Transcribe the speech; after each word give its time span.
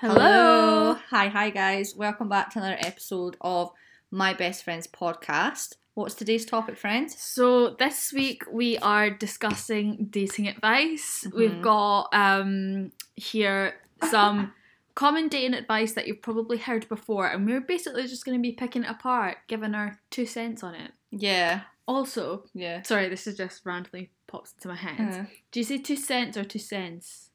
Hello. 0.00 0.94
Hi, 1.10 1.26
hi, 1.28 1.50
guys. 1.50 1.94
Welcome 1.96 2.28
back 2.28 2.50
to 2.52 2.60
another 2.60 2.76
episode 2.78 3.36
of 3.40 3.72
My 4.12 4.32
Best 4.32 4.62
Friends 4.62 4.86
podcast. 4.86 5.74
What's 5.94 6.14
today's 6.14 6.46
topic, 6.46 6.78
friends? 6.78 7.20
So 7.20 7.70
this 7.70 8.12
week 8.12 8.44
we 8.48 8.78
are 8.78 9.10
discussing 9.10 10.06
dating 10.10 10.46
advice. 10.46 11.26
We've 11.34 11.50
Mhm. 11.50 11.62
got 11.62 12.08
um 12.14 12.92
here 13.16 13.80
some 14.08 14.54
common 14.94 15.26
dating 15.26 15.54
advice 15.54 15.94
that 15.94 16.06
you've 16.06 16.22
probably 16.22 16.58
heard 16.58 16.88
before, 16.88 17.26
and 17.26 17.44
we're 17.44 17.60
basically 17.60 18.06
just 18.06 18.24
going 18.24 18.38
to 18.38 18.42
be 18.42 18.52
picking 18.52 18.84
it 18.84 18.90
apart, 18.90 19.38
giving 19.48 19.74
our 19.74 19.98
two 20.10 20.26
cents 20.26 20.62
on 20.62 20.76
it. 20.76 20.92
Yeah, 21.10 21.62
Also, 21.88 22.44
yeah. 22.54 22.82
sorry, 22.82 23.08
this 23.08 23.26
is 23.26 23.36
just 23.36 23.66
randomly 23.66 24.10
pops 24.28 24.52
into 24.52 24.68
my 24.68 24.76
head. 24.76 25.00
Uh, 25.00 25.24
Do 25.50 25.58
you 25.58 25.64
say 25.64 25.78
two 25.78 25.96
cents 25.96 26.36
or 26.36 26.44
two 26.44 26.58
cents? 26.60 27.30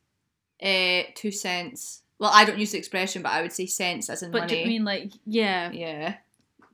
eh, 0.61 1.11
two 1.15 1.31
cents. 1.31 2.02
Well, 2.23 2.31
I 2.33 2.45
don't 2.45 2.57
use 2.57 2.71
the 2.71 2.77
expression, 2.77 3.21
but 3.21 3.33
I 3.33 3.41
would 3.41 3.51
say 3.51 3.65
sense 3.65 4.09
as 4.09 4.23
in 4.23 4.31
But 4.31 4.39
money. 4.43 4.53
do 4.55 4.59
you 4.61 4.65
mean 4.67 4.85
like 4.85 5.11
yeah? 5.25 5.69
yeah. 5.71 6.15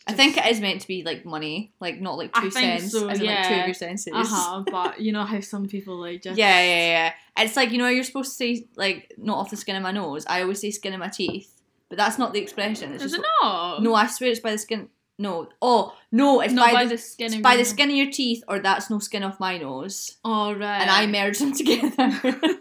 I 0.08 0.14
think 0.14 0.38
it 0.38 0.46
is 0.46 0.62
meant 0.62 0.82
to 0.82 0.88
be 0.88 1.04
like 1.04 1.26
money, 1.26 1.74
like 1.80 2.00
not 2.00 2.18
like 2.20 2.30
I 2.36 2.42
two 2.42 2.52
think 2.52 2.80
cents, 2.82 2.92
so, 2.94 3.10
as 3.10 3.20
in 3.20 3.26
like 3.26 3.48
two 3.48 3.54
of 3.56 3.66
your 3.66 3.74
senses. 3.74 4.14
Uh 4.16 4.24
huh. 4.26 4.64
But 4.72 5.02
you 5.02 5.12
know 5.12 5.24
how 5.24 5.40
some 5.42 5.68
people 5.68 5.98
like 5.98 6.22
just 6.22 6.38
Yeah, 6.38 6.62
yeah, 6.64 6.88
yeah. 7.36 7.44
It's 7.44 7.56
like 7.56 7.72
you 7.72 7.80
know 7.80 7.88
you're 7.90 8.04
supposed 8.04 8.30
to 8.32 8.36
say 8.36 8.68
like 8.76 9.12
not 9.18 9.38
off 9.40 9.50
the 9.50 9.58
skin 9.58 9.76
of 9.76 9.82
my 9.84 9.92
nose. 9.92 10.24
I 10.28 10.42
always 10.44 10.62
say 10.62 10.70
skin 10.72 10.94
of 10.94 11.00
my 11.00 11.10
teeth, 11.10 11.52
but 11.90 11.98
that's 11.98 12.18
not 12.20 12.32
the 12.34 12.40
expression. 12.40 12.94
It's 12.94 13.04
Is 13.04 13.12
just 13.14 13.24
it 13.24 13.28
not? 13.44 13.82
no. 13.82 13.96
I 13.96 14.06
swear 14.08 14.30
it's 14.30 14.40
by 14.40 14.52
the 14.52 14.58
skin. 14.60 14.90
No. 15.18 15.50
Oh 15.62 15.96
no, 16.12 16.40
it's 16.42 16.54
not 16.54 16.72
by, 16.72 16.86
the, 16.86 16.98
skin. 16.98 17.26
it's 17.28 17.36
of 17.36 17.42
by 17.42 17.58
the 17.58 17.66
skin 17.66 17.90
of 17.90 17.96
your 17.96 18.10
teeth, 18.12 18.44
or 18.48 18.60
that's 18.60 18.90
no 18.90 19.00
skin 19.00 19.24
off 19.24 19.40
my 19.40 19.58
nose, 19.58 20.16
Oh 20.24 20.54
right. 20.54 20.80
and 20.82 20.90
I 20.90 21.08
merge 21.08 21.40
them 21.40 21.52
together. 21.60 22.40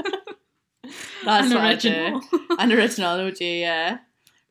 that's 1.25 1.51
An 1.51 1.55
what 1.57 1.65
original. 1.65 2.17
I 2.19 2.21
do. 2.31 2.57
An 2.59 2.73
original 2.73 3.21
OG, 3.27 3.41
yeah. 3.41 3.99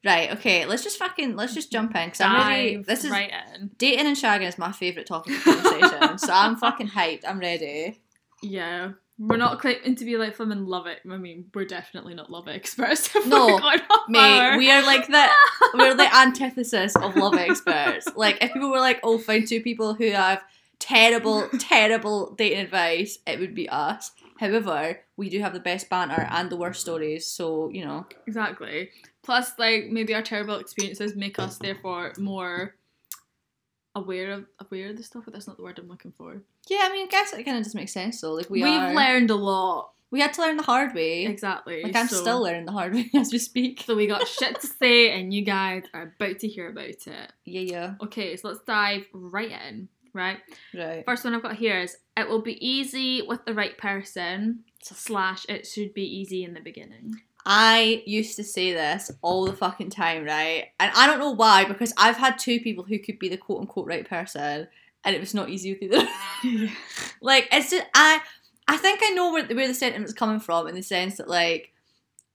Right. 0.06 0.32
Okay. 0.34 0.66
Let's 0.66 0.84
just 0.84 0.98
fucking 1.00 1.36
let's 1.36 1.54
just 1.54 1.72
jump 1.72 1.96
in 1.96 2.06
because 2.06 2.22
I'm 2.22 2.36
ready. 2.48 2.78
This 2.78 3.04
is 3.04 3.12
right 3.12 3.32
in. 3.56 3.72
dating 3.78 4.06
and 4.08 4.16
shagging 4.16 4.48
is 4.48 4.58
my 4.58 4.72
favorite 4.72 5.06
topic 5.08 5.36
of 5.36 5.44
conversation, 5.44 6.18
so 6.18 6.32
I'm 6.32 6.56
fucking 6.56 6.88
hyped. 6.90 7.24
I'm 7.28 7.40
ready. 7.40 8.00
Yeah. 8.42 8.92
We're 9.20 9.38
not 9.38 9.60
claiming 9.60 9.96
to 9.96 10.06
be 10.06 10.16
like 10.16 10.36
flipping 10.36 10.68
love 10.68 10.86
it. 10.86 11.00
I 11.12 11.18
mean, 11.18 11.46
we're 11.56 11.66
definitely 11.66 12.14
not 12.14 12.30
love 12.30 12.48
experts. 12.48 13.10
No, 13.26 13.58
Mate, 14.08 14.20
our- 14.20 14.58
we 14.60 14.70
are 14.72 14.84
like 14.86 15.08
the 15.08 15.28
we're 15.74 15.96
the 15.96 16.16
antithesis 16.16 16.96
of 16.96 17.16
love 17.16 17.34
experts. 17.34 18.08
Like 18.16 18.38
if 18.44 18.54
people 18.54 18.70
were 18.70 18.80
like, 18.80 19.00
"Oh, 19.02 19.18
find 19.18 19.48
two 19.48 19.62
people 19.62 19.96
who 19.96 20.12
have 20.12 20.44
terrible, 20.78 21.50
terrible 21.60 22.36
dating 22.38 22.60
advice," 22.60 23.18
it 23.26 23.40
would 23.40 23.56
be 23.56 23.68
us. 23.68 24.12
However, 24.40 25.00
we 25.18 25.30
do 25.30 25.40
have 25.42 25.54
the 25.54 25.60
best 25.60 25.90
banter 25.90 26.28
and 26.30 26.50
the 26.50 26.58
worst 26.58 26.82
stories, 26.82 27.26
so 27.28 27.70
you 27.70 27.84
know. 27.86 28.06
exactly. 28.28 28.90
Plus, 29.24 29.52
like 29.58 29.88
maybe 29.90 30.14
our 30.14 30.22
terrible 30.22 30.56
experiences 30.58 31.16
make 31.16 31.40
us 31.40 31.58
therefore 31.58 32.14
more 32.18 32.76
aware 33.96 34.32
of 34.32 34.46
aware 34.60 34.90
of 34.90 34.98
the 34.98 35.04
stuff. 35.04 35.24
But 35.26 35.34
that's 35.34 35.48
not 35.48 35.58
the 35.58 35.64
word 35.64 35.80
I'm 35.80 35.88
looking 35.88 36.12
for. 36.12 36.42
Yeah, 36.70 36.80
I 36.84 36.92
mean, 36.92 37.08
I 37.08 37.10
guess 37.10 37.34
it 37.34 37.44
kind 37.44 37.58
of 37.58 37.64
just 37.64 37.76
makes 37.76 37.94
sense 37.94 38.22
though. 38.22 38.34
Like 38.34 38.50
we 38.50 38.64
We 38.64 38.70
are, 38.70 38.94
learned 38.94 39.30
a 39.32 39.36
lot. 39.36 39.92
we 40.12 40.20
had 40.22 40.34
to 40.34 40.42
learn 40.42 40.58
the 40.58 40.64
hard 40.64 40.94
way. 40.94 41.26
Exactly. 41.26 41.84
Like 41.84 41.96
I'm 41.96 42.08
so, 42.08 42.18
still 42.22 42.42
learning 42.44 42.66
the 42.66 42.72
hard 42.74 42.94
way 42.94 43.10
as 43.16 43.32
we 43.32 43.40
speak. 43.40 43.84
So 43.86 43.96
we 43.96 44.08
got 44.08 44.28
shit 44.28 44.62
to 44.62 44.68
say, 44.68 45.20
and 45.20 45.34
you 45.34 45.42
guys 45.44 45.84
are 45.94 46.14
about 46.20 46.40
to 46.40 46.48
hear 46.48 46.70
about 46.70 46.86
it. 46.86 47.32
Yeah, 47.46 47.62
yeah, 47.62 47.94
Okay, 48.04 48.36
so 48.38 48.50
let's 48.50 48.62
dive 48.62 49.06
right 49.14 49.52
in. 49.68 49.90
Right. 50.18 50.40
right. 50.74 51.06
First 51.06 51.24
one 51.24 51.34
I've 51.34 51.44
got 51.44 51.56
here 51.56 51.80
is 51.80 51.98
it 52.16 52.28
will 52.28 52.42
be 52.42 52.66
easy 52.66 53.22
with 53.22 53.46
the 53.46 53.54
right 53.54 53.78
person. 53.78 54.64
Slash, 54.82 55.46
it 55.50 55.68
should 55.68 55.94
be 55.94 56.04
easy 56.04 56.44
in 56.44 56.54
the 56.54 56.62
beginning. 56.62 57.22
I 57.46 58.04
used 58.06 58.36
to 58.36 58.44
say 58.44 58.74
this 58.74 59.10
all 59.22 59.46
the 59.46 59.54
fucking 59.54 59.90
time, 59.90 60.26
right? 60.26 60.66
And 60.82 60.92
I 60.96 61.08
don't 61.08 61.20
know 61.20 61.32
why, 61.32 61.64
because 61.64 61.94
I've 61.98 62.18
had 62.18 62.38
two 62.38 62.60
people 62.60 62.84
who 62.84 63.00
could 63.00 63.20
be 63.20 63.30
the 63.30 63.38
quote 63.38 63.62
unquote 63.62 63.88
right 63.88 64.08
person, 64.08 64.68
and 65.06 65.16
it 65.16 65.20
was 65.20 65.34
not 65.34 65.50
easy 65.50 65.74
with 65.74 65.84
either. 65.84 66.08
like 67.22 67.48
it's 67.52 67.72
just 67.72 67.86
I, 67.94 68.20
I 68.68 68.76
think 68.76 69.00
I 69.02 69.12
know 69.12 69.32
where 69.32 69.46
where 69.46 69.68
the 69.68 69.74
sentiment's 69.74 70.14
coming 70.14 70.42
from 70.42 70.68
in 70.68 70.76
the 70.76 70.84
sense 70.84 71.18
that 71.18 71.30
like 71.30 71.72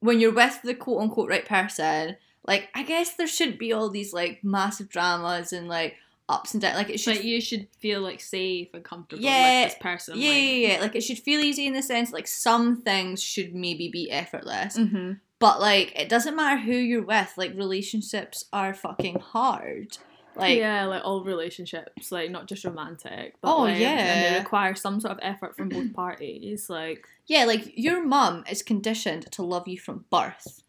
when 0.00 0.18
you're 0.18 0.32
with 0.32 0.62
the 0.62 0.74
quote 0.74 1.02
unquote 1.02 1.28
right 1.28 1.44
person, 1.44 2.16
like 2.46 2.70
I 2.74 2.82
guess 2.82 3.14
there 3.14 3.26
shouldn't 3.26 3.58
be 3.58 3.72
all 3.72 3.90
these 3.90 4.14
like 4.14 4.42
massive 4.42 4.88
dramas 4.88 5.52
and 5.52 5.68
like 5.68 5.96
ups 6.32 6.54
and 6.54 6.62
downs. 6.62 6.76
Like 6.76 6.90
it 6.90 6.98
should 6.98 7.16
But 7.16 7.24
you 7.24 7.40
should 7.40 7.68
feel 7.78 8.00
like 8.00 8.20
safe 8.20 8.68
and 8.74 8.82
comfortable 8.82 9.22
Yeah, 9.22 9.62
with 9.64 9.72
this 9.72 9.82
person. 9.82 10.18
yeah, 10.18 10.32
yeah, 10.32 10.68
yeah. 10.74 10.80
Like 10.80 10.96
it 10.96 11.02
should 11.02 11.18
feel 11.18 11.40
easy 11.40 11.66
in 11.66 11.74
the 11.74 11.82
sense 11.82 12.12
like 12.12 12.26
some 12.26 12.82
things 12.82 13.22
should 13.22 13.54
maybe 13.54 13.88
be 13.88 14.10
effortless. 14.10 14.76
hmm 14.76 15.12
But 15.38 15.60
like 15.60 15.92
it 15.98 16.08
doesn't 16.08 16.34
matter 16.36 16.60
who 16.60 16.72
you're 16.74 17.04
with, 17.04 17.32
like 17.36 17.54
relationships 17.54 18.46
are 18.52 18.74
fucking 18.74 19.20
hard. 19.20 19.98
Like 20.34 20.56
yeah, 20.56 20.86
like 20.86 21.02
all 21.04 21.22
relationships, 21.24 22.10
like 22.10 22.30
not 22.30 22.48
just 22.48 22.64
romantic. 22.64 23.34
But 23.42 23.54
Oh, 23.54 23.60
like, 23.64 23.72
and 23.74 23.80
yeah. 23.82 24.30
they 24.32 24.38
require 24.38 24.74
some 24.74 24.98
sort 24.98 25.12
of 25.12 25.18
effort 25.20 25.54
from 25.56 25.68
both 25.68 25.92
parties. 25.92 26.70
Like, 26.70 27.06
yeah, 27.26 27.44
like 27.44 27.72
your 27.76 28.02
mum 28.02 28.44
is 28.50 28.62
conditioned 28.62 29.30
to 29.32 29.42
love 29.42 29.68
you 29.68 29.78
from 29.78 30.06
birth. 30.08 30.61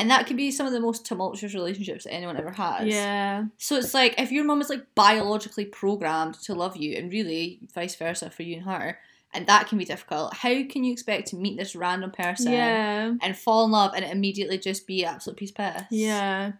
And 0.00 0.10
that 0.10 0.26
could 0.26 0.36
be 0.36 0.50
some 0.50 0.66
of 0.66 0.72
the 0.72 0.80
most 0.80 1.04
tumultuous 1.04 1.52
relationships 1.54 2.04
that 2.04 2.12
anyone 2.14 2.36
ever 2.36 2.50
has. 2.52 2.86
yeah, 2.88 3.44
So 3.58 3.76
it's 3.76 3.92
like 3.94 4.14
if 4.18 4.32
your 4.32 4.44
mom 4.44 4.60
is 4.62 4.70
like 4.70 4.94
biologically 4.94 5.66
programmed 5.66 6.34
to 6.42 6.54
love 6.54 6.76
you 6.76 6.96
and 6.96 7.12
really 7.12 7.60
vice 7.74 7.94
versa 7.96 8.30
for 8.30 8.42
you 8.42 8.56
and 8.56 8.64
her, 8.64 8.98
and 9.34 9.46
that 9.46 9.68
can 9.68 9.76
be 9.78 9.84
difficult, 9.84 10.34
how 10.34 10.62
can 10.64 10.82
you 10.84 10.92
expect 10.92 11.28
to 11.28 11.36
meet 11.36 11.58
this 11.58 11.76
random 11.76 12.10
person 12.10 12.50
yeah, 12.52 13.14
and 13.20 13.36
fall 13.36 13.64
in 13.66 13.70
love 13.70 13.92
and 13.94 14.04
immediately 14.04 14.58
just 14.58 14.86
be 14.86 15.04
absolute 15.04 15.36
piece 15.36 15.50
piss? 15.52 15.82
yeah, 15.90 16.52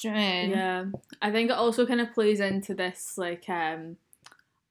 Do 0.00 0.08
you 0.08 0.14
know 0.14 0.20
what 0.20 0.24
I 0.24 0.40
mean? 0.42 0.50
yeah. 0.50 0.84
I 1.20 1.30
think 1.32 1.50
it 1.50 1.56
also 1.56 1.84
kind 1.86 2.00
of 2.00 2.14
plays 2.14 2.38
into 2.40 2.74
this 2.74 3.18
like 3.18 3.48
um 3.48 3.96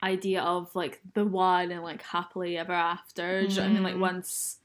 idea 0.02 0.42
of 0.42 0.74
like 0.76 1.02
the 1.14 1.26
one 1.26 1.72
and 1.72 1.84
like 1.84 2.02
happily 2.02 2.58
ever 2.58 2.74
after. 2.74 3.42
Do 3.48 3.50
you 3.50 3.56
know 3.56 3.62
what 3.64 3.70
I 3.70 3.74
mean? 3.74 3.84
Like 3.84 3.96
Mm. 3.96 4.00
once 4.00 4.58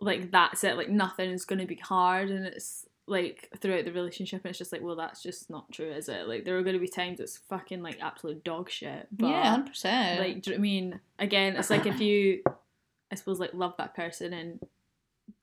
like 0.00 0.30
that's 0.30 0.64
it, 0.64 0.76
like 0.76 0.88
nothing 0.88 1.30
is 1.30 1.44
gonna 1.44 1.66
be 1.66 1.76
hard 1.76 2.30
and 2.30 2.44
it's 2.44 2.86
like 3.08 3.48
throughout 3.58 3.84
the 3.84 3.92
relationship 3.92 4.42
and 4.44 4.50
it's 4.50 4.58
just 4.58 4.72
like, 4.72 4.82
well 4.82 4.96
that's 4.96 5.22
just 5.22 5.50
not 5.50 5.70
true, 5.72 5.90
is 5.90 6.08
it? 6.08 6.28
Like 6.28 6.44
there 6.44 6.58
are 6.58 6.62
gonna 6.62 6.78
be 6.78 6.88
times 6.88 7.20
it's 7.20 7.38
fucking 7.48 7.82
like 7.82 7.98
absolute 8.00 8.44
dog 8.44 8.70
shit. 8.70 9.08
But 9.10 9.28
yeah, 9.28 9.50
hundred 9.50 9.68
percent. 9.68 10.20
like 10.20 10.42
do 10.42 10.50
you 10.50 10.56
know 10.56 10.60
I 10.60 10.62
mean? 10.62 11.00
Again, 11.18 11.56
it's 11.56 11.70
like 11.70 11.86
if 11.86 12.00
you 12.00 12.42
I 13.10 13.14
suppose 13.14 13.40
like 13.40 13.54
love 13.54 13.74
that 13.78 13.94
person 13.94 14.32
and 14.32 14.60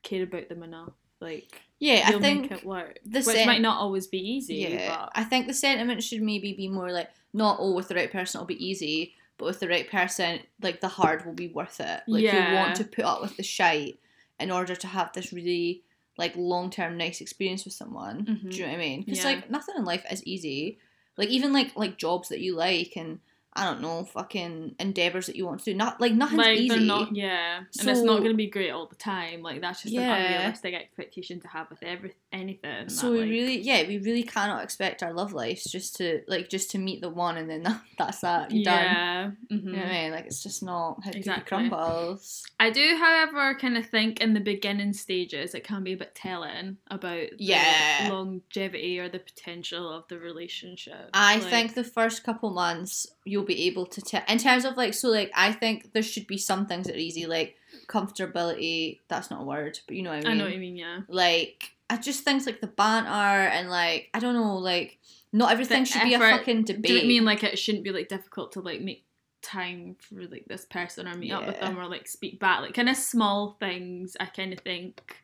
care 0.03 0.23
about 0.23 0.49
them 0.49 0.63
enough, 0.63 0.93
like 1.19 1.61
yeah, 1.79 2.09
you'll 2.09 2.19
I 2.19 2.21
think 2.21 2.51
it 2.51 2.65
work. 2.65 2.99
the 3.05 3.19
Which 3.19 3.35
sen- 3.35 3.47
might 3.47 3.61
not 3.61 3.81
always 3.81 4.07
be 4.07 4.19
easy, 4.19 4.55
Yeah, 4.55 4.89
but 4.89 5.11
I 5.15 5.23
think 5.23 5.47
the 5.47 5.53
sentiment 5.53 6.03
should 6.03 6.21
maybe 6.21 6.53
be 6.53 6.69
more 6.69 6.91
like 6.91 7.09
not 7.33 7.57
oh 7.59 7.73
with 7.73 7.87
the 7.87 7.95
right 7.95 8.11
person 8.11 8.39
it'll 8.39 8.47
be 8.47 8.65
easy, 8.65 9.15
but 9.37 9.45
with 9.45 9.59
the 9.59 9.67
right 9.67 9.89
person 9.89 10.39
like 10.61 10.81
the 10.81 10.87
hard 10.87 11.25
will 11.25 11.33
be 11.33 11.47
worth 11.47 11.79
it. 11.79 12.01
Like 12.07 12.23
you 12.23 12.55
want 12.55 12.75
to 12.77 12.83
put 12.83 13.05
up 13.05 13.21
with 13.21 13.35
the 13.37 13.43
shite 13.43 13.99
in 14.39 14.51
order 14.51 14.75
to 14.75 14.87
have 14.87 15.11
this 15.13 15.33
really 15.33 15.83
like 16.17 16.33
long 16.35 16.69
term 16.69 16.97
nice 16.97 17.21
experience 17.21 17.65
with 17.65 17.73
someone. 17.73 18.25
Mhm. 18.25 18.49
Do 18.51 18.57
you 18.57 18.63
know 18.63 18.71
what 18.71 18.77
I 18.77 18.79
mean? 18.79 19.01
Because 19.01 19.19
Yeah. 19.19 19.25
like 19.25 19.49
nothing 19.49 19.75
in 19.77 19.85
life 19.85 20.05
is 20.09 20.23
easy. 20.25 20.79
Like 21.17 21.29
even 21.29 21.53
like 21.53 21.75
like 21.75 21.97
jobs 21.97 22.29
that 22.29 22.39
you 22.41 22.55
like 22.55 22.93
and 22.95 23.19
I 23.55 23.63
don't 23.65 23.81
know 23.81 24.03
fucking 24.03 24.75
endeavors 24.79 25.27
that 25.27 25.35
you 25.35 25.45
want 25.45 25.59
to 25.59 25.71
do. 25.71 25.73
Not 25.77 26.01
like 26.01 26.13
nothing's 26.13 26.37
like 26.39 26.57
easy. 26.57 26.79
not 26.85 27.15
yeah 27.15 27.59
and 27.79 27.89
it's 27.89 28.01
not 28.01 28.19
going 28.19 28.31
to 28.31 28.37
be 28.37 28.47
great 28.47 28.71
all 28.71 28.85
the 28.87 28.95
time 28.95 29.41
like 29.41 29.61
that's 29.61 29.81
just 29.83 29.93
Yeah. 29.93 30.13
an 30.15 30.25
unrealistic 30.25 30.73
expectation 30.73 31.39
to 31.41 31.47
have 31.47 31.69
with 31.69 31.81
every 31.83 32.13
anything 32.33 32.89
So 32.89 33.07
that, 33.07 33.11
we 33.13 33.19
like- 33.21 33.29
really, 33.29 33.61
yeah, 33.61 33.87
we 33.87 33.97
really 33.99 34.23
cannot 34.23 34.63
expect 34.63 35.01
our 35.03 35.13
love 35.13 35.31
lives 35.33 35.63
just 35.63 35.95
to 35.97 36.21
like 36.27 36.49
just 36.49 36.71
to 36.71 36.77
meet 36.77 36.99
the 37.01 37.09
one 37.09 37.37
and 37.37 37.49
then 37.49 37.63
that, 37.63 37.81
that's 37.97 38.19
that. 38.21 38.51
You're 38.51 38.65
done. 38.65 38.83
yeah 38.83 39.31
mhm. 39.51 39.63
You 39.65 39.71
know 39.71 39.77
what 39.79 39.87
I 39.87 39.91
mean? 40.03 40.11
Like 40.11 40.25
it's 40.25 40.43
just 40.43 40.61
not 40.61 41.03
how 41.03 41.11
Exactly. 41.11 41.45
crumbles. 41.47 42.43
I 42.59 42.69
do 42.71 42.95
however 42.99 43.55
kind 43.59 43.77
of 43.77 43.85
think 43.87 44.19
in 44.21 44.33
the 44.33 44.39
beginning 44.41 44.93
stages 44.93 45.55
it 45.55 45.63
can 45.63 45.83
be 45.83 45.93
a 45.93 45.97
bit 45.97 46.13
telling 46.15 46.77
about 46.91 47.29
the 47.29 47.35
Yeah. 47.39 48.09
longevity 48.11 48.99
or 48.99 49.07
the 49.09 49.19
potential 49.19 49.89
of 49.91 50.07
the 50.09 50.19
relationship 50.19 51.09
I 51.13 51.35
Like, 51.37 51.43
think 51.49 51.73
the 51.75 51.83
first 51.83 52.23
couple 52.23 52.49
months 52.51 53.07
you'll 53.23 53.44
be 53.45 53.63
able 53.67 53.85
to 53.85 54.01
tell 54.01 54.21
in 54.27 54.37
terms 54.37 54.65
of 54.65 54.75
like 54.77 54.93
so 54.93 55.09
like 55.09 55.31
I 55.35 55.51
think 55.51 55.93
there 55.93 56.03
should 56.03 56.27
be 56.27 56.37
some 56.37 56.65
things 56.65 56.87
that 56.87 56.95
are 56.95 56.99
easy 56.99 57.25
like 57.25 57.55
comfortability. 57.87 58.99
That's 59.07 59.29
not 59.31 59.41
a 59.41 59.45
word, 59.45 59.79
but 59.87 59.95
you 59.95 60.03
know 60.03 60.11
what 60.11 60.25
I 60.25 60.27
I 60.27 60.29
mean. 60.29 60.37
know 60.37 60.43
what 60.45 60.53
you 60.53 60.59
mean 60.59 60.75
yeah 60.77 61.01
Like 61.07 61.71
I 61.89 61.97
just 61.97 62.23
things 62.23 62.45
like 62.45 62.61
the 62.61 62.67
banter 62.67 63.09
and 63.09 63.69
like 63.69 64.09
I 64.13 64.19
don't 64.19 64.33
know 64.33 64.57
like 64.57 64.97
not 65.31 65.51
everything 65.51 65.83
The 65.83 65.89
should 65.89 66.03
be 66.03 66.13
a 66.13 66.19
fucking 66.19 66.63
debate. 66.63 66.83
do 66.83 66.93
you 66.93 66.99
know 66.99 67.05
I 67.05 67.07
mean 67.07 67.25
like 67.25 67.43
it 67.43 67.59
shouldn't 67.59 67.83
be 67.83 67.91
like 67.91 68.07
difficult 68.07 68.53
to 68.53 68.61
like 68.61 68.81
make 68.81 69.03
time 69.41 69.95
for 69.99 70.21
like 70.23 70.45
this 70.47 70.65
person 70.65 71.07
or 71.07 71.13
meet 71.15 71.31
up 71.31 71.45
with 71.45 71.59
them 71.59 71.77
or 71.77 71.85
like 71.87 72.07
speak 72.07 72.39
back 72.39 72.61
like 72.61 72.73
kind 72.73 72.89
of 72.89 72.97
small 72.97 73.55
things 73.59 74.17
I 74.19 74.25
kind 74.25 74.51
of 74.53 74.59
think 74.59 75.17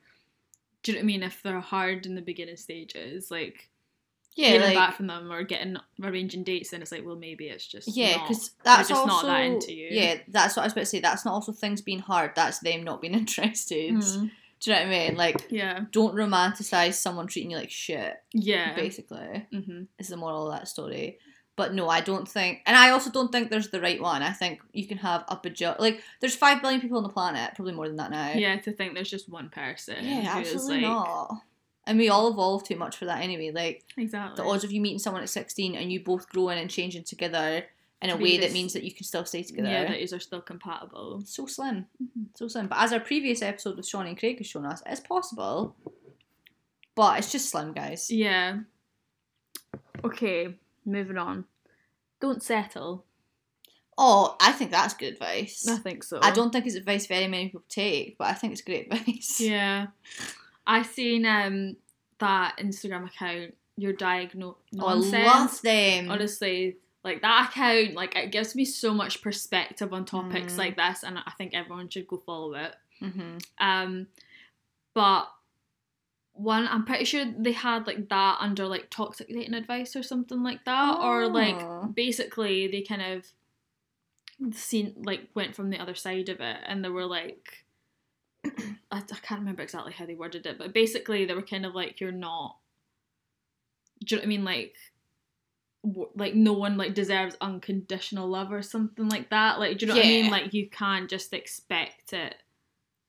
do 0.83 0.91
you 0.91 0.97
know 0.97 1.00
what 1.00 1.03
I 1.03 1.07
mean 1.07 1.24
if 1.24 1.41
they're 1.41 1.59
hard 1.59 2.06
in 2.06 2.13
the 2.15 2.21
beginning 2.21 2.57
stages 2.57 3.31
like 3.31 3.69
yeah, 4.35 4.47
hearing 4.49 4.61
like, 4.67 4.75
back 4.75 4.95
from 4.95 5.07
them 5.07 5.31
or 5.31 5.43
getting 5.43 5.75
arranging 6.03 6.43
dates 6.43 6.71
and 6.73 6.81
it's 6.81 6.91
like 6.91 7.05
well 7.05 7.15
maybe 7.15 7.47
it's 7.47 7.65
just 7.67 7.87
Yeah, 7.95 8.19
because 8.21 8.51
that's 8.63 8.89
just 8.89 9.01
also 9.01 9.27
not 9.27 9.31
that 9.33 9.43
into 9.43 9.73
you 9.73 9.89
yeah. 9.91 10.17
That's 10.27 10.55
what 10.55 10.63
I 10.63 10.65
was 10.65 10.73
about 10.73 10.81
to 10.81 10.85
say. 10.87 10.99
That's 10.99 11.25
not 11.25 11.33
also 11.33 11.51
things 11.51 11.81
being 11.81 11.99
hard. 11.99 12.31
That's 12.35 12.59
them 12.59 12.83
not 12.83 13.01
being 13.01 13.13
interested. 13.23 13.93
Mm. 13.93 14.31
Do 14.61 14.69
you 14.69 14.77
know 14.77 14.83
what 14.83 14.87
I 14.95 14.99
mean? 15.07 15.15
Like, 15.17 15.47
Yeah. 15.49 15.85
don't 15.91 16.13
romanticize 16.15 16.93
someone 16.93 17.25
treating 17.27 17.49
you 17.51 17.57
like 17.57 17.71
shit. 17.71 18.13
Yeah. 18.33 18.75
Basically, 18.75 19.47
hmm 19.51 19.83
is 19.97 20.09
the 20.09 20.17
moral 20.17 20.51
of 20.51 20.57
that 20.59 20.67
story. 20.67 21.17
But 21.57 21.73
no, 21.73 21.89
I 21.89 21.99
don't 22.01 22.27
think, 22.27 22.61
and 22.65 22.77
I 22.77 22.91
also 22.91 23.11
don't 23.11 23.31
think 23.31 23.49
there's 23.49 23.69
the 23.69 23.81
right 23.81 24.01
one. 24.01 24.23
I 24.23 24.31
think 24.31 24.61
you 24.71 24.87
can 24.87 24.97
have 24.99 25.25
a 25.27 25.35
bajillion, 25.35 25.79
like, 25.79 26.01
there's 26.21 26.35
five 26.35 26.61
billion 26.61 26.79
people 26.79 26.97
on 26.97 27.03
the 27.03 27.09
planet, 27.09 27.51
probably 27.55 27.73
more 27.73 27.87
than 27.87 27.97
that 27.97 28.09
now. 28.09 28.31
Yeah, 28.33 28.55
to 28.61 28.71
think 28.71 28.93
there's 28.95 29.09
just 29.11 29.27
one 29.29 29.49
person. 29.49 29.97
yeah, 30.01 30.31
absolutely 30.37 30.75
like- 30.75 30.81
not. 30.83 31.41
And 31.87 31.97
we 31.97 32.09
all 32.09 32.31
evolve 32.31 32.63
too 32.63 32.75
much 32.75 32.95
for 32.97 33.05
that 33.05 33.21
anyway. 33.23 33.51
Like, 33.51 33.83
Exactly. 33.97 34.35
the 34.43 34.47
odds 34.49 34.63
of 34.63 34.71
you 34.71 34.79
meeting 34.81 34.99
someone 34.99 35.23
at 35.23 35.29
16 35.29 35.75
and 35.75 35.91
you 35.91 36.03
both 36.03 36.29
growing 36.29 36.59
and 36.59 36.69
changing 36.69 37.03
together 37.03 37.63
in 38.03 38.09
a 38.09 38.17
To 38.17 38.21
way 38.23 38.37
that 38.37 38.51
means 38.53 38.73
that 38.73 38.83
you 38.83 38.93
can 38.93 39.03
still 39.03 39.25
stay 39.25 39.41
together. 39.43 39.67
Yeah, 39.69 39.81
eh? 39.81 39.87
that 39.89 39.99
yous 39.99 40.13
are 40.13 40.19
still 40.19 40.41
compatible. 40.41 41.21
so 41.25 41.45
slim. 41.47 41.87
Mm-hmm. 42.01 42.23
So 42.35 42.47
slim. 42.47 42.67
But 42.67 42.79
as 42.79 42.93
our 42.93 42.99
previous 42.99 43.41
episode 43.41 43.77
with 43.77 43.87
Shawnee 43.87 44.09
and 44.09 44.19
Craig 44.19 44.37
has 44.37 44.47
shown 44.47 44.65
us, 44.65 44.81
it's 44.85 44.99
possible. 44.99 45.75
But 46.95 47.17
it's 47.19 47.31
just 47.31 47.49
slim, 47.49 47.73
guys. 47.73 48.11
Yeah. 48.11 48.59
Okay, 50.03 50.55
moving 50.85 51.17
on. 51.17 51.45
Don't 52.19 52.41
settle. 52.43 53.05
Oh, 53.97 54.35
I 54.39 54.51
think 54.51 54.71
that's 54.71 54.93
good 54.93 55.13
advice. 55.13 55.67
I 55.67 55.77
think 55.77 56.03
so. 56.03 56.19
I 56.21 56.31
don't 56.31 56.51
think 56.51 56.65
it's 56.65 56.75
advice 56.75 57.05
very 57.07 57.27
many 57.27 57.45
people 57.45 57.63
take, 57.69 58.17
but 58.17 58.27
I 58.27 58.33
think 58.33 58.53
it's 58.53 58.61
great 58.61 58.87
advice. 58.91 59.39
Yeah. 59.39 59.87
I 60.67 60.83
seen 60.83 61.25
um 61.25 61.75
that 62.19 62.57
Instagram 62.59 63.07
account, 63.07 63.55
your 63.77 63.93
diagnose 63.93 64.55
Oh, 64.79 64.85
I 64.87 64.93
nonsense. 64.93 65.25
love 65.25 65.61
them. 65.61 66.11
Honestly, 66.11 66.77
like 67.03 67.21
that 67.23 67.49
account, 67.49 67.95
like 67.95 68.15
it 68.15 68.31
gives 68.31 68.55
me 68.55 68.63
so 68.65 68.93
much 68.93 69.21
perspective 69.21 69.91
on 69.93 70.05
topics 70.05 70.53
Mm. 70.53 70.57
like 70.59 70.77
this, 70.77 71.03
and 71.03 71.17
I 71.17 71.31
think 71.37 71.53
everyone 71.53 71.89
should 71.89 72.07
go 72.07 72.17
follow 72.25 72.53
it. 72.53 72.75
hmm 72.99 73.37
Um, 73.59 74.07
but 74.93 75.27
one, 76.33 76.67
I'm 76.67 76.85
pretty 76.85 77.05
sure 77.05 77.25
they 77.25 77.51
had 77.51 77.87
like 77.87 78.07
that 78.09 78.37
under 78.39 78.67
like 78.67 78.89
toxic 78.89 79.27
dating 79.27 79.53
advice 79.55 79.95
or 79.95 80.03
something 80.03 80.43
like 80.43 80.63
that, 80.65 80.99
or 80.99 81.23
Oh. 81.23 81.27
like 81.27 81.95
basically 81.95 82.67
they 82.67 82.81
kind 82.83 83.01
of 83.01 83.25
seen 84.53 84.93
like 84.97 85.29
went 85.35 85.55
from 85.55 85.69
the 85.69 85.79
other 85.79 85.95
side 85.95 86.29
of 86.29 86.39
it, 86.39 86.57
and 86.65 86.83
they 86.85 86.89
were 86.89 87.05
like, 87.05 87.65
I, 88.91 88.97
I 88.97 89.17
can't 89.21 89.39
remember 89.41 89.61
exactly 89.61 89.93
how 89.93 90.05
they 90.05 90.15
worded 90.15 90.45
it, 90.45 90.57
but 90.57 90.73
basically 90.73 91.25
they 91.25 91.33
were 91.33 91.41
kind 91.41 91.65
of 91.65 91.73
like, 91.73 91.99
you're 91.99 92.11
not. 92.11 92.57
Do 94.05 94.15
you 94.15 94.17
know 94.17 94.21
what 94.21 94.25
I 94.25 94.29
mean? 94.29 94.45
Like. 94.45 94.75
Like 96.15 96.35
no 96.35 96.53
one 96.53 96.77
like 96.77 96.93
deserves 96.93 97.35
unconditional 97.41 98.27
love 98.27 98.51
or 98.51 98.61
something 98.61 99.09
like 99.09 99.31
that. 99.31 99.59
Like, 99.59 99.79
do 99.79 99.85
you 99.85 99.91
know 99.91 99.95
what 99.97 100.05
I 100.05 100.09
mean? 100.09 100.29
Like 100.29 100.53
you 100.53 100.69
can't 100.69 101.09
just 101.09 101.33
expect 101.33 102.13
it. 102.13 102.35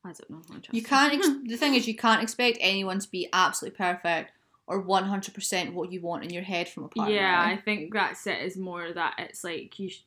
I 0.04 0.12
don't 0.12 0.30
know. 0.30 0.42
You 0.70 0.82
can't. 0.82 1.14
Ex- 1.14 1.28
the 1.44 1.56
thing 1.56 1.74
is, 1.74 1.86
you 1.86 1.94
can't 1.94 2.22
expect 2.22 2.58
anyone 2.60 2.98
to 2.98 3.10
be 3.10 3.28
absolutely 3.32 3.76
perfect 3.76 4.32
or 4.66 4.80
one 4.80 5.04
hundred 5.04 5.34
percent 5.34 5.74
what 5.74 5.92
you 5.92 6.00
want 6.00 6.24
in 6.24 6.30
your 6.30 6.42
head 6.42 6.68
from 6.68 6.84
a 6.84 6.88
partner. 6.88 7.14
Yeah, 7.14 7.40
I 7.40 7.56
think 7.56 7.92
that's 7.92 8.26
it. 8.26 8.40
Is 8.40 8.56
more 8.56 8.92
that 8.92 9.16
it's 9.18 9.44
like 9.44 9.78
you. 9.78 9.90
Sh- 9.90 10.02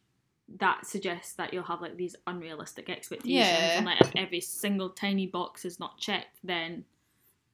that 0.57 0.85
suggests 0.85 1.33
that 1.33 1.53
you'll 1.53 1.63
have 1.63 1.81
like 1.81 1.97
these 1.97 2.15
unrealistic 2.27 2.89
expectations, 2.89 3.33
Yeah. 3.35 3.77
and 3.77 3.85
like 3.85 4.01
if 4.01 4.11
every 4.15 4.41
single 4.41 4.89
tiny 4.89 5.27
box 5.27 5.65
is 5.65 5.79
not 5.79 5.97
checked, 5.97 6.37
then 6.43 6.85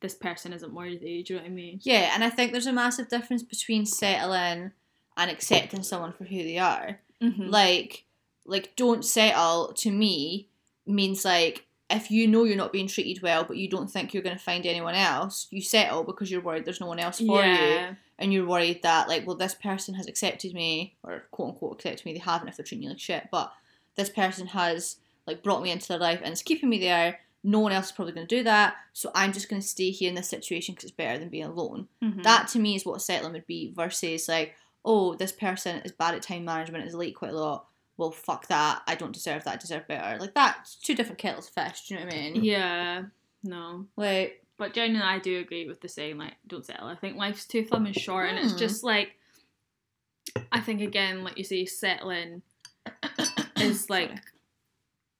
this 0.02 0.14
person 0.16 0.52
isn't 0.52 0.74
worthy. 0.74 1.24
Do 1.24 1.34
you 1.34 1.40
know 1.40 1.44
what 1.44 1.52
I 1.52 1.54
mean? 1.54 1.80
Yeah, 1.84 2.12
and 2.14 2.24
I 2.24 2.30
think 2.30 2.52
there's 2.52 2.68
a 2.68 2.74
massive 2.74 3.08
difference 3.08 3.44
between 3.44 3.86
settling 3.86 4.72
and 5.18 5.32
accepting 5.32 5.84
someone 5.84 6.12
for 6.14 6.26
who 6.26 6.38
they 6.44 6.58
are. 6.58 7.00
Mm-hmm. 7.22 7.50
Like, 7.50 8.06
like 8.46 8.76
don't 8.76 9.06
settle 9.06 9.74
to 9.78 9.92
me 9.92 10.48
means 10.86 11.24
like 11.24 11.66
if 11.90 12.10
you 12.10 12.28
know 12.28 12.44
you're 12.46 12.58
not 12.58 12.74
being 12.74 12.88
treated 12.88 13.22
well, 13.22 13.44
but 13.44 13.58
you 13.58 13.70
don't 13.70 13.90
think 13.92 14.14
you're 14.14 14.24
going 14.24 14.38
to 14.38 14.44
find 14.44 14.66
anyone 14.66 14.96
else, 14.96 15.48
you 15.52 15.62
settle 15.62 16.04
because 16.04 16.32
you're 16.32 16.42
worried 16.42 16.66
there's 16.66 16.82
no 16.82 16.88
one 16.88 17.00
else 17.00 17.20
for 17.20 17.44
you, 17.44 17.52
yeah, 17.52 17.94
and 18.22 18.32
you're 18.34 18.46
worried 18.48 18.84
that 18.84 19.08
like, 19.10 19.26
well, 19.28 19.36
this 19.36 19.54
person 19.56 19.96
has 19.96 20.08
accepted 20.08 20.54
me, 20.54 20.96
or 21.04 21.24
quote 21.32 21.50
unquote 21.50 21.74
accepted 21.74 22.06
me. 22.06 22.14
They 22.14 22.20
haven't 22.20 22.48
if 22.48 22.58
they're 22.58 22.64
treating 22.64 22.84
you 22.84 22.90
like 22.90 23.00
shit, 23.00 23.28
but 23.32 23.52
this 23.96 24.10
person 24.10 24.48
has 24.48 24.98
like 25.28 25.44
brought 25.44 25.62
me 25.62 25.72
into 25.72 25.88
their 25.88 25.98
life 26.00 26.20
and 26.24 26.32
it's 26.32 26.42
keeping 26.42 26.70
me 26.70 26.80
there. 26.80 27.20
No 27.44 27.60
one 27.60 27.72
else 27.72 27.88
is 27.88 27.92
probably 27.92 28.14
going 28.14 28.28
to 28.28 28.36
do 28.38 28.44
that, 28.44 28.76
so 28.94 29.12
I'm 29.16 29.34
just 29.34 29.50
going 29.50 29.62
to 29.62 29.68
stay 29.68 29.90
here 29.90 30.10
in 30.10 30.16
this 30.16 30.30
situation 30.30 30.74
because 30.76 30.86
it's 30.86 30.96
better 30.96 31.18
than 31.18 31.30
being 31.30 31.46
alone. 31.46 31.88
Mhm. 32.04 32.22
That 32.24 32.48
to 32.50 32.60
me 32.60 32.76
is 32.76 32.86
what 32.86 33.02
settling 33.02 33.34
would 33.34 33.48
be 33.48 33.72
versus 33.76 34.28
like, 34.30 34.54
oh, 34.86 35.16
this 35.16 35.32
person 35.32 35.78
is 35.84 35.92
bad 35.92 36.14
at 36.16 36.22
time 36.22 36.46
management, 36.46 36.86
is 36.86 36.94
late 36.94 37.16
quite 37.16 37.32
a 37.32 37.36
lot. 37.40 37.66
Well, 37.98 38.12
fuck 38.12 38.48
that. 38.48 38.82
I 38.88 38.96
don't 38.96 39.12
deserve 39.12 39.44
that. 39.44 39.54
I 39.56 39.58
deserve 39.58 39.88
better. 39.88 40.20
Like 40.20 40.34
that's 40.36 40.76
two 40.76 40.94
different 40.96 41.18
kettles 41.20 41.48
of 41.48 41.54
fish. 41.54 41.88
Do 41.88 41.94
you 41.96 42.00
know 42.00 42.06
what 42.06 42.14
I 42.16 42.18
mean? 42.18 42.44
yeah, 42.44 43.04
no. 43.44 43.86
Like, 43.98 44.41
But 44.62 44.76
generally, 44.76 45.02
I 45.04 45.18
do 45.18 45.40
agree 45.40 45.66
with 45.68 45.82
the 45.82 45.90
saying 45.90 46.20
like, 46.20 46.36
don't 46.46 46.64
settle. 46.64 46.86
I 46.88 46.94
think 46.94 47.18
life's 47.18 47.48
too 47.48 47.66
fun 47.66 47.88
and 47.88 47.96
short, 47.96 48.30
and 48.30 48.38
it's 48.38 48.52
Hmm. 48.52 48.60
just 48.60 48.84
like, 48.84 49.18
I 50.52 50.60
think 50.60 50.82
again, 50.82 51.24
like 51.24 51.36
you 51.40 51.44
say, 51.44 51.66
settling 51.66 52.44
is 53.58 53.90
like 53.90 54.10
Sorry. 54.10 54.20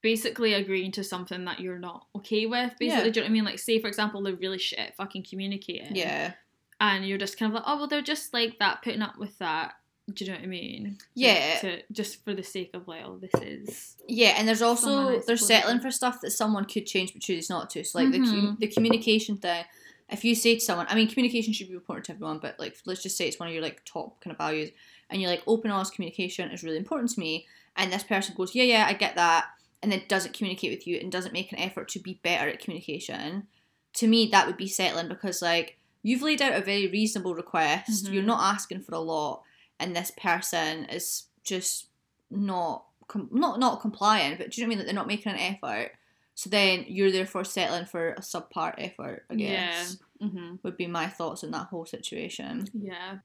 basically 0.00 0.54
agreeing 0.54 0.92
to 0.92 1.02
something 1.02 1.44
that 1.46 1.58
you're 1.58 1.80
not 1.80 2.06
okay 2.14 2.46
with. 2.46 2.76
Basically, 2.78 2.86
Yeah. 2.86 3.02
do 3.02 3.08
you 3.08 3.14
know 3.14 3.22
what 3.22 3.28
I 3.30 3.32
mean? 3.32 3.44
Like, 3.44 3.58
say 3.58 3.80
for 3.80 3.88
example, 3.88 4.22
they're 4.22 4.36
really 4.36 4.58
shit 4.58 4.78
at 4.78 4.94
fucking 4.94 5.24
communicating. 5.28 5.96
yeah, 5.96 6.34
And 6.80 7.04
you're 7.04 7.18
just 7.18 7.36
kind 7.36 7.50
of 7.50 7.54
like, 7.56 7.64
oh 7.66 7.78
well, 7.78 7.88
they're 7.88 8.00
just 8.00 8.32
like 8.32 8.60
that, 8.60 8.82
putting 8.82 9.02
up 9.02 9.18
with 9.18 9.36
that. 9.38 9.74
Do 10.12 10.24
you 10.24 10.30
know 10.32 10.36
what 10.36 10.44
I 10.44 10.48
mean? 10.48 10.98
Yeah. 11.14 11.58
To, 11.60 11.82
just 11.92 12.24
for 12.24 12.34
the 12.34 12.42
sake 12.42 12.70
of 12.74 12.88
like, 12.88 13.02
oh, 13.04 13.18
this 13.18 13.40
is. 13.42 13.96
yeah. 14.08 14.34
And 14.36 14.48
there's 14.48 14.62
also 14.62 15.20
they're 15.26 15.36
settling 15.36 15.80
for 15.80 15.90
stuff 15.90 16.20
that 16.22 16.32
someone 16.32 16.64
could 16.64 16.86
change 16.86 17.12
but 17.12 17.22
chooses 17.22 17.48
not 17.48 17.70
to. 17.70 17.84
So 17.84 18.00
like 18.00 18.10
the 18.10 18.18
com- 18.18 18.56
Mhm. 18.56 18.58
the 18.58 18.66
communication 18.66 19.36
thing. 19.36 19.64
If 20.10 20.24
you 20.24 20.34
say 20.34 20.56
to 20.56 20.60
someone, 20.60 20.86
I 20.90 20.94
mean, 20.94 21.08
communication 21.08 21.52
should 21.54 21.68
be 21.68 21.74
important 21.74 22.06
to 22.06 22.12
everyone, 22.12 22.38
but 22.38 22.58
like, 22.58 22.76
let's 22.84 23.02
just 23.02 23.16
say 23.16 23.28
it's 23.28 23.38
one 23.38 23.48
of 23.48 23.54
your 23.54 23.62
like 23.62 23.82
top 23.84 24.20
kind 24.20 24.32
of 24.32 24.38
values, 24.38 24.70
and 25.08 25.22
you're 25.22 25.30
like, 25.30 25.42
open, 25.46 25.70
honest 25.70 25.94
communication 25.94 26.50
is 26.50 26.62
really 26.62 26.76
important 26.76 27.10
to 27.12 27.20
me, 27.20 27.46
and 27.76 27.90
this 27.90 28.02
person 28.02 28.34
goes, 28.36 28.54
yeah, 28.54 28.64
yeah, 28.64 28.84
I 28.86 28.92
get 28.92 29.14
that, 29.16 29.46
and 29.82 29.90
then 29.90 30.02
doesn't 30.08 30.34
communicate 30.34 30.70
with 30.70 30.86
you 30.86 30.98
and 30.98 31.10
doesn't 31.10 31.32
make 31.32 31.50
an 31.52 31.58
effort 31.58 31.88
to 31.90 31.98
be 31.98 32.20
better 32.22 32.46
at 32.50 32.58
communication, 32.60 33.46
to 33.94 34.06
me 34.06 34.26
that 34.32 34.46
would 34.46 34.58
be 34.58 34.68
settling 34.68 35.08
because 35.08 35.40
like 35.40 35.78
you've 36.02 36.20
laid 36.22 36.42
out 36.42 36.52
a 36.54 36.60
very 36.60 36.88
reasonable 36.88 37.34
request, 37.34 38.04
Mhm. 38.04 38.12
you're 38.12 38.22
not 38.22 38.42
asking 38.54 38.82
for 38.82 38.94
a 38.94 38.98
lot, 39.00 39.42
and 39.82 39.94
this 39.94 40.10
person 40.10 40.86
is 40.86 41.24
just 41.44 41.88
not 42.30 42.84
com- 43.08 43.28
not 43.32 43.58
not 43.58 43.80
compliant, 43.80 44.38
but 44.38 44.50
do 44.50 44.60
you 44.60 44.66
know 44.66 44.68
what 44.68 44.74
I 44.74 44.76
mean? 44.76 44.78
That 44.78 44.84
they're 44.84 44.94
not 44.94 45.06
making 45.06 45.32
an 45.32 45.38
effort. 45.38 45.92
So 46.34 46.48
then 46.48 46.86
you're 46.88 47.12
therefore 47.12 47.44
settling 47.44 47.84
for 47.84 48.10
a 48.12 48.20
subpart 48.20 48.74
effort, 48.78 49.26
I 49.30 49.34
guess. 49.34 49.98
Yeah. 50.20 50.26
Mm-hmm. 50.28 50.54
Would 50.62 50.76
be 50.76 50.86
my 50.86 51.08
thoughts 51.08 51.44
on 51.44 51.50
that 51.50 51.66
whole 51.66 51.84
situation. 51.84 52.68
Yeah. 52.72 53.18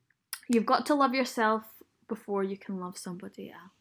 You've 0.49 0.65
got 0.65 0.85
to 0.87 0.95
love 0.95 1.13
yourself 1.13 1.63
before 2.09 2.43
you 2.43 2.57
can 2.57 2.79
love 2.79 2.97
somebody 2.97 3.51
else. 3.51 3.71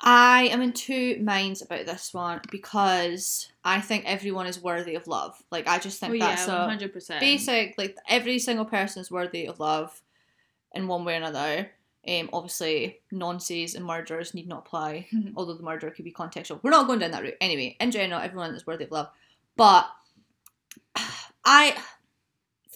I 0.00 0.48
am 0.48 0.60
in 0.60 0.72
two 0.72 1.18
minds 1.22 1.62
about 1.62 1.86
this 1.86 2.12
one 2.12 2.40
because 2.50 3.48
I 3.64 3.80
think 3.80 4.04
everyone 4.06 4.46
is 4.46 4.60
worthy 4.62 4.96
of 4.96 5.06
love. 5.06 5.42
Like 5.50 5.66
I 5.66 5.78
just 5.78 5.98
think 5.98 6.14
Oh 6.14 6.18
that's 6.18 6.46
yeah, 6.46 6.56
a 6.56 6.60
one 6.60 6.68
hundred 6.68 6.92
percent. 6.92 7.20
basic 7.20 7.74
like 7.78 7.96
every 8.08 8.38
single 8.38 8.66
person 8.66 9.00
is 9.00 9.10
worthy 9.10 9.46
of 9.46 9.60
love 9.60 10.02
in 10.74 10.88
one 10.88 11.04
way 11.04 11.14
or 11.14 11.16
another. 11.16 11.70
Um, 12.06 12.28
obviously, 12.32 13.00
nonces 13.12 13.74
and 13.74 13.84
murderers 13.84 14.34
need 14.34 14.46
not 14.48 14.66
apply, 14.66 15.06
although 15.36 15.54
the 15.54 15.62
murderer 15.62 15.90
could 15.90 16.04
be 16.04 16.12
contextual. 16.12 16.60
We're 16.62 16.70
not 16.70 16.86
going 16.86 16.98
down 16.98 17.12
that 17.12 17.22
route. 17.22 17.36
Anyway, 17.40 17.76
in 17.80 17.90
general, 17.90 18.20
everyone 18.20 18.54
is 18.54 18.66
worthy 18.66 18.84
of 18.84 18.90
love. 18.90 19.08
But 19.56 19.86
I, 21.44 21.76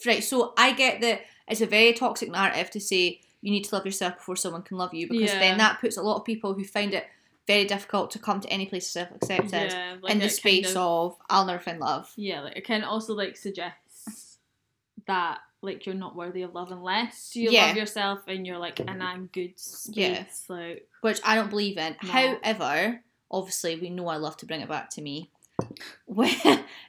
right, 0.06 0.22
so 0.22 0.54
I 0.56 0.72
get 0.72 1.00
that 1.00 1.22
it's 1.48 1.60
a 1.60 1.66
very 1.66 1.92
toxic 1.92 2.30
narrative 2.30 2.70
to 2.72 2.80
say 2.80 3.20
you 3.40 3.50
need 3.50 3.64
to 3.64 3.74
love 3.74 3.86
yourself 3.86 4.16
before 4.16 4.36
someone 4.36 4.62
can 4.62 4.76
love 4.76 4.92
you 4.94 5.08
because 5.08 5.30
Yeah. 5.32 5.38
then 5.38 5.58
that 5.58 5.80
puts 5.80 5.96
a 5.96 6.02
lot 6.02 6.16
of 6.16 6.24
people 6.24 6.54
who 6.54 6.64
find 6.64 6.92
it 6.92 7.06
very 7.46 7.64
difficult 7.64 8.10
to 8.10 8.18
come 8.18 8.40
to 8.40 8.48
any 8.50 8.66
place 8.66 8.86
of 8.86 8.90
self 8.92 9.10
acceptance 9.12 9.72
Yeah, 9.72 9.96
like 10.02 10.12
in 10.12 10.18
the 10.18 10.28
space 10.28 10.66
kind 10.66 10.76
of 10.76 11.16
I'll 11.30 11.46
never 11.46 11.58
find 11.62 11.78
love. 11.78 12.12
Yeah, 12.16 12.40
like 12.42 12.56
it 12.56 12.64
can 12.66 12.84
also 12.84 13.14
like 13.14 13.36
suggest 13.36 14.38
that 15.06 15.38
like 15.60 15.86
you're 15.86 15.94
not 15.94 16.14
worthy 16.14 16.42
of 16.42 16.54
love 16.54 16.70
unless 16.70 17.34
you 17.34 17.50
Yeah. 17.50 17.66
love 17.66 17.76
yourself 17.76 18.20
and 18.28 18.46
you're 18.46 18.58
like 18.58 18.80
and 18.80 19.02
I'm 19.02 19.26
good 19.32 19.58
space. 19.58 19.96
Yeah. 19.96 20.24
Like 20.48 20.88
which 21.00 21.20
I 21.24 21.34
don't 21.34 21.50
believe 21.50 21.76
in. 21.78 21.96
No. 22.02 22.10
However, 22.10 23.00
obviously, 23.30 23.76
we 23.76 23.90
know 23.90 24.08
I 24.08 24.16
love 24.16 24.36
to 24.38 24.46
bring 24.46 24.60
it 24.60 24.68
back 24.68 24.90
to 24.90 25.02
me. 25.02 25.30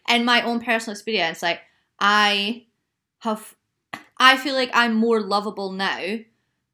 In 0.08 0.26
my 0.26 0.42
own 0.44 0.60
personal 0.60 0.94
experience, 0.94 1.42
like 1.42 1.62
I 2.00 2.66
have, 3.20 3.56
I 4.18 4.38
feel 4.38 4.54
like 4.56 4.72
I'm 4.74 4.94
more 4.94 5.22
lovable 5.22 5.72
now 5.72 6.20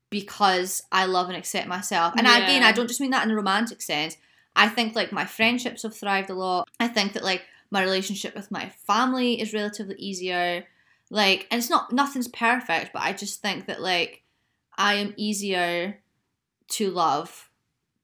because 0.10 0.84
I 0.92 1.06
love 1.06 1.28
and 1.28 1.38
accept 1.38 1.68
myself. 1.68 2.14
And 2.18 2.28
I, 2.28 2.40
again, 2.40 2.64
I 2.64 2.72
don't 2.72 2.88
just 2.88 3.02
mean 3.02 3.12
that 3.12 3.24
in 3.26 3.32
a 3.32 3.36
romantic 3.36 3.82
sense. 3.82 4.18
I 4.56 4.70
think 4.70 4.96
like 4.96 5.12
my 5.12 5.26
friendships 5.26 5.84
have 5.84 5.96
thrived 5.96 6.30
a 6.30 6.34
lot. 6.34 6.70
I 6.80 6.88
think 6.88 7.14
that 7.14 7.24
like 7.24 7.44
my 7.72 7.82
relationship 7.84 8.36
with 8.36 8.52
my 8.52 8.70
family 8.70 9.42
is 9.42 9.54
relatively 9.54 9.96
easier. 9.96 10.66
Like, 11.10 11.48
and 11.52 11.60
it's 11.60 11.70
not 11.70 11.92
nothing's 11.92 12.28
perfect, 12.28 12.92
but 12.94 13.02
I 13.02 13.14
just 13.14 13.42
think 13.42 13.68
that 13.68 13.82
like 13.82 14.24
I 14.78 14.96
am 14.96 15.14
easier 15.18 16.02
to 16.70 16.92
love 16.92 17.50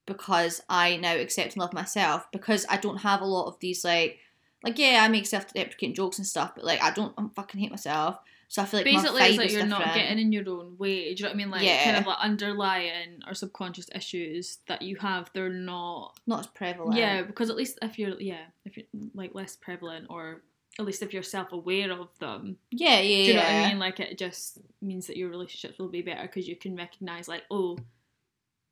because 0.05 0.61
I 0.69 0.97
now 0.97 1.15
accept 1.15 1.53
and 1.53 1.61
love 1.61 1.73
myself 1.73 2.27
because 2.31 2.65
I 2.69 2.77
don't 2.77 2.97
have 2.97 3.21
a 3.21 3.25
lot 3.25 3.47
of 3.47 3.59
these 3.59 3.83
like 3.83 4.19
Like, 4.63 4.77
yeah, 4.77 5.01
I 5.03 5.07
make 5.07 5.25
self-deprecating 5.25 5.95
jokes 5.95 6.19
and 6.19 6.27
stuff, 6.27 6.53
but 6.55 6.63
like, 6.63 6.81
I 6.81 6.91
don't 6.91 7.13
I'm 7.17 7.29
fucking 7.31 7.59
hate 7.59 7.71
myself. 7.71 8.17
So 8.47 8.61
I 8.61 8.65
feel 8.65 8.79
like 8.79 8.85
Basically, 8.85 9.21
it's 9.21 9.37
like 9.37 9.51
you're 9.51 9.65
not 9.65 9.93
getting 9.95 10.19
in 10.19 10.31
your 10.33 10.47
own 10.49 10.75
way. 10.77 11.13
Do 11.15 11.19
you 11.19 11.23
know 11.23 11.29
what 11.29 11.33
I 11.33 11.37
mean? 11.37 11.51
Like 11.51 11.63
Yeah. 11.63 11.83
kind 11.85 11.97
of 11.97 12.05
like 12.05 12.19
underlying 12.19 13.21
or 13.25 13.33
subconscious 13.33 13.87
issues 13.95 14.57
that 14.67 14.81
you 14.81 14.97
have, 14.97 15.31
they're 15.33 15.49
not. 15.49 16.19
not 16.27 16.41
as 16.41 16.47
prevalent. 16.47 16.97
Yeah, 16.97 17.23
because 17.23 17.49
at 17.49 17.55
least 17.55 17.79
if 17.81 17.97
you're 17.97 18.19
yeah, 18.21 18.45
if 18.65 18.75
you're 18.75 18.85
like 19.15 19.33
less 19.33 19.55
prevalent 19.55 20.07
or 20.09 20.43
at 20.79 20.85
least 20.85 21.01
if 21.01 21.13
you're 21.13 21.23
self 21.23 21.51
aware 21.51 21.91
of 21.91 22.07
them, 22.19 22.57
yeah, 22.71 22.99
yeah, 22.99 23.25
do 23.25 23.31
you 23.31 23.33
know 23.33 23.39
what. 23.41 23.49
I 23.49 23.69
mean? 23.69 23.79
Like 23.79 23.99
it 23.99 24.17
just 24.17 24.59
means 24.81 25.07
that 25.07 25.17
your 25.17 25.29
relationships 25.29 25.79
will 25.79 25.89
be 25.89 26.01
better 26.01 26.23
because 26.23 26.47
you 26.47 26.55
can 26.55 26.75
recognize 26.75 27.27
like, 27.27 27.43
oh, 27.51 27.77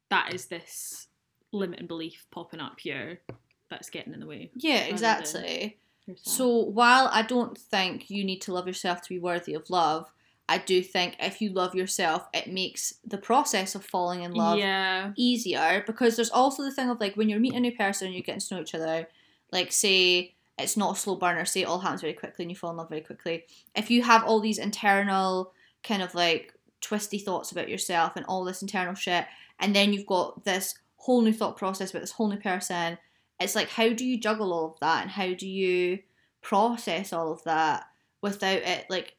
that 0.10 0.34
is 0.34 0.46
this 0.46 1.08
limiting 1.51 1.88
belief 1.88 2.25
popping 2.32 2.60
up 2.60 2.79
here 2.79 3.22
that's 3.70 3.89
getting 3.89 4.13
in 4.13 4.20
the 4.20 4.27
way. 4.27 4.51
Yeah, 4.56 4.82
exactly. 4.82 5.77
So 6.24 6.63
while 6.63 7.10
I 7.12 7.22
don't 7.22 7.58
think 7.58 8.10
you 8.10 8.24
need 8.24 8.41
to 8.41 8.53
love 8.53 8.65
yourself 8.65 9.01
to 9.03 9.10
be 9.10 9.20
worthy 9.20 9.53
of 9.53 9.70
love, 9.70 10.12
I 10.48 10.58
do 10.58 10.82
think 10.82 11.15
if 11.20 11.41
you 11.41 11.51
love 11.51 11.75
yourself, 11.75 12.27
it 12.34 12.51
makes 12.51 12.96
the 13.06 13.20
process 13.20 13.75
of 13.75 13.86
falling 13.86 14.24
in 14.24 14.32
love 14.32 14.58
yeah, 14.58 15.12
easier 15.15 15.84
because 15.86 16.15
there's 16.15 16.32
also 16.32 16.63
the 16.63 16.72
thing 16.72 16.89
of 16.89 17.00
like 17.00 17.15
when 17.15 17.29
you're 17.29 17.39
meeting 17.39 17.58
a 17.58 17.62
new 17.62 17.75
person 17.75 18.08
and 18.08 18.15
you're 18.15 18.24
getting 18.24 18.39
to 18.39 18.56
know 18.56 18.62
each 18.62 18.74
other, 18.74 19.08
like 19.51 19.72
say 19.72 20.34
it's 20.62 20.78
not 20.78 20.96
a 20.96 21.00
slow 21.00 21.16
burner, 21.16 21.46
say 21.46 21.62
it 21.62 21.66
all 21.68 21.80
happens 21.80 22.01
very 22.01 22.13
quickly 22.13 22.44
and 22.44 22.51
you 22.51 22.56
fall 22.56 22.72
in 22.72 22.78
love 22.78 22.89
very 22.89 23.01
quickly. 23.01 23.46
If 23.75 23.89
you 23.89 24.04
have 24.04 24.24
all 24.24 24.39
these 24.39 24.58
internal 24.58 25.54
kind 25.84 26.01
of 26.01 26.13
like 26.16 26.54
twisty 26.82 27.20
thoughts 27.20 27.51
about 27.51 27.70
yourself 27.70 28.13
and 28.16 28.25
all 28.25 28.44
this 28.44 28.62
internal 28.62 28.94
shit, 28.96 29.25
and 29.60 29.75
then 29.75 29.92
you've 29.94 30.06
got 30.06 30.44
this 30.46 30.75
whole 30.98 31.22
new 31.22 31.34
thought 31.34 31.58
process 31.58 31.92
about 31.92 32.01
this 32.01 32.12
whole 32.12 32.30
new 32.30 32.38
person, 32.39 32.98
it's 33.39 33.56
like 33.56 33.70
how 33.70 33.89
do 33.89 34.06
you 34.06 34.20
juggle 34.20 34.54
all 34.54 34.66
of 34.74 34.80
that 34.80 35.01
and 35.04 35.12
how 35.12 35.34
do 35.34 35.48
you 35.48 36.00
process 36.42 37.12
all 37.13 37.32
of 37.32 37.44
that 37.44 37.86
without 38.22 38.62
it 38.62 38.86
like 38.89 39.16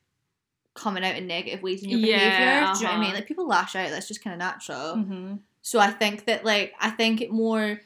coming 0.75 1.04
out 1.04 1.16
in 1.16 1.26
negative 1.26 1.62
ways 1.62 1.82
in 1.82 1.90
your 1.90 1.99
Yeah, 2.00 2.16
behaviour? 2.16 2.73
Do 2.75 2.80
you 2.80 2.85
know 2.87 2.90
what 2.92 2.97
I 2.97 3.00
mean? 3.00 3.09
uh-huh. 3.11 3.14
Like 3.16 3.26
people 3.26 3.47
lash 3.47 3.75
out, 3.76 3.90
that's 3.90 4.09
just 4.09 4.23
kind 4.23 4.35
of 4.35 4.38
natural. 4.38 4.97
hmm 4.97 5.35
So 5.62 5.78
I 5.78 5.90
think 5.90 6.25
that 6.26 6.44
like 6.44 6.75
I 6.80 6.90
think 6.90 7.20
it 7.20 7.30
more 7.30 7.80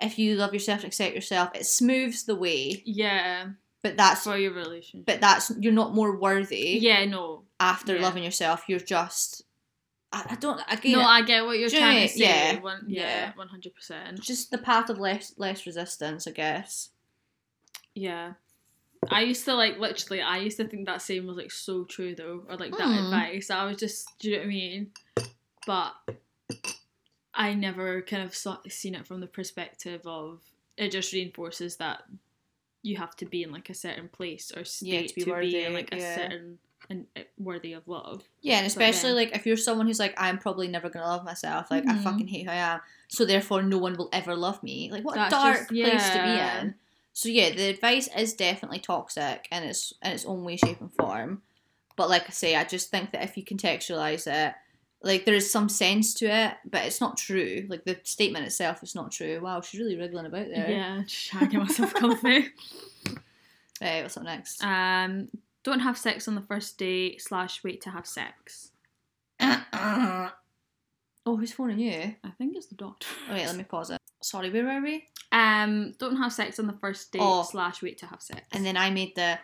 if 0.00 0.18
you 0.18 0.34
love 0.36 0.52
yourself 0.52 0.80
and 0.80 0.88
accept 0.88 1.14
yourself, 1.14 1.50
it 1.54 1.66
smooths 1.66 2.24
the 2.24 2.34
way. 2.36 2.82
yeah, 2.84 3.48
But 3.82 3.96
that's 3.96 4.24
for 4.24 4.36
your 4.36 4.52
relationship. 4.52 5.06
but 5.06 5.20
that's 5.20 5.50
you're 5.60 5.72
not 5.72 5.94
more 5.94 6.16
worthy 6.16 6.78
yeah, 6.80 7.04
no, 7.06 7.42
after 7.60 7.96
yeah. 7.96 8.02
loving 8.02 8.24
yourself. 8.24 8.64
You're 8.68 8.80
just 8.80 9.42
I, 10.12 10.24
I 10.30 10.34
don't 10.36 10.60
again 10.70 10.92
no, 10.92 11.00
I 11.02 11.22
get 11.22 11.44
what 11.44 11.58
you're 11.58 11.68
Do 11.68 11.76
you 11.76 11.80
know 11.80 11.86
trying 11.88 12.08
to 12.08 12.12
say. 12.14 12.24
Yeah, 12.24 12.60
One, 12.60 12.84
yeah. 12.88 13.32
one 13.36 13.48
hundred 13.48 13.74
percent. 13.74 14.20
just 14.20 14.50
the 14.50 14.58
path 14.58 14.88
of 14.90 14.98
less 14.98 15.32
less 15.36 15.66
resistance, 15.66 16.26
I 16.26 16.30
guess. 16.32 16.90
Yeah. 17.94 18.34
I 19.10 19.22
used 19.22 19.44
to 19.44 19.54
like 19.54 19.78
literally 19.78 20.20
I 20.22 20.38
used 20.38 20.56
to 20.58 20.66
think 20.66 20.86
that 20.86 21.00
saying 21.02 21.26
was 21.26 21.36
like 21.36 21.52
so 21.52 21.84
true 21.84 22.14
though, 22.14 22.44
or 22.48 22.56
like 22.56 22.72
that 22.72 22.80
Mm. 22.88 23.04
advice. 23.04 23.50
I 23.50 23.64
was 23.64 23.76
just 23.78 24.18
do 24.18 24.30
you 24.30 24.36
know 24.36 24.40
what 24.42 24.46
I 24.46 24.48
mean? 24.48 24.90
But 25.66 25.94
I 27.36 27.54
never 27.54 28.00
kind 28.02 28.22
of 28.22 28.34
saw, 28.34 28.58
seen 28.68 28.94
it 28.94 29.06
from 29.06 29.20
the 29.20 29.26
perspective 29.26 30.00
of 30.06 30.40
it 30.76 30.90
just 30.90 31.12
reinforces 31.12 31.76
that 31.76 32.02
you 32.82 32.96
have 32.96 33.14
to 33.16 33.26
be 33.26 33.42
in 33.42 33.52
like 33.52 33.68
a 33.70 33.74
certain 33.74 34.08
place 34.08 34.52
or 34.56 34.64
state 34.64 34.86
Yeah, 34.88 35.02
to 35.02 35.08
to 35.08 35.14
be 35.14 35.24
be, 35.24 35.30
worthy, 35.30 35.62
in 35.64 35.74
like 35.74 35.92
a 35.92 35.96
yeah. 35.98 36.14
certain 36.14 36.58
and 36.88 37.06
uh, 37.16 37.22
worthy 37.38 37.72
of 37.72 37.88
love. 37.88 38.22
Yeah, 38.42 38.58
and 38.58 38.66
especially 38.66 39.12
like 39.12 39.34
if 39.34 39.44
you're 39.46 39.56
someone 39.56 39.86
who's 39.86 39.98
like, 39.98 40.14
I'm 40.16 40.38
probably 40.38 40.68
never 40.68 40.88
gonna 40.88 41.06
love 41.06 41.24
myself, 41.24 41.70
like 41.70 41.86
I 41.88 41.94
Mhm. 41.94 42.02
fucking 42.04 42.28
hate 42.28 42.44
who 42.44 42.50
I 42.52 42.56
am, 42.56 42.80
so 43.08 43.24
therefore 43.24 43.62
no 43.62 43.78
one 43.78 43.96
will 43.96 44.08
ever 44.12 44.36
love 44.36 44.62
me. 44.62 44.90
Like 44.92 45.04
what 45.04 45.14
That's 45.16 45.32
a 45.34 45.36
dark 45.36 45.56
just- 45.58 45.68
place 45.70 46.10
to 46.10 46.22
be 46.22 46.38
in. 46.60 46.74
So 47.12 47.28
yeah, 47.30 47.50
the 47.50 47.70
advice 47.70 48.08
is 48.16 48.34
definitely 48.34 48.78
toxic 48.80 49.48
in 49.50 49.62
its 49.64 49.92
in 50.02 50.12
its 50.12 50.24
own 50.26 50.44
way, 50.44 50.56
shape, 50.56 50.80
and 50.80 50.92
form. 50.92 51.42
But 51.96 52.08
like 52.10 52.24
I 52.28 52.30
say, 52.30 52.54
I 52.56 52.64
just 52.64 52.90
think 52.90 53.10
that 53.12 53.24
if 53.24 53.36
you 53.38 53.42
contextualize 53.44 54.26
it, 54.30 54.54
like 55.06 55.24
there 55.24 55.34
is 55.34 55.50
some 55.50 55.68
sense 55.68 56.12
to 56.14 56.26
it, 56.26 56.54
but 56.70 56.84
it's 56.84 57.00
not 57.00 57.16
true. 57.16 57.64
Like 57.68 57.84
the 57.84 57.98
statement 58.02 58.44
itself 58.44 58.82
is 58.82 58.94
not 58.94 59.12
true. 59.12 59.40
Wow, 59.40 59.60
she's 59.60 59.80
really 59.80 59.96
wriggling 59.96 60.26
about 60.26 60.48
there. 60.48 60.68
Yeah, 60.70 61.02
just 61.06 61.28
trying 61.30 61.46
to 61.46 61.52
get 61.52 61.60
myself 61.60 61.94
comfy. 61.94 62.48
Right, 63.78 64.02
what's 64.02 64.16
up 64.16 64.22
next? 64.22 64.64
Um, 64.64 65.28
don't 65.62 65.80
have 65.80 65.98
sex 65.98 66.28
on 66.28 66.34
the 66.34 66.40
first 66.40 66.78
date 66.78 67.20
slash 67.20 67.62
wait 67.62 67.82
to 67.82 67.90
have 67.90 68.06
sex. 68.06 68.70
oh, 69.40 70.30
who's 71.26 71.52
phoning 71.52 71.80
you? 71.80 72.14
I 72.24 72.30
think 72.38 72.56
it's 72.56 72.66
the 72.66 72.74
doctor. 72.74 73.06
Oh 73.28 73.34
wait, 73.34 73.44
let 73.46 73.56
me 73.56 73.64
pause 73.64 73.90
it. 73.90 74.00
Sorry, 74.22 74.50
where 74.50 74.64
were 74.64 74.80
we? 74.82 75.04
Um, 75.30 75.92
don't 75.98 76.16
have 76.16 76.32
sex 76.32 76.58
on 76.58 76.66
the 76.66 76.72
first 76.72 77.12
date 77.12 77.20
Oh. 77.22 77.42
slash 77.42 77.82
wait 77.82 77.98
to 77.98 78.06
have 78.06 78.22
sex. 78.22 78.40
And 78.52 78.64
then 78.64 78.76
I 78.78 78.88
made 78.90 79.14
the 79.14 79.38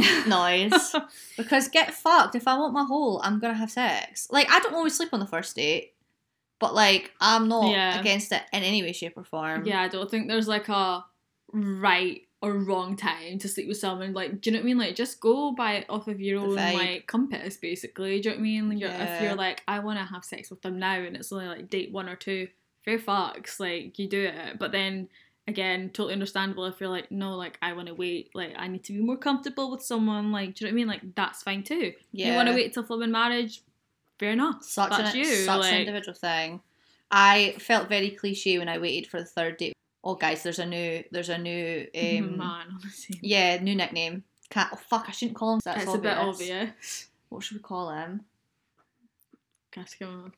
noise 0.28 0.94
because 1.36 1.68
get 1.68 1.94
fucked. 1.94 2.34
If 2.34 2.46
I 2.48 2.56
want 2.58 2.72
my 2.74 2.84
hole, 2.84 3.20
I'm 3.22 3.38
gonna 3.40 3.54
have 3.54 3.70
sex. 3.70 4.28
Like 4.30 4.50
I 4.50 4.60
don't 4.60 4.74
always 4.74 4.96
sleep 4.96 5.10
on 5.12 5.20
the 5.20 5.26
first 5.26 5.54
date, 5.56 5.94
but 6.60 6.74
like 6.74 7.12
I'm 7.20 7.48
not 7.48 7.70
Yeah. 7.70 7.98
against 8.00 8.32
it 8.32 8.42
in 8.52 8.62
any 8.62 8.82
way, 8.82 8.92
shape, 8.92 9.16
or 9.16 9.24
form. 9.24 9.66
yeah, 9.66 9.80
I 9.82 9.88
don't 9.88 10.10
think 10.10 10.28
there's 10.28 10.48
like 10.48 10.68
a 10.68 11.04
right 11.52 12.22
or 12.42 12.52
wrong 12.58 12.94
time 12.96 13.38
to 13.38 13.48
sleep 13.48 13.68
with 13.68 13.78
someone. 13.78 14.12
Like, 14.12 14.40
do 14.42 14.50
you 14.50 14.52
know 14.54 14.58
what 14.60 14.64
I 14.64 14.66
mean? 14.66 14.78
Like, 14.78 14.94
just 14.96 15.18
go 15.20 15.52
by 15.52 15.74
it 15.76 15.86
off 15.88 16.08
of 16.08 16.20
your 16.20 16.40
The 16.40 16.46
own 16.46 16.56
vibe. 16.56 16.74
like 16.74 17.06
compass, 17.06 17.56
basically. 17.56 18.20
Do 18.20 18.28
you 18.28 18.34
know 18.34 18.38
what 18.38 18.40
I 18.40 18.42
mean? 18.42 18.68
Like, 18.68 18.80
you're- 18.80 18.92
If 18.92 19.22
you're 19.22 19.34
like, 19.34 19.62
I 19.66 19.78
want 19.78 19.98
to 19.98 20.04
have 20.04 20.24
sex 20.26 20.50
with 20.50 20.60
them 20.60 20.78
now, 20.78 20.96
and 20.96 21.16
it's 21.16 21.32
only 21.32 21.46
like 21.46 21.70
date 21.70 21.90
one 21.90 22.06
or 22.08 22.16
two, 22.16 22.48
fair 22.84 22.98
fucks. 22.98 23.58
Like, 23.58 23.98
you 23.98 24.08
do 24.08 24.24
it, 24.24 24.58
but 24.58 24.72
then. 24.72 25.08
Again, 25.46 25.90
totally 25.90 26.14
understandable 26.14 26.64
if 26.64 26.80
you're 26.80 26.88
like, 26.88 27.10
no, 27.10 27.36
like 27.36 27.58
I 27.60 27.74
want 27.74 27.88
to 27.88 27.94
wait, 27.94 28.30
like 28.34 28.54
I 28.56 28.66
need 28.66 28.84
to 28.84 28.94
be 28.94 29.00
more 29.00 29.18
comfortable 29.18 29.70
with 29.70 29.82
someone, 29.82 30.32
like, 30.32 30.54
do 30.54 30.64
you 30.64 30.70
know 30.70 30.74
what 30.74 30.74
I 30.74 30.76
mean? 30.76 30.88
Like 30.88 31.14
that's 31.14 31.42
fine 31.42 31.62
too. 31.62 31.92
yeah. 32.12 32.30
You 32.30 32.34
want 32.34 32.48
to 32.48 32.54
wait 32.54 32.72
till 32.72 32.82
flipping 32.82 33.10
marriage, 33.10 33.62
fair 34.18 34.30
enough. 34.32 34.64
Such 34.64 34.90
that's 34.90 35.14
an 35.14 35.20
you. 35.20 35.24
such 35.24 35.60
like, 35.60 35.72
an 35.72 35.80
individual 35.80 36.14
thing. 36.14 36.60
I 37.10 37.56
felt 37.58 37.90
very 37.90 38.10
cliche 38.10 38.58
when 38.58 38.68
I 38.68 38.78
waited 38.78 39.10
for 39.10 39.20
the 39.20 39.26
third 39.26 39.58
date. 39.58 39.74
Oh, 40.02 40.14
guys, 40.14 40.42
there's 40.42 40.58
a 40.58 40.66
new, 40.66 41.04
there's 41.10 41.28
a 41.28 41.38
new, 41.38 41.86
um, 41.94 42.38
man, 42.38 42.66
honestly. 42.74 43.18
yeah, 43.22 43.58
new 43.60 43.74
nickname. 43.74 44.24
Can't. 44.50 44.70
Oh 44.72 44.76
fuck! 44.76 45.06
I 45.08 45.12
shouldn't 45.12 45.36
call 45.36 45.54
him. 45.54 45.60
That's 45.64 45.84
it's 45.84 45.94
a 45.94 45.98
bit 45.98 46.16
obvious. 46.16 47.08
What 47.28 47.42
should 47.42 47.58
we 47.58 47.62
call 47.62 47.90
him? 47.90 48.22
Guess 49.72 49.96
go 49.98 50.30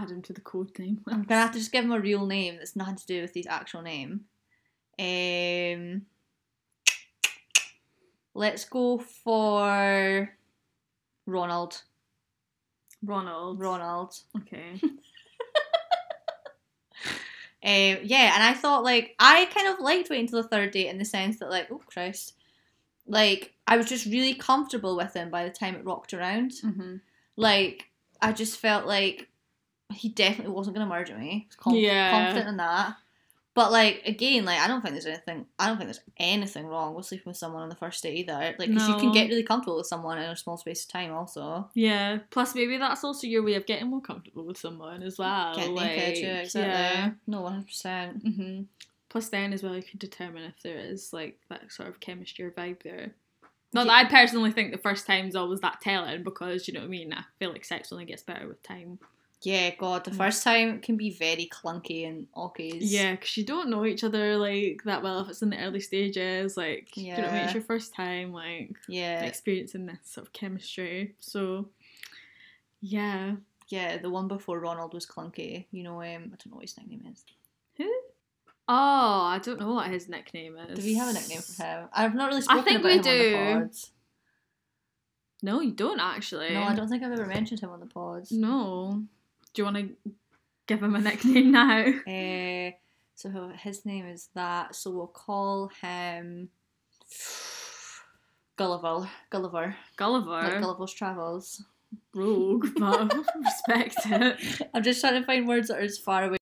add 0.00 0.10
him 0.10 0.22
to 0.22 0.32
the 0.32 0.40
code 0.40 0.76
name. 0.78 1.00
I'm 1.08 1.22
gonna 1.22 1.40
have 1.40 1.52
to 1.52 1.58
just 1.58 1.72
give 1.72 1.84
him 1.84 1.92
a 1.92 2.00
real 2.00 2.26
name 2.26 2.56
that's 2.56 2.76
nothing 2.76 2.96
to 2.96 3.06
do 3.06 3.22
with 3.22 3.34
his 3.34 3.46
actual 3.46 3.82
name. 3.82 4.24
Um, 4.98 6.02
let's 8.34 8.64
go 8.64 8.98
for 8.98 10.30
Ronald. 11.26 11.82
Ronald. 13.02 13.60
Ronald. 13.60 14.14
Okay. 14.36 14.80
Um, 17.62 17.98
yeah, 18.04 18.32
and 18.34 18.42
I 18.42 18.54
thought 18.54 18.84
like 18.84 19.14
I 19.18 19.44
kind 19.54 19.68
of 19.68 19.80
liked 19.80 20.08
waiting 20.08 20.26
till 20.26 20.42
the 20.42 20.48
third 20.48 20.70
date 20.70 20.86
in 20.88 20.96
the 20.96 21.04
sense 21.04 21.38
that 21.38 21.50
like 21.50 21.70
oh 21.70 21.82
Christ, 21.84 22.32
like 23.06 23.52
I 23.66 23.76
was 23.76 23.84
just 23.86 24.06
really 24.06 24.32
comfortable 24.32 24.96
with 24.96 25.12
him 25.12 25.28
by 25.28 25.44
the 25.44 25.50
time 25.50 25.74
it 25.74 25.84
rocked 25.84 26.14
around. 26.14 26.54
hmm 26.62 26.96
Like 27.36 27.90
I 28.22 28.32
just 28.32 28.58
felt 28.58 28.86
like 28.86 29.28
he 29.92 30.08
definitely 30.08 30.52
wasn't 30.52 30.76
gonna 30.76 30.88
murder 30.88 31.16
me. 31.16 31.48
Conf- 31.56 31.76
Yeah. 31.78 32.10
confident 32.10 32.48
in 32.48 32.56
that. 32.58 32.96
But 33.52 33.72
like 33.72 34.02
again, 34.06 34.44
like 34.44 34.60
I 34.60 34.68
don't 34.68 34.80
think 34.80 34.94
there's 34.94 35.06
anything. 35.06 35.44
I 35.58 35.66
don't 35.66 35.76
think 35.76 35.88
there's 35.88 36.00
anything 36.18 36.66
wrong 36.66 36.94
with 36.94 37.06
sleeping 37.06 37.30
with 37.30 37.36
someone 37.36 37.62
on 37.62 37.68
the 37.68 37.74
first 37.74 38.02
date 38.02 38.16
either. 38.18 38.54
Like 38.58 38.68
because 38.68 38.88
you 38.88 38.94
can 38.96 39.12
get 39.12 39.28
really 39.28 39.42
comfortable 39.42 39.76
with 39.76 39.88
someone 39.88 40.18
in 40.18 40.30
a 40.30 40.36
small 40.36 40.56
space 40.56 40.84
of 40.84 40.90
time. 40.92 41.12
Also, 41.12 41.68
Yeah. 41.74 42.18
Plus, 42.30 42.54
maybe 42.54 42.76
that's 42.78 43.02
also 43.02 43.26
your 43.26 43.42
way 43.42 43.54
of 43.54 43.66
getting 43.66 43.88
more 43.88 44.00
comfortable 44.00 44.46
with 44.46 44.56
someone 44.56 45.02
as 45.02 45.18
well. 45.18 45.56
get 45.56 45.68
like, 45.70 45.96
naked, 45.96 46.18
yeah, 46.18 46.40
exactly. 46.42 46.70
Yeah. 46.70 47.10
No, 47.26 47.40
one 47.42 47.52
hundred 47.54 47.66
percent. 47.66 48.22
hmm 48.22 48.62
Plus, 49.08 49.28
then 49.28 49.52
as 49.52 49.64
well, 49.64 49.74
you 49.74 49.82
can 49.82 49.98
determine 49.98 50.44
if 50.44 50.62
there 50.62 50.78
is 50.78 51.12
like 51.12 51.40
that 51.48 51.72
sort 51.72 51.88
of 51.88 51.98
chemistry 51.98 52.44
or 52.44 52.52
vibe 52.52 52.84
there. 52.84 53.16
Not 53.72 53.86
that 53.88 54.06
I 54.06 54.08
personally 54.08 54.52
think 54.52 54.70
the 54.70 54.78
first 54.78 55.06
time's 55.06 55.34
always 55.34 55.60
that 55.60 55.80
telling 55.80 56.22
because 56.22 56.68
you 56.68 56.74
know 56.74 56.80
what 56.80 56.86
I 56.86 56.90
mean. 56.90 57.12
I 57.12 57.24
feel 57.40 57.50
like 57.52 57.64
sex 57.64 57.92
only 57.92 58.04
gets 58.04 58.22
better 58.22 58.46
with 58.46 58.62
time. 58.62 59.00
Yeah, 59.42 59.74
God, 59.74 60.04
the 60.04 60.10
Mm. 60.10 60.16
first 60.18 60.42
time 60.44 60.80
can 60.82 60.96
be 60.98 61.10
very 61.10 61.46
clunky 61.46 62.06
and 62.06 62.26
awkward. 62.34 62.82
Yeah, 62.82 63.12
because 63.12 63.36
you 63.38 63.44
don't 63.44 63.70
know 63.70 63.86
each 63.86 64.04
other 64.04 64.36
like 64.36 64.82
that 64.84 65.02
well 65.02 65.20
if 65.20 65.30
it's 65.30 65.40
in 65.40 65.48
the 65.50 65.58
early 65.58 65.80
stages. 65.80 66.56
Like, 66.58 66.94
you 66.96 67.16
know 67.16 67.24
I 67.24 67.32
mean? 67.32 67.44
It's 67.44 67.54
your 67.54 67.62
first 67.62 67.94
time, 67.94 68.32
like 68.32 68.76
yeah, 68.86 69.22
experiencing 69.22 69.86
this 69.86 69.98
sort 70.04 70.26
of 70.26 70.32
chemistry. 70.34 71.14
So, 71.20 71.70
yeah. 72.82 73.36
yeah. 73.68 73.96
The 73.98 74.10
one 74.10 74.28
before 74.28 74.60
Ronald 74.60 74.92
was 74.92 75.06
clunky. 75.06 75.66
You 75.72 75.84
know, 75.84 75.94
um, 76.02 76.02
I 76.02 76.36
don't 76.36 76.46
know 76.50 76.56
what 76.56 76.62
his 76.62 76.76
nickname 76.76 77.06
is. 77.10 77.24
Who? 77.78 77.90
Oh, 78.68 79.22
I 79.24 79.40
don't 79.42 79.58
know 79.58 79.72
what 79.72 79.88
his 79.90 80.08
nickname 80.08 80.56
is. 80.58 80.78
Do 80.78 80.84
we 80.84 80.94
have 80.94 81.08
a 81.08 81.12
nickname 81.14 81.40
for 81.40 81.62
him? 81.62 81.88
I've 81.92 82.14
not 82.14 82.28
really 82.30 82.42
I 82.48 82.60
think 82.60 82.80
about 82.80 82.84
we 82.84 82.92
him 82.92 82.98
on 82.98 83.04
do. 83.04 83.30
the 83.30 83.60
pods. 83.60 83.90
No, 85.42 85.60
you 85.62 85.72
don't 85.72 85.98
actually. 85.98 86.52
No, 86.52 86.62
I 86.64 86.74
don't 86.74 86.88
think 86.88 87.02
I've 87.02 87.12
ever 87.12 87.24
mentioned 87.26 87.60
him 87.60 87.70
on 87.70 87.80
the 87.80 87.86
pods. 87.86 88.30
No. 88.30 89.02
Do 89.54 89.62
you 89.62 89.64
want 89.64 89.76
to 89.78 89.88
give 90.66 90.82
him 90.82 90.94
a 90.94 91.00
nickname 91.00 91.50
now? 91.60 91.84
Uh, 92.06 92.70
So 93.16 93.52
his 93.56 93.84
name 93.84 94.06
is 94.06 94.28
that. 94.34 94.74
So 94.74 94.90
we'll 94.90 95.06
call 95.08 95.70
him 95.82 96.48
Gulliver. 98.56 99.08
Gulliver. 99.30 99.76
Gulliver, 99.96 100.30
Like 100.30 100.60
Gulliver's 100.60 100.92
Travels. 100.92 101.64
rogue, 102.14 102.68
but 102.76 103.12
respect 103.44 103.96
it. 104.06 104.68
I'm 104.74 104.82
just 104.82 105.00
trying 105.00 105.20
to 105.20 105.26
find 105.26 105.48
words 105.48 105.68
that 105.68 105.78
are 105.78 105.82
as 105.82 105.98
far 105.98 106.24
away 106.24 106.36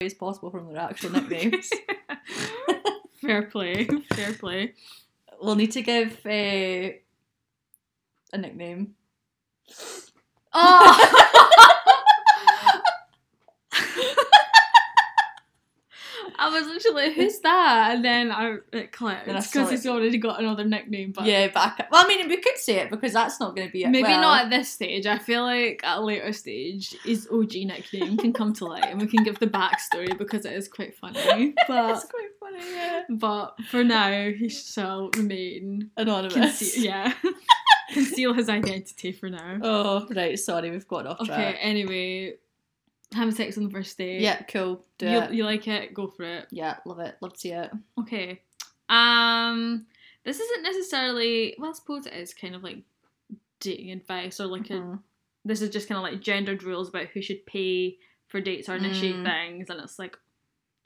as 0.00 0.14
possible 0.14 0.50
from 0.50 0.72
their 0.72 0.82
actual 0.82 1.10
nicknames. 1.12 1.70
fair 3.20 3.42
play, 3.42 3.86
fair 4.14 4.32
play. 4.32 4.74
we'll 5.40 5.54
need 5.54 5.70
to 5.72 5.82
give 5.82 6.18
uh, 6.26 6.28
a 8.32 8.38
nickname. 8.38 8.94
Oh! 10.52 11.18
I 16.38 16.41
was 16.52 16.66
literally 16.66 17.06
like, 17.08 17.16
who's 17.16 17.38
that? 17.40 17.94
And 17.94 18.04
then 18.04 18.30
I 18.32 18.56
it 18.72 18.92
clicked 18.92 19.26
Then 19.26 19.36
I 19.36 19.40
because 19.40 19.70
he's 19.70 19.86
already 19.86 20.18
got 20.18 20.40
another 20.40 20.64
nickname. 20.64 21.12
But 21.12 21.24
yeah, 21.26 21.48
but 21.52 21.60
I 21.60 21.68
ca- 21.70 21.86
well, 21.90 22.04
I 22.04 22.08
mean, 22.08 22.28
we 22.28 22.36
could 22.38 22.58
say 22.58 22.78
it 22.80 22.90
because 22.90 23.12
that's 23.12 23.40
not 23.40 23.54
going 23.56 23.68
to 23.68 23.72
be 23.72 23.84
it. 23.84 23.88
maybe 23.90 24.04
well, 24.04 24.20
not 24.20 24.44
at 24.44 24.50
this 24.50 24.68
stage. 24.70 25.06
I 25.06 25.18
feel 25.18 25.42
like 25.42 25.80
at 25.84 25.98
a 25.98 26.00
later 26.00 26.32
stage, 26.32 26.94
his 27.04 27.28
OG 27.32 27.52
nickname 27.54 28.16
can 28.16 28.32
come 28.32 28.52
to 28.54 28.64
light, 28.66 28.84
and 28.86 29.00
we 29.00 29.06
can 29.06 29.24
give 29.24 29.38
the 29.38 29.46
backstory 29.46 30.16
because 30.16 30.44
it 30.44 30.52
is 30.52 30.68
quite 30.68 30.94
funny. 30.96 31.54
But 31.68 31.90
It's 31.96 32.04
quite 32.06 32.30
funny, 32.40 32.58
yeah. 32.74 33.02
but 33.08 33.56
for 33.70 33.82
now, 33.84 34.30
he 34.30 34.48
shall 34.48 35.10
remain 35.16 35.90
Anonymous. 35.96 36.34
conceal. 36.34 36.84
Yeah, 36.84 37.12
conceal 37.92 38.32
his 38.34 38.48
identity 38.48 39.12
for 39.12 39.28
now. 39.30 39.58
Oh, 39.62 40.06
right. 40.14 40.38
Sorry, 40.38 40.70
we've 40.70 40.88
got 40.88 41.06
off 41.06 41.20
Okay. 41.20 41.26
track. 41.32 41.56
Anyway, 41.60 42.34
having 43.12 43.34
sex 43.34 43.56
on 43.58 43.64
the 43.64 43.70
first 43.70 43.96
date. 43.98 44.20
Yeah, 44.20 44.42
cool. 44.42 44.84
Do 44.98 45.08
You, 45.10 45.18
it. 45.20 45.32
you 45.32 45.44
like 45.44 45.68
it? 45.68 45.94
Go 45.94 46.06
for 46.08 46.24
it. 46.24 46.46
Yeah, 46.50 46.76
love 46.86 46.98
it. 47.00 47.16
Love 47.20 47.32
to 47.34 47.38
see 47.38 47.50
it. 47.52 47.70
Okay. 48.00 48.40
Um, 48.88 49.86
this 50.24 50.38
isn't 50.40 50.62
necessarily. 50.62 51.54
Well, 51.58 51.70
I 51.70 51.74
suppose 51.74 52.06
it 52.06 52.14
is 52.14 52.34
kind 52.34 52.54
of 52.54 52.62
like 52.62 52.78
dating 53.60 53.90
advice 53.92 54.40
or 54.40 54.46
like 54.46 54.70
a. 54.70 54.74
Mhm. 54.74 55.00
This 55.44 55.60
is 55.60 55.70
just 55.70 55.88
kind 55.88 55.96
of 55.98 56.02
like 56.04 56.20
gendered 56.22 56.62
rules 56.62 56.88
about 56.88 57.06
who 57.08 57.20
should 57.20 57.44
pay 57.46 57.98
for 58.28 58.40
dates 58.40 58.68
or 58.68 58.76
initiate 58.76 59.16
Mm. 59.16 59.24
things, 59.24 59.70
and 59.70 59.80
it's 59.80 59.98
like, 59.98 60.16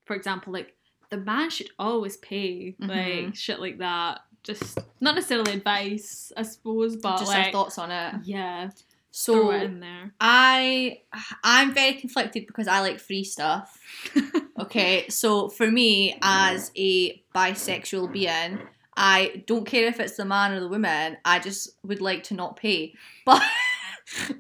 for 0.04 0.16
example, 0.16 0.52
like 0.52 0.74
the 1.10 1.18
man 1.18 1.50
should 1.50 1.68
always 1.78 2.16
pay, 2.16 2.74
Mhm. 2.80 2.88
like 3.26 3.36
shit 3.36 3.60
like 3.60 3.78
that. 3.78 4.22
Just 4.42 4.78
not 5.00 5.14
necessarily 5.14 5.52
advice, 5.52 6.32
I 6.36 6.42
suppose, 6.42 6.96
but 6.96 7.18
Just 7.18 7.32
our 7.32 7.38
like 7.42 7.52
thoughts 7.52 7.78
on 7.78 7.90
it. 7.90 8.14
yeah, 8.24 8.70
So 9.18 9.32
throw 9.32 9.50
it 9.52 9.62
in 9.62 9.80
there. 9.80 10.12
I 10.20 11.00
I'm 11.42 11.72
very 11.72 11.94
conflicted 11.94 12.46
because 12.46 12.68
I 12.68 12.80
like 12.80 13.00
free 13.00 13.24
stuff. 13.24 13.78
Okay, 14.58 15.06
so 15.10 15.50
for 15.50 15.70
me 15.70 16.16
as 16.22 16.70
a 16.78 17.22
bisexual 17.34 18.10
being, 18.10 18.58
I 18.96 19.42
don't 19.46 19.66
care 19.66 19.86
if 19.86 20.00
it's 20.00 20.16
the 20.16 20.24
man 20.24 20.52
or 20.52 20.60
the 20.60 20.68
woman. 20.68 21.18
I 21.26 21.40
just 21.40 21.76
would 21.82 22.00
like 22.00 22.22
to 22.24 22.34
not 22.34 22.56
pay. 22.56 22.94
But 23.26 23.42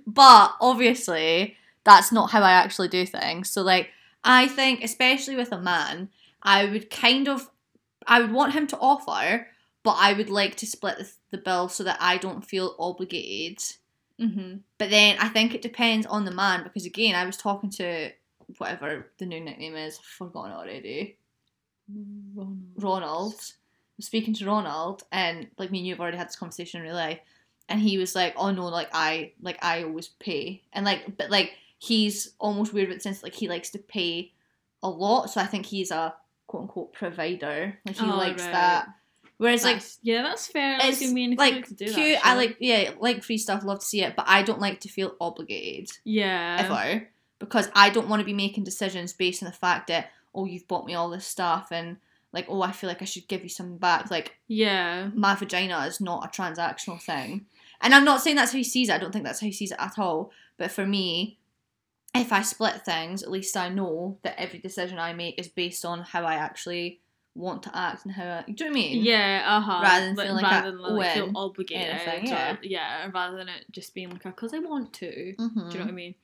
but 0.06 0.54
obviously 0.60 1.56
that's 1.84 2.12
not 2.12 2.30
how 2.30 2.40
I 2.42 2.52
actually 2.52 2.88
do 2.88 3.04
things. 3.04 3.50
So 3.50 3.60
like 3.60 3.90
I 4.24 4.48
think 4.48 4.82
especially 4.82 5.36
with 5.36 5.52
a 5.52 5.60
man, 5.60 6.08
I 6.42 6.64
would 6.64 6.88
kind 6.88 7.28
of 7.28 7.50
I 8.06 8.20
would 8.20 8.32
want 8.32 8.54
him 8.54 8.66
to 8.68 8.78
offer, 8.78 9.48
but 9.82 9.96
I 9.98 10.14
would 10.14 10.30
like 10.30 10.56
to 10.56 10.66
split 10.66 10.96
the, 10.98 11.10
the 11.30 11.38
bill 11.38 11.68
so 11.68 11.84
that 11.84 11.98
I 12.00 12.16
don't 12.16 12.42
feel 12.42 12.74
obligated. 12.78 13.62
Mm-hmm. 14.20 14.56
But 14.78 14.90
then 14.90 15.16
I 15.20 15.28
think 15.28 15.54
it 15.54 15.62
depends 15.62 16.06
on 16.06 16.24
the 16.24 16.30
man 16.30 16.62
because 16.64 16.86
again, 16.86 17.14
I 17.14 17.26
was 17.26 17.36
talking 17.36 17.70
to 17.70 18.10
whatever 18.58 19.10
the 19.18 19.26
new 19.26 19.40
nickname 19.40 19.76
is, 19.76 19.98
I've 19.98 20.04
forgotten 20.04 20.52
already. 20.52 21.18
Ronald. 22.76 23.34
I 23.34 23.98
was 23.98 24.06
speaking 24.06 24.34
to 24.34 24.46
Ronald 24.46 25.04
and 25.12 25.48
like 25.58 25.70
me 25.70 25.78
and 25.78 25.86
you 25.86 25.94
have 25.94 26.00
already 26.00 26.16
had 26.18 26.28
this 26.28 26.36
conversation 26.36 26.80
in 26.80 26.86
real 26.86 26.94
life. 26.96 27.18
And 27.68 27.80
he 27.80 27.98
was 27.98 28.14
like, 28.14 28.34
Oh 28.36 28.50
no, 28.50 28.66
like 28.66 28.88
I 28.92 29.32
like 29.40 29.62
I 29.62 29.82
always 29.84 30.08
pay. 30.08 30.62
And 30.72 30.84
like 30.84 31.16
but 31.16 31.30
like 31.30 31.52
he's 31.78 32.34
almost 32.38 32.72
weird 32.72 32.90
in 32.90 32.96
the 32.96 33.00
sense 33.00 33.22
like 33.22 33.34
he 33.34 33.48
likes 33.48 33.70
to 33.70 33.78
pay 33.78 34.32
a 34.82 34.88
lot. 34.88 35.30
So 35.30 35.40
I 35.40 35.46
think 35.46 35.66
he's 35.66 35.90
a 35.90 36.14
quote 36.46 36.62
unquote 36.62 36.92
provider. 36.92 37.78
Like 37.86 37.96
he 37.96 38.06
Oh, 38.10 38.16
likes 38.16 38.42
right. 38.42 38.52
that. 38.52 38.88
Whereas 39.38 39.64
like 39.64 39.82
yeah, 40.02 40.22
that's 40.22 40.46
fair. 40.46 40.78
Like, 40.78 40.92
it's 40.92 41.02
I 41.02 41.12
mean, 41.12 41.34
like 41.34 41.54
like 41.54 41.66
to 41.66 41.74
do 41.74 41.84
cute. 41.84 41.96
that, 42.14 42.26
I 42.26 42.30
sure. 42.30 42.36
like 42.36 42.56
yeah, 42.58 42.92
like 42.98 43.22
free 43.22 43.36
stuff. 43.36 43.64
Love 43.64 43.80
to 43.80 43.86
see 43.86 44.02
it, 44.02 44.16
but 44.16 44.24
I 44.28 44.42
don't 44.42 44.60
like 44.60 44.80
to 44.80 44.88
feel 44.88 45.14
obligated 45.20 45.90
yeah. 46.04 46.56
ever 46.60 47.08
because 47.38 47.68
I 47.74 47.90
don't 47.90 48.08
want 48.08 48.20
to 48.20 48.26
be 48.26 48.32
making 48.32 48.64
decisions 48.64 49.12
based 49.12 49.42
on 49.42 49.46
the 49.48 49.56
fact 49.56 49.88
that 49.88 50.10
oh 50.34 50.46
you've 50.46 50.66
bought 50.66 50.86
me 50.86 50.94
all 50.94 51.10
this 51.10 51.26
stuff 51.26 51.68
and 51.70 51.98
like 52.32 52.46
oh 52.48 52.62
I 52.62 52.72
feel 52.72 52.88
like 52.88 53.02
I 53.02 53.06
should 53.06 53.28
give 53.28 53.42
you 53.42 53.50
something 53.50 53.76
back. 53.78 54.10
Like 54.10 54.36
Yeah. 54.48 55.10
my 55.14 55.34
vagina 55.34 55.80
is 55.80 56.00
not 56.00 56.24
a 56.24 56.28
transactional 56.28 57.00
thing, 57.00 57.44
and 57.82 57.94
I'm 57.94 58.06
not 58.06 58.22
saying 58.22 58.36
that's 58.36 58.52
how 58.52 58.58
he 58.58 58.64
sees 58.64 58.88
it. 58.88 58.94
I 58.94 58.98
don't 58.98 59.12
think 59.12 59.26
that's 59.26 59.40
how 59.40 59.46
he 59.46 59.52
sees 59.52 59.72
it 59.72 59.78
at 59.78 59.98
all. 59.98 60.30
But 60.56 60.70
for 60.70 60.86
me. 60.86 61.38
If 62.14 62.32
I 62.32 62.40
split 62.40 62.82
things, 62.82 63.22
at 63.22 63.30
least 63.30 63.58
I 63.58 63.68
know 63.68 64.16
that 64.22 64.40
every 64.40 64.58
decision 64.58 64.98
I 64.98 65.12
make 65.12 65.38
is 65.38 65.48
based 65.48 65.84
on 65.84 66.00
how 66.00 66.24
I 66.24 66.36
actually 66.36 67.00
want 67.36 67.62
to 67.64 67.76
act 67.76 68.04
and 68.04 68.14
how 68.14 68.24
I, 68.24 68.44
do 68.50 68.64
you 68.64 68.70
know 68.70 68.74
what 68.74 68.78
I 68.78 68.88
mean? 68.88 69.04
Yeah, 69.04 69.44
uh 69.46 69.60
huh. 69.60 69.80
Rather 69.82 70.06
than 70.06 70.16
feeling 70.16 70.32
like 70.34 70.44
I 70.44 70.50
rather 70.64 70.70
than 70.72 70.96
like, 70.96 71.14
feel 71.14 71.32
obligated. 71.34 71.88
anything, 71.88 72.24
or- 72.32 72.34
yeah. 72.34 72.56
yeah, 72.62 73.10
rather 73.12 73.36
than 73.36 73.48
it 73.48 73.64
just 73.70 73.94
being 73.94 74.10
like, 74.10 74.22
because 74.22 74.54
I 74.54 74.58
want 74.58 74.92
to. 74.94 75.34
Mhm. 75.38 75.54
Do 75.54 75.60
you 75.60 75.78
know 75.78 75.84
what 75.84 75.88
I 75.88 75.92
mean? 75.92 76.14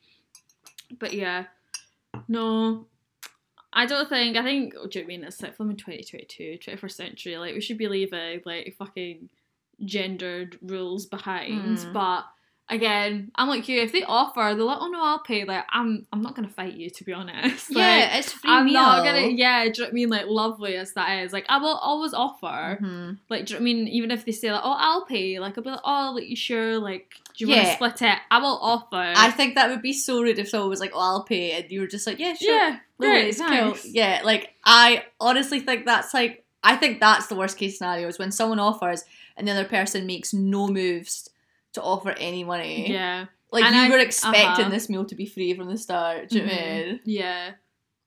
But 0.98 1.12
yeah, 1.12 1.44
no, 2.28 2.86
I 3.72 3.86
don't 3.86 4.08
think. 4.08 4.36
I 4.36 4.42
think. 4.42 4.72
Do 4.72 4.78
you 4.78 4.82
know 4.82 4.88
what 4.88 5.04
I 5.04 5.06
mean? 5.06 5.24
It's 5.24 5.42
like 5.42 5.58
in 5.58 5.76
2022, 5.76 6.58
21st 6.60 6.90
century. 6.92 7.36
Like 7.38 7.54
we 7.54 7.60
should 7.60 7.78
be 7.78 7.88
leaving 7.88 8.42
like 8.44 8.74
fucking 8.78 9.28
gendered 9.84 10.58
rules 10.62 11.06
behind. 11.06 11.78
Mm. 11.78 11.92
But 11.92 12.24
again, 12.68 13.30
I'm 13.34 13.48
like 13.48 13.68
you. 13.68 13.80
If 13.80 13.92
they 13.92 14.02
offer, 14.02 14.40
they're 14.54 14.64
like, 14.64 14.78
oh 14.80 14.88
no, 14.88 15.02
I'll 15.02 15.22
pay. 15.22 15.44
Like 15.44 15.64
I'm, 15.70 16.06
I'm 16.12 16.22
not 16.22 16.34
gonna 16.34 16.48
fight 16.48 16.74
you 16.74 16.90
to 16.90 17.04
be 17.04 17.12
honest. 17.12 17.70
Like, 17.70 17.76
Yeah, 17.78 18.18
it's 18.18 18.32
free 18.32 18.50
I'm 18.50 18.64
meal. 18.66 18.74
not 18.74 19.04
gonna. 19.04 19.28
Yeah, 19.28 19.64
do 19.64 19.68
you 19.70 19.72
know 19.78 19.84
what 19.84 19.90
I 19.90 19.92
mean? 19.94 20.08
Like 20.08 20.26
lovely 20.26 20.76
as 20.76 20.92
that 20.94 21.22
is, 21.24 21.32
like 21.32 21.46
I 21.48 21.58
will 21.58 21.76
always 21.76 22.14
offer. 22.14 22.78
Mhm. 22.80 23.18
Like, 23.28 23.46
do 23.46 23.54
you 23.54 23.58
know 23.60 23.62
what 23.64 23.70
I 23.70 23.74
mean? 23.74 23.88
Even 23.88 24.10
if 24.10 24.24
they 24.24 24.32
say 24.32 24.52
like, 24.52 24.62
"Oh, 24.64 24.76
I'll 24.78 25.04
pay," 25.04 25.38
like 25.38 25.56
I'll 25.58 25.64
be 25.64 25.70
like, 25.70 25.80
"Oh, 25.84 26.12
like 26.14 26.28
you 26.28 26.36
sure?" 26.36 26.78
Like, 26.78 27.12
do 27.36 27.44
you 27.44 27.50
want 27.50 27.66
to 27.66 27.72
split 27.74 28.02
it? 28.02 28.18
I 28.30 28.38
will 28.38 28.58
offer. 28.62 28.96
I 29.16 29.30
think 29.30 29.54
that 29.54 29.68
would 29.70 29.82
be 29.82 29.92
so 29.92 30.22
rude 30.22 30.38
if 30.38 30.48
someone 30.48 30.68
was 30.70 30.80
like, 30.80 30.92
"Oh, 30.94 31.00
I'll 31.00 31.24
pay," 31.24 31.52
and 31.52 31.70
you 31.70 31.80
were 31.80 31.86
just 31.86 32.06
like, 32.06 32.18
"Yeah, 32.18 32.34
sure." 32.34 32.54
yeah, 32.54 32.78
no 32.98 33.08
great, 33.08 33.38
worries, 33.38 33.40
cool." 33.40 33.90
Yeah, 33.92 34.20
like 34.24 34.54
I 34.64 35.04
honestly 35.20 35.60
think 35.60 35.84
that's 35.86 36.14
like 36.14 36.44
I 36.64 36.76
think 36.76 37.00
that's 37.00 37.26
the 37.26 37.34
worst 37.34 37.56
case 37.58 37.78
scenario 37.78 38.06
is 38.08 38.18
when 38.18 38.30
someone 38.32 38.60
offers 38.60 39.04
and 39.36 39.48
the 39.48 39.52
other 39.52 39.64
person 39.64 40.06
makes 40.06 40.32
no 40.32 40.68
moves 40.68 41.28
to 41.74 41.82
offer 41.82 42.10
any 42.18 42.44
money. 42.44 42.90
Yeah, 42.92 43.26
like 43.50 43.64
And 43.64 43.74
you 43.74 43.82
I- 43.82 43.88
were 43.90 43.98
expecting 43.98 44.42
uh-huh. 44.46 44.68
this 44.68 44.88
meal 44.88 45.04
to 45.06 45.14
be 45.14 45.26
free 45.26 45.54
from 45.54 45.68
the 45.68 45.78
start. 45.78 46.28
Do 46.30 46.38
you 46.38 46.46
know 46.46 46.52
what 46.52 46.58
I 46.62 46.66
Mhm. 46.66 46.86
mean? 46.86 47.00
yeah. 47.04 47.50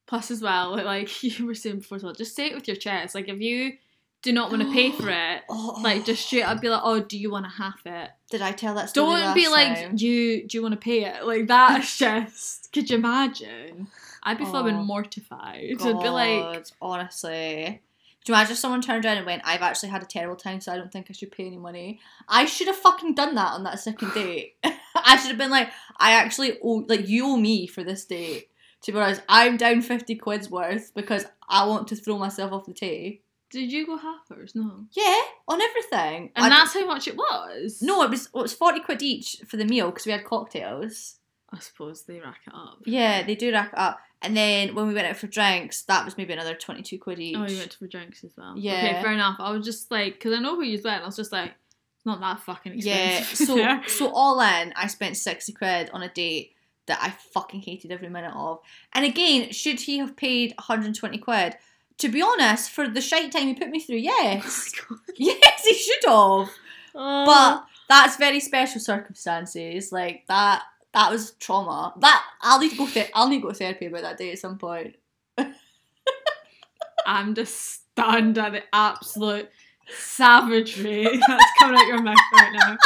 Plus, 0.08 0.30
as 0.32 0.42
well, 0.42 0.76
like, 0.86 1.24
you 1.24 1.46
were 1.46 1.56
saying 1.56 1.80
before, 1.80 1.96
as 1.98 2.04
well, 2.04 2.14
just 2.14 2.36
say 2.36 2.48
it 2.48 2.56
with 2.56 2.68
your 2.68 2.78
chest. 2.78 3.16
Like, 3.16 3.28
if 3.28 3.40
you 3.42 3.74
do 4.22 4.32
not 4.32 4.50
want 4.52 4.64
to 4.64 4.72
pay 4.72 4.92
for 4.92 5.10
it, 5.10 5.44
Oh, 5.50 5.80
like, 5.84 6.06
just 6.06 6.26
straight 6.28 6.44
up 6.44 6.62
be 6.62 6.70
like, 6.70 6.82
"Oh, 6.84 7.00
do 7.00 7.18
you 7.18 7.30
want 7.32 7.46
to 7.46 7.52
half 7.52 7.86
it?" 7.86 8.10
did 8.32 8.42
I 8.42 8.52
tell 8.54 8.74
that 8.76 8.90
story? 8.90 9.20
Don't 9.22 9.36
be 9.36 9.48
like, 9.48 9.76
time? 9.76 9.96
"Do 9.96 10.06
you 10.08 10.48
do 10.48 10.58
you 10.58 10.62
want 10.64 10.74
to 10.74 10.80
pay 10.80 11.06
it?" 11.06 11.26
Like 11.26 11.48
that's 11.48 11.98
just. 12.04 12.72
Could 12.72 12.90
you 12.90 12.98
imagine? 12.98 13.88
I'd 14.24 14.40
be 14.40 14.46
Oh, 14.46 14.72
mortified. 14.84 15.64
I'd 15.70 15.78
be 15.78 16.10
like, 16.10 16.40
God, 16.54 16.72
honestly. 16.82 17.82
Do 18.26 18.32
you 18.32 18.36
imagine 18.36 18.54
if 18.54 18.58
someone 18.58 18.82
turned 18.82 19.06
around 19.06 19.18
and 19.18 19.26
went, 19.26 19.44
I've 19.46 19.62
actually 19.62 19.90
had 19.90 20.02
a 20.02 20.06
terrible 20.08 20.36
time, 20.36 20.60
so 20.60 20.74
I 20.74 20.78
don't 20.78 20.92
think 20.92 21.08
I 21.10 21.14
should 21.14 21.32
pay 21.32 21.46
any 21.46 21.58
money? 21.58 22.00
I 22.28 22.46
should 22.46 22.68
have 22.68 22.76
fucking 22.76 23.14
done 23.14 23.36
that 23.36 23.54
on 23.54 23.64
that 23.64 23.80
second 23.80 24.14
date. 24.16 24.56
I 24.96 25.16
should 25.18 25.30
have 25.30 25.38
been 25.38 25.52
like, 25.52 25.70
I 25.98 26.14
actually 26.14 26.58
owe, 26.64 26.84
like, 26.88 27.08
you 27.08 27.26
owe 27.28 27.38
me 27.38 27.68
for 27.68 27.84
this 27.84 28.04
date. 28.06 28.50
To 28.82 28.92
be 28.92 28.98
honest, 29.00 29.22
I'm 29.30 29.58
down 29.58 29.82
50 29.82 30.16
quid's 30.16 30.50
worth 30.50 30.92
because 30.96 31.26
I 31.48 31.66
want 31.68 31.88
to 31.90 31.96
throw 31.96 32.18
myself 32.18 32.52
off 32.52 32.66
the 32.66 32.74
table. 32.74 33.18
"Did 33.52 33.72
you 33.72 33.86
go 33.86 33.98
halfers?" 33.98 34.54
No, 34.56 34.86
Yeah, 34.92 35.22
on 35.48 35.62
everything. 35.62 36.32
and 36.36 36.46
I- 36.46 36.50
that's 36.50 36.74
how 36.74 36.86
much 36.86 37.08
it 37.08 37.16
was. 37.16 37.80
No, 37.82 38.02
it 38.04 38.10
was, 38.10 38.26
it 38.28 38.34
was 38.34 38.54
40 38.54 38.80
quid 38.82 39.02
each 39.04 39.38
for 39.48 39.58
the 39.58 39.66
meal 39.66 39.92
because 39.92 40.06
we 40.08 40.12
had 40.12 40.24
cocktails. 40.26 41.16
I 41.52 41.60
suppose 41.60 42.04
they 42.04 42.20
rack 42.20 42.42
it 42.48 42.54
up. 42.54 42.80
Yeah, 42.86 43.22
they 43.24 43.36
do 43.36 43.52
rack 43.52 43.70
it 43.72 43.78
up. 43.80 44.00
And 44.26 44.36
then 44.36 44.76
when 44.76 44.88
we 44.88 44.94
went 44.94 45.08
out 45.08 45.18
for 45.18 45.28
drinks, 45.28 45.84
that 45.84 46.04
was 46.04 46.18
maybe 46.18 46.34
another 46.34 46.56
22 46.56 46.98
quid 46.98 47.20
oh, 47.20 47.22
each. 47.22 47.36
Oh, 47.38 47.46
you 47.48 47.58
went 47.58 47.74
for 47.74 47.88
drinks 47.88 48.24
as 48.24 48.32
well. 48.38 48.56
Yeah. 48.58 48.78
Okay, 48.78 49.02
fair 49.02 49.14
enough. 49.14 49.38
I 49.40 49.52
was 49.52 49.66
just 49.66 49.92
like, 49.92 50.16
because 50.16 50.34
I 50.34 50.42
know 50.42 50.56
who 50.56 50.64
you 50.64 50.82
went. 50.84 51.04
I 51.04 51.06
was 51.06 51.16
just 51.16 51.32
like, 51.32 51.52
it's 51.52 52.06
not 52.06 52.20
that 52.20 52.40
fucking 52.42 52.74
expensive. 52.74 53.48
so 53.48 53.56
Yeah. 53.56 53.82
so 53.88 54.06
so 54.08 54.12
all 54.14 54.40
in, 54.42 54.74
I 54.76 54.88
spent 54.88 55.18
sixty 55.18 55.54
quid 55.54 55.90
on 55.94 56.04
a 56.04 56.10
date 56.10 56.54
that 56.88 57.00
I 57.02 57.10
fucking 57.34 57.62
hated 57.62 57.92
every 57.92 58.10
minute 58.10 58.34
of. 58.36 58.60
And 58.94 59.06
again, 59.06 59.52
should 59.52 59.80
he 59.80 59.98
have 60.00 60.16
paid 60.16 60.54
one 60.58 60.66
hundred 60.66 60.86
and 60.88 60.96
twenty 60.96 61.18
quid? 61.18 61.56
To 62.00 62.10
be 62.10 62.22
honest, 62.22 62.72
for 62.72 62.88
the 62.88 63.02
shite 63.02 63.32
time 63.32 63.48
he 63.48 63.54
put 63.54 63.70
me 63.70 63.80
through, 63.80 63.96
oh 63.96 64.00
yes, 64.00 64.72
yes, 65.16 65.66
he 65.66 65.74
should 65.74 66.10
have. 66.10 66.50
Oh. 66.94 67.26
But 67.26 67.66
that's 67.88 68.18
very 68.18 68.40
special 68.40 68.82
circumstances. 68.82 69.92
Like 69.92 70.26
that, 70.28 70.64
that 70.96 71.12
was 71.12 71.32
trauma. 71.34 71.94
That 72.00 72.24
I'll 72.42 72.60
need 72.60 72.72
to 72.72 72.78
go. 72.78 72.88
Th- 72.88 73.12
I'll 73.14 73.28
need 73.28 73.40
to 73.40 73.44
go 73.44 73.50
to 73.50 73.56
therapy 73.56 73.86
about 73.88 74.04
that 74.04 74.18
day 74.18 74.32
at 74.32 74.40
some 74.40 74.58
point. 74.58 74.96
I'm 77.06 77.36
just 77.36 77.92
stunned 77.92 78.38
at 78.38 78.54
the 78.54 78.64
absolute 78.72 79.50
savagery 79.90 81.04
that's 81.28 81.52
coming 81.60 81.78
out 81.78 81.88
your 81.88 82.02
mouth 82.02 82.16
right 82.34 82.54
now. 82.54 82.78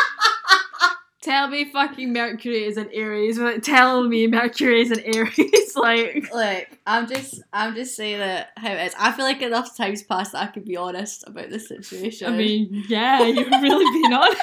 Tell 1.21 1.49
me 1.49 1.69
fucking 1.71 2.11
Mercury 2.11 2.63
is 2.63 2.77
an 2.77 2.89
Aries 2.93 3.39
telling 3.61 4.09
me 4.09 4.25
Mercury 4.25 4.81
is 4.81 4.89
an 4.89 5.01
Aries. 5.01 5.73
like, 5.75 6.29
Look, 6.33 6.67
I'm 6.87 7.07
just, 7.07 7.43
I'm 7.53 7.75
just 7.75 7.95
saying 7.95 8.21
it 8.21 8.47
how 8.57 8.71
it 8.71 8.87
is. 8.87 8.95
I 8.97 9.11
feel 9.11 9.25
like 9.25 9.41
enough 9.41 9.77
time's 9.77 10.01
passed 10.01 10.31
that 10.31 10.41
I 10.43 10.47
could 10.47 10.65
be 10.65 10.77
honest 10.77 11.25
about 11.27 11.49
this 11.49 11.67
situation. 11.67 12.33
I 12.33 12.37
mean, 12.37 12.85
yeah, 12.87 13.23
you've 13.23 13.51
really 13.61 14.01
been 14.01 14.13
honest. 14.13 14.41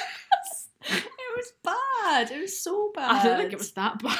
It 1.37 1.45
was 1.45 1.53
bad. 1.63 2.31
It 2.31 2.41
was 2.41 2.61
so 2.61 2.91
bad. 2.93 3.11
I 3.11 3.23
don't 3.23 3.37
think 3.37 3.53
it 3.53 3.57
was 3.59 3.71
that 3.73 4.01
bad. 4.01 4.17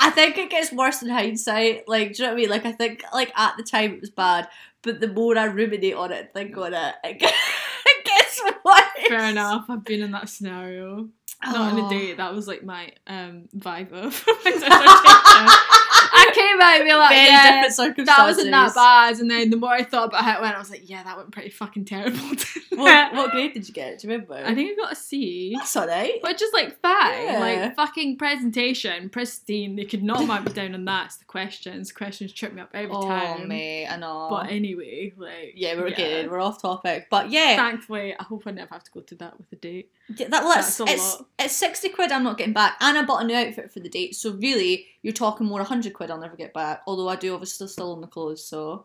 I 0.00 0.10
think 0.10 0.36
it 0.38 0.50
gets 0.50 0.72
worse 0.72 1.02
in 1.02 1.08
hindsight. 1.08 1.88
Like, 1.88 2.12
do 2.14 2.22
you 2.22 2.28
know 2.28 2.32
what 2.34 2.38
I 2.38 2.40
mean? 2.42 2.50
Like, 2.50 2.66
I 2.66 2.72
think, 2.72 3.02
like, 3.12 3.32
at 3.38 3.56
the 3.56 3.62
time 3.62 3.94
it 3.94 4.00
was 4.00 4.10
bad, 4.10 4.48
but 4.82 5.00
the 5.00 5.08
more 5.08 5.36
I 5.38 5.44
ruminate 5.44 5.94
on 5.94 6.12
it 6.12 6.18
and 6.20 6.28
think 6.34 6.56
on 6.58 6.74
it, 6.74 6.94
it 7.04 7.18
gets, 8.04 8.42
worse. 8.64 9.08
Fair 9.08 9.30
enough. 9.30 9.66
I've 9.68 9.84
been 9.84 10.02
in 10.02 10.10
that 10.12 10.28
scenario. 10.28 11.08
Not 11.44 11.56
on 11.72 11.78
a 11.78 11.86
Oh. 11.86 11.90
date. 11.90 12.16
That 12.16 12.34
was 12.34 12.46
like 12.48 12.64
my 12.64 12.92
um 13.06 13.48
vibe 13.56 13.92
of. 13.92 14.14
I 16.14 16.30
came 16.34 16.60
out 16.60 16.76
and 16.76 16.84
be 16.84 16.94
like, 16.94 17.10
Very 17.10 17.26
yeah, 17.26 17.52
different 17.52 17.74
circumstances. 17.74 18.16
that 18.16 18.24
wasn't 18.24 18.50
that 18.52 18.74
bad. 18.74 19.18
And 19.18 19.30
then 19.30 19.50
the 19.50 19.56
more 19.56 19.72
I 19.72 19.82
thought 19.82 20.08
about 20.08 20.24
how 20.24 20.38
it 20.38 20.42
went, 20.42 20.54
I 20.54 20.58
was 20.58 20.70
like, 20.70 20.88
yeah, 20.88 21.02
that 21.02 21.16
went 21.16 21.30
pretty 21.32 21.50
fucking 21.50 21.84
terrible. 21.84 22.18
What, 22.74 23.14
what 23.14 23.30
grade 23.30 23.54
did 23.54 23.68
you 23.68 23.72
get? 23.72 24.00
Do 24.00 24.08
you 24.08 24.12
remember? 24.14 24.34
I 24.34 24.52
think 24.52 24.72
I 24.72 24.82
got 24.82 24.92
a 24.92 24.96
C. 24.96 25.54
that's 25.56 25.76
alright. 25.76 26.20
Which 26.24 26.42
is 26.42 26.52
like 26.52 26.80
fine. 26.80 27.24
Yeah. 27.24 27.38
Like 27.38 27.76
fucking 27.76 28.18
presentation, 28.18 29.10
pristine. 29.10 29.76
They 29.76 29.84
could 29.84 30.02
not 30.02 30.26
mark 30.26 30.44
me 30.44 30.52
down 30.52 30.74
on 30.74 30.84
that. 30.86 31.06
It's 31.06 31.16
the 31.18 31.24
questions. 31.24 31.92
Questions 31.92 32.32
trip 32.32 32.52
me 32.52 32.62
up 32.62 32.70
every 32.74 32.90
time. 32.90 33.04
Oh, 33.04 33.38
time. 33.38 33.46
mate, 33.48 33.86
I 33.86 33.96
know. 33.96 34.26
But 34.28 34.50
anyway, 34.50 35.12
like 35.16 35.52
yeah, 35.54 35.76
we're 35.76 35.90
getting, 35.90 36.28
we're 36.28 36.40
off 36.40 36.60
topic. 36.62 37.06
But 37.10 37.30
yeah, 37.30 37.54
Thankfully, 37.54 38.12
I 38.18 38.24
hope 38.24 38.42
I 38.46 38.50
never 38.50 38.74
have 38.74 38.82
to 38.82 38.90
go 38.90 39.00
to 39.02 39.14
that 39.16 39.38
with 39.38 39.52
a 39.52 39.56
date. 39.56 39.90
Yeah, 40.08 40.28
that 40.28 40.44
well, 40.44 40.58
it's, 40.58 40.76
That's 40.76 40.90
it's, 40.92 41.22
it's 41.38 41.56
60 41.56 41.88
quid 41.90 42.12
I'm 42.12 42.24
not 42.24 42.36
getting 42.36 42.52
back, 42.52 42.76
and 42.80 42.98
I 42.98 43.02
bought 43.04 43.22
a 43.22 43.26
new 43.26 43.34
outfit 43.34 43.72
for 43.72 43.80
the 43.80 43.88
date, 43.88 44.14
so 44.14 44.32
really, 44.34 44.86
you're 45.02 45.14
talking 45.14 45.46
more 45.46 45.60
100 45.60 45.94
quid 45.94 46.10
I'll 46.10 46.20
never 46.20 46.36
get 46.36 46.52
back. 46.52 46.82
Although 46.86 47.08
I 47.08 47.16
do 47.16 47.32
obviously 47.32 47.68
still 47.68 47.92
own 47.92 48.02
the 48.02 48.06
clothes, 48.06 48.44
so, 48.46 48.84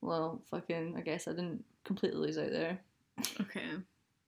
well, 0.00 0.40
fucking, 0.50 0.94
I 0.96 1.02
guess 1.02 1.28
I 1.28 1.32
didn't 1.32 1.64
completely 1.84 2.18
lose 2.20 2.38
out 2.38 2.50
there. 2.50 2.78
Okay. 3.42 3.66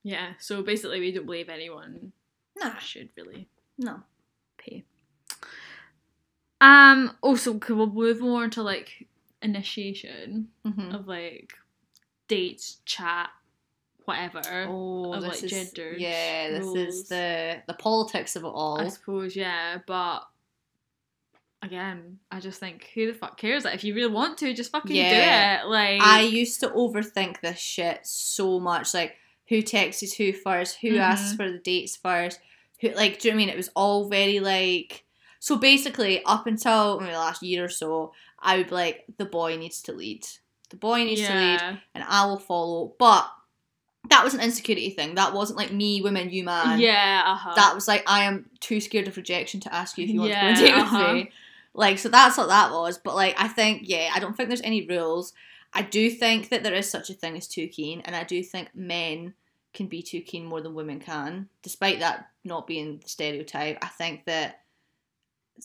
Yeah. 0.03 0.33
So 0.39 0.63
basically, 0.63 1.01
we 1.01 1.13
don't 1.13 1.27
believe 1.27 1.49
anyone 1.49 2.13
Nah, 2.57 2.77
should 2.79 3.09
really 3.17 3.49
no. 3.79 4.03
pay. 4.59 4.85
Um. 6.61 7.17
Also, 7.23 7.59
could 7.59 7.77
we 7.77 7.87
move 7.87 8.21
more 8.21 8.45
into 8.45 8.63
like 8.63 9.07
initiation 9.43 10.49
hmm 10.65 10.93
of 10.95 11.07
like 11.09 11.55
dates, 12.29 12.79
chat, 12.85 13.31
whatever. 14.05 14.43
Oh, 14.69 15.13
of, 15.15 15.23
like, 15.23 15.43
is, 15.43 15.51
gendered 15.51 16.01
yeah, 16.01 16.51
this 16.51 16.65
roles. 16.65 16.77
is 16.79 17.09
the 17.09 17.63
the 17.67 17.75
politics 17.75 18.37
of 18.37 18.45
it 18.45 18.49
all. 18.49 18.81
I 18.81 18.89
suppose, 18.89 19.35
yeah, 19.37 19.79
but 19.87 20.21
again, 21.63 22.19
I 22.31 22.41
just 22.41 22.59
think 22.61 22.89
who 22.95 23.07
the 23.07 23.15
fuck 23.15 23.37
cares? 23.39 23.65
Like, 23.65 23.75
if 23.75 23.85
you 23.85 23.95
really 23.95 24.13
want 24.13 24.39
to, 24.39 24.53
just 24.55 24.73
fucking 24.73 24.95
Yeah. 24.97 25.63
do 25.63 25.67
it. 25.67 25.71
Like, 25.71 26.01
I 26.03 26.23
used 26.23 26.61
to 26.61 26.69
overthink 26.71 27.41
this 27.41 27.59
shit 27.59 28.01
so 28.07 28.59
much. 28.59 28.95
Like, 28.95 29.17
who 29.49 29.63
texts 29.63 30.15
who 30.15 30.33
first? 30.33 30.79
Who 30.81 30.97
asks 30.97 31.33
Mhm. 31.33 31.37
for 31.37 31.51
the 31.51 31.59
dates 31.59 31.97
first? 31.97 32.41
Who 32.81 32.89
like? 32.91 33.21
Do 33.21 33.29
you 33.29 33.33
know 33.35 33.37
what 33.37 33.43
I 33.43 33.47
mean? 33.47 33.49
It 33.55 33.57
was 33.57 33.71
all 33.77 34.09
very 34.09 34.41
like. 34.41 35.05
So 35.39 35.57
basically, 35.57 36.23
up 36.25 36.47
until 36.47 37.01
maybe 37.01 37.13
the 37.13 37.19
last 37.19 37.43
year 37.43 37.65
or 37.65 37.69
so, 37.69 38.13
I 38.39 38.59
would 38.59 38.69
be 38.69 38.75
like, 38.75 39.05
the 39.17 39.25
boy 39.25 39.57
needs 39.57 39.83
to 39.83 39.93
lead. 39.93 40.27
The 40.69 40.77
boy 40.77 41.03
needs 41.05 41.23
to 41.23 41.35
lead, 41.35 41.61
and 41.95 42.05
I 42.07 42.27
will 42.27 42.39
follow. 42.39 42.95
But 42.99 43.29
that 44.09 44.25
was 44.25 44.35
an 44.35 44.41
insecurity 44.41 44.91
thing. 44.91 45.15
That 45.15 45.35
wasn't 45.35 45.59
like 45.59 45.73
me, 45.73 46.01
women, 46.01 46.31
you 46.31 46.45
man. 46.45 46.81
yeah, 46.81 47.23
uh-huh. 47.27 47.53
That 47.57 47.75
was 47.75 47.87
like 47.87 48.03
I 48.07 48.25
am 48.25 48.49
too 48.61 48.81
scared 48.81 49.09
of 49.09 49.17
rejection 49.17 49.61
to 49.61 49.75
ask 49.75 49.99
you 49.99 50.05
if 50.05 50.11
you 50.11 50.21
want 50.21 50.31
Yeah, 50.31 50.41
to 50.41 50.47
go 50.47 50.49
on 50.49 50.53
a 50.53 50.67
date 50.67 50.81
uh-huh. 50.81 51.05
with 51.07 51.15
me. 51.25 51.33
Like 51.75 51.99
so 51.99 52.09
that's 52.09 52.37
what 52.37 52.49
that 52.49 52.73
was. 52.73 52.99
But 52.99 53.15
like 53.15 53.35
I 53.39 53.49
think 53.49 53.83
yeah, 53.85 54.11
I 54.15 54.19
don't 54.19 54.37
think 54.37 54.49
there's 54.49 54.63
any 54.63 54.87
rules. 54.87 55.33
I 55.73 55.83
do 55.83 56.11
think 56.11 56.49
that 56.49 56.63
there 56.63 56.75
is 56.75 56.91
such 56.91 57.11
a 57.11 57.15
thing 57.15 57.37
as 57.37 57.47
too 57.47 57.69
keen, 57.69 58.01
and 58.01 58.17
I 58.17 58.25
do 58.25 58.43
think 58.43 58.75
men 58.75 59.35
can 59.73 59.87
be 59.87 60.03
too 60.03 60.21
keen 60.21 60.45
more 60.45 60.61
than 60.61 60.75
women 60.75 60.99
can, 60.99 61.49
despite 61.63 62.01
that 62.01 62.31
not 62.45 62.67
being 62.67 62.99
the 62.99 63.09
stereotype. 63.09 63.79
I 63.83 63.87
think 63.87 64.25
that 64.25 64.63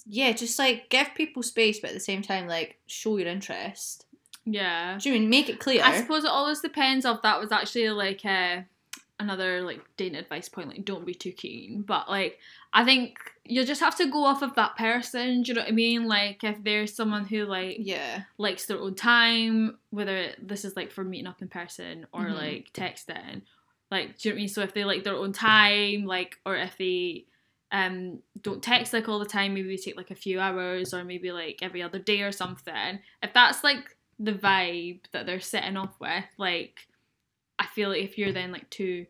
yeah, 0.05 0.33
just 0.33 0.59
like 0.59 0.89
give 0.89 1.15
people 1.15 1.41
space, 1.41 1.79
but 1.79 1.89
at 1.91 1.93
the 1.93 1.99
same 1.99 2.21
time 2.21 2.47
like 2.47 2.79
show 2.85 3.17
your 3.17 3.27
interest. 3.27 4.05
Yeah. 4.45 4.97
Do 5.01 5.09
you 5.09 5.19
mean 5.19 5.29
make 5.29 5.49
it 5.49 5.59
clear? 5.59 5.81
I 5.83 5.99
suppose 5.99 6.23
it 6.23 6.29
always 6.29 6.61
depends 6.61 7.05
if 7.05 7.21
that 7.23 7.39
was 7.39 7.51
actually 7.51 7.89
like 7.89 8.23
uh, 8.25 8.61
another 9.19 9.61
like 9.61 9.81
dating 9.97 10.17
advice 10.17 10.49
point, 10.49 10.69
like 10.69 10.85
don't 10.85 11.05
be 11.05 11.13
too 11.13 11.31
keen. 11.31 11.81
But 11.81 12.09
like 12.09 12.39
I 12.73 12.83
think 12.83 13.17
you 13.45 13.63
just 13.65 13.81
have 13.81 13.95
to 13.97 14.07
go 14.11 14.25
off 14.25 14.41
of 14.41 14.55
that 14.55 14.75
person. 14.77 15.43
Do 15.43 15.49
you 15.49 15.53
know 15.55 15.61
what 15.61 15.69
I 15.69 15.73
mean? 15.73 16.07
Like 16.07 16.43
if 16.43 16.63
there's 16.63 16.93
someone 16.93 17.25
who 17.25 17.45
like 17.45 17.77
yeah, 17.79 18.23
likes 18.37 18.65
their 18.65 18.79
own 18.79 18.95
time, 18.95 19.77
whether 19.89 20.31
this 20.41 20.65
is 20.65 20.75
like 20.75 20.91
for 20.91 21.03
meeting 21.03 21.27
up 21.27 21.41
in 21.41 21.47
person 21.47 22.05
or 22.13 22.25
Mhm. 22.25 22.35
like 22.35 22.73
texting. 22.73 23.41
Like, 23.91 24.17
do 24.17 24.29
you 24.29 24.33
know 24.33 24.35
what 24.35 24.39
I 24.39 24.41
mean? 24.41 24.47
So 24.49 24.61
if 24.61 24.73
they 24.73 24.83
like 24.83 25.03
their 25.03 25.13
own 25.15 25.31
time, 25.31 26.05
like, 26.05 26.39
or 26.45 26.55
if 26.55 26.77
they 26.77 27.25
um 27.71 28.19
don't 28.41 28.61
text 28.61 28.93
like 28.93 29.07
all 29.07 29.19
the 29.19 29.25
time, 29.25 29.53
maybe 29.53 29.69
they 29.69 29.77
take 29.81 29.95
like 29.97 30.11
a 30.11 30.15
few 30.15 30.39
hours 30.39 30.93
or 30.93 31.03
maybe 31.03 31.31
like 31.31 31.59
every 31.61 31.81
other 31.81 31.99
day 31.99 32.21
or 32.21 32.31
something. 32.31 32.99
If 33.23 33.33
that's 33.33 33.63
like 33.63 33.94
the 34.19 34.33
vibe 34.33 34.99
that 35.11 35.25
they're 35.25 35.39
setting 35.39 35.77
off 35.77 35.93
with, 35.99 36.23
like, 36.37 36.87
I 37.59 37.65
feel 37.67 37.89
like 37.89 38.01
if 38.03 38.17
you're 38.17 38.31
then 38.33 38.51
like 38.51 38.69
too 38.69 39.05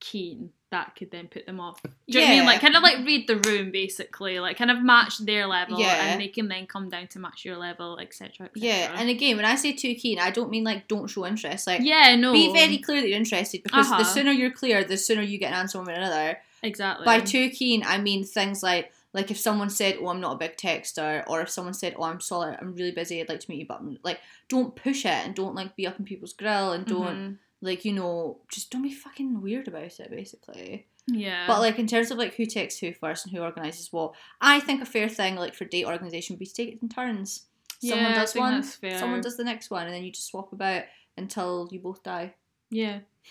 keen, 0.00 0.50
that 0.70 0.94
could 0.94 1.10
then 1.10 1.26
put 1.26 1.46
them 1.46 1.58
off. 1.58 1.82
Do 1.82 1.90
you 2.06 2.20
know 2.20 2.26
what 2.26 2.32
I 2.32 2.36
mean? 2.36 2.46
Like, 2.46 2.60
kind 2.60 2.76
of 2.76 2.82
like 2.82 2.98
read 3.04 3.26
the 3.26 3.36
room 3.38 3.70
basically, 3.72 4.38
like, 4.38 4.56
kind 4.56 4.70
of 4.70 4.80
match 4.82 5.18
their 5.18 5.46
level, 5.46 5.80
Yeah. 5.80 6.06
and 6.12 6.20
they 6.20 6.28
can 6.28 6.46
then 6.48 6.66
come 6.66 6.88
down 6.88 7.08
to 7.08 7.18
match 7.18 7.44
your 7.44 7.56
level, 7.56 7.98
etc. 7.98 8.46
Et 8.46 8.50
yeah. 8.54 8.94
And 8.96 9.08
again, 9.10 9.36
when 9.36 9.44
I 9.44 9.56
say 9.56 9.72
too 9.72 9.94
keen, 9.94 10.18
I 10.20 10.30
don't 10.30 10.48
mean 10.50 10.62
like 10.64 10.86
don't 10.88 11.08
show 11.08 11.26
interest. 11.26 11.66
Like 11.66 11.80
yeah, 11.82 12.14
no, 12.16 12.32
be 12.32 12.52
very 12.52 12.78
clear 12.78 13.00
that 13.00 13.08
you're 13.08 13.16
interested 13.18 13.62
because 13.64 13.88
the 13.88 13.94
Uh-huh. 13.96 14.04
sooner 14.04 14.30
you're 14.30 14.52
clear, 14.52 14.84
the 14.84 14.96
sooner 14.96 15.22
you 15.22 15.38
get 15.38 15.48
an 15.52 15.58
answer 15.58 15.78
one 15.78 15.86
way 15.88 15.94
or 15.94 15.96
another. 15.96 16.38
exactly 16.62 17.04
By 17.04 17.20
too 17.20 17.50
keen, 17.50 17.82
I 17.84 17.98
mean 17.98 18.22
things 18.24 18.62
like 18.62 18.92
like 19.12 19.30
if 19.30 19.38
someone 19.38 19.70
said, 19.70 19.96
"Oh, 20.00 20.08
I'm 20.08 20.20
not 20.20 20.34
a 20.34 20.38
big 20.38 20.56
texter," 20.56 21.24
or 21.28 21.40
if 21.40 21.50
someone 21.50 21.74
said, 21.74 21.94
"Oh, 21.98 22.04
I'm 22.04 22.20
sorry, 22.20 22.56
I'm 22.60 22.74
really 22.74 22.92
busy. 22.92 23.20
I'd 23.20 23.28
like 23.28 23.40
to 23.40 23.50
meet 23.50 23.58
you," 23.60 23.66
but 23.66 23.74
I'm- 23.80 23.98
like 24.04 24.20
don't 24.48 24.74
push 24.76 25.04
it 25.04 25.26
and 25.26 25.34
don't 25.34 25.54
like 25.54 25.74
be 25.76 25.86
up 25.86 25.98
in 25.98 26.04
people's 26.04 26.32
grill 26.32 26.72
and 26.72 26.86
don't 26.86 27.16
Mhm. 27.16 27.38
like 27.60 27.84
you 27.84 27.92
know 27.92 28.40
just 28.50 28.70
don't 28.70 28.82
be 28.82 28.92
fucking 28.92 29.40
weird 29.42 29.68
about 29.68 29.98
it 30.00 30.10
basically. 30.10 30.86
yeah, 31.06 31.46
But 31.48 31.60
like 31.60 31.78
in 31.78 31.86
terms 31.88 32.10
of 32.12 32.18
like 32.18 32.34
who 32.34 32.46
texts 32.46 32.78
who 32.80 32.92
first 32.92 33.26
and 33.26 33.34
who 33.34 33.42
organises 33.42 33.92
what, 33.92 34.14
I 34.40 34.60
think 34.60 34.80
a 34.80 34.86
fair 34.86 35.08
thing 35.08 35.34
like 35.36 35.54
for 35.54 35.64
date 35.64 35.86
organisation 35.86 36.34
would 36.34 36.40
be 36.40 36.46
to 36.46 36.54
take 36.54 36.68
it 36.74 36.78
in 36.82 36.88
turns. 36.88 37.46
Someone 37.80 38.10
Yeah, 38.12 38.14
does 38.14 38.34
one, 38.34 38.62
someone 38.62 39.20
does 39.22 39.36
the 39.36 39.44
next 39.44 39.70
one, 39.70 39.86
and 39.86 39.94
then 39.94 40.04
you 40.04 40.12
just 40.12 40.28
swap 40.28 40.52
about 40.52 40.84
until 41.16 41.68
you 41.72 41.80
both 41.80 42.02
die. 42.02 42.34
yeah, 42.70 43.00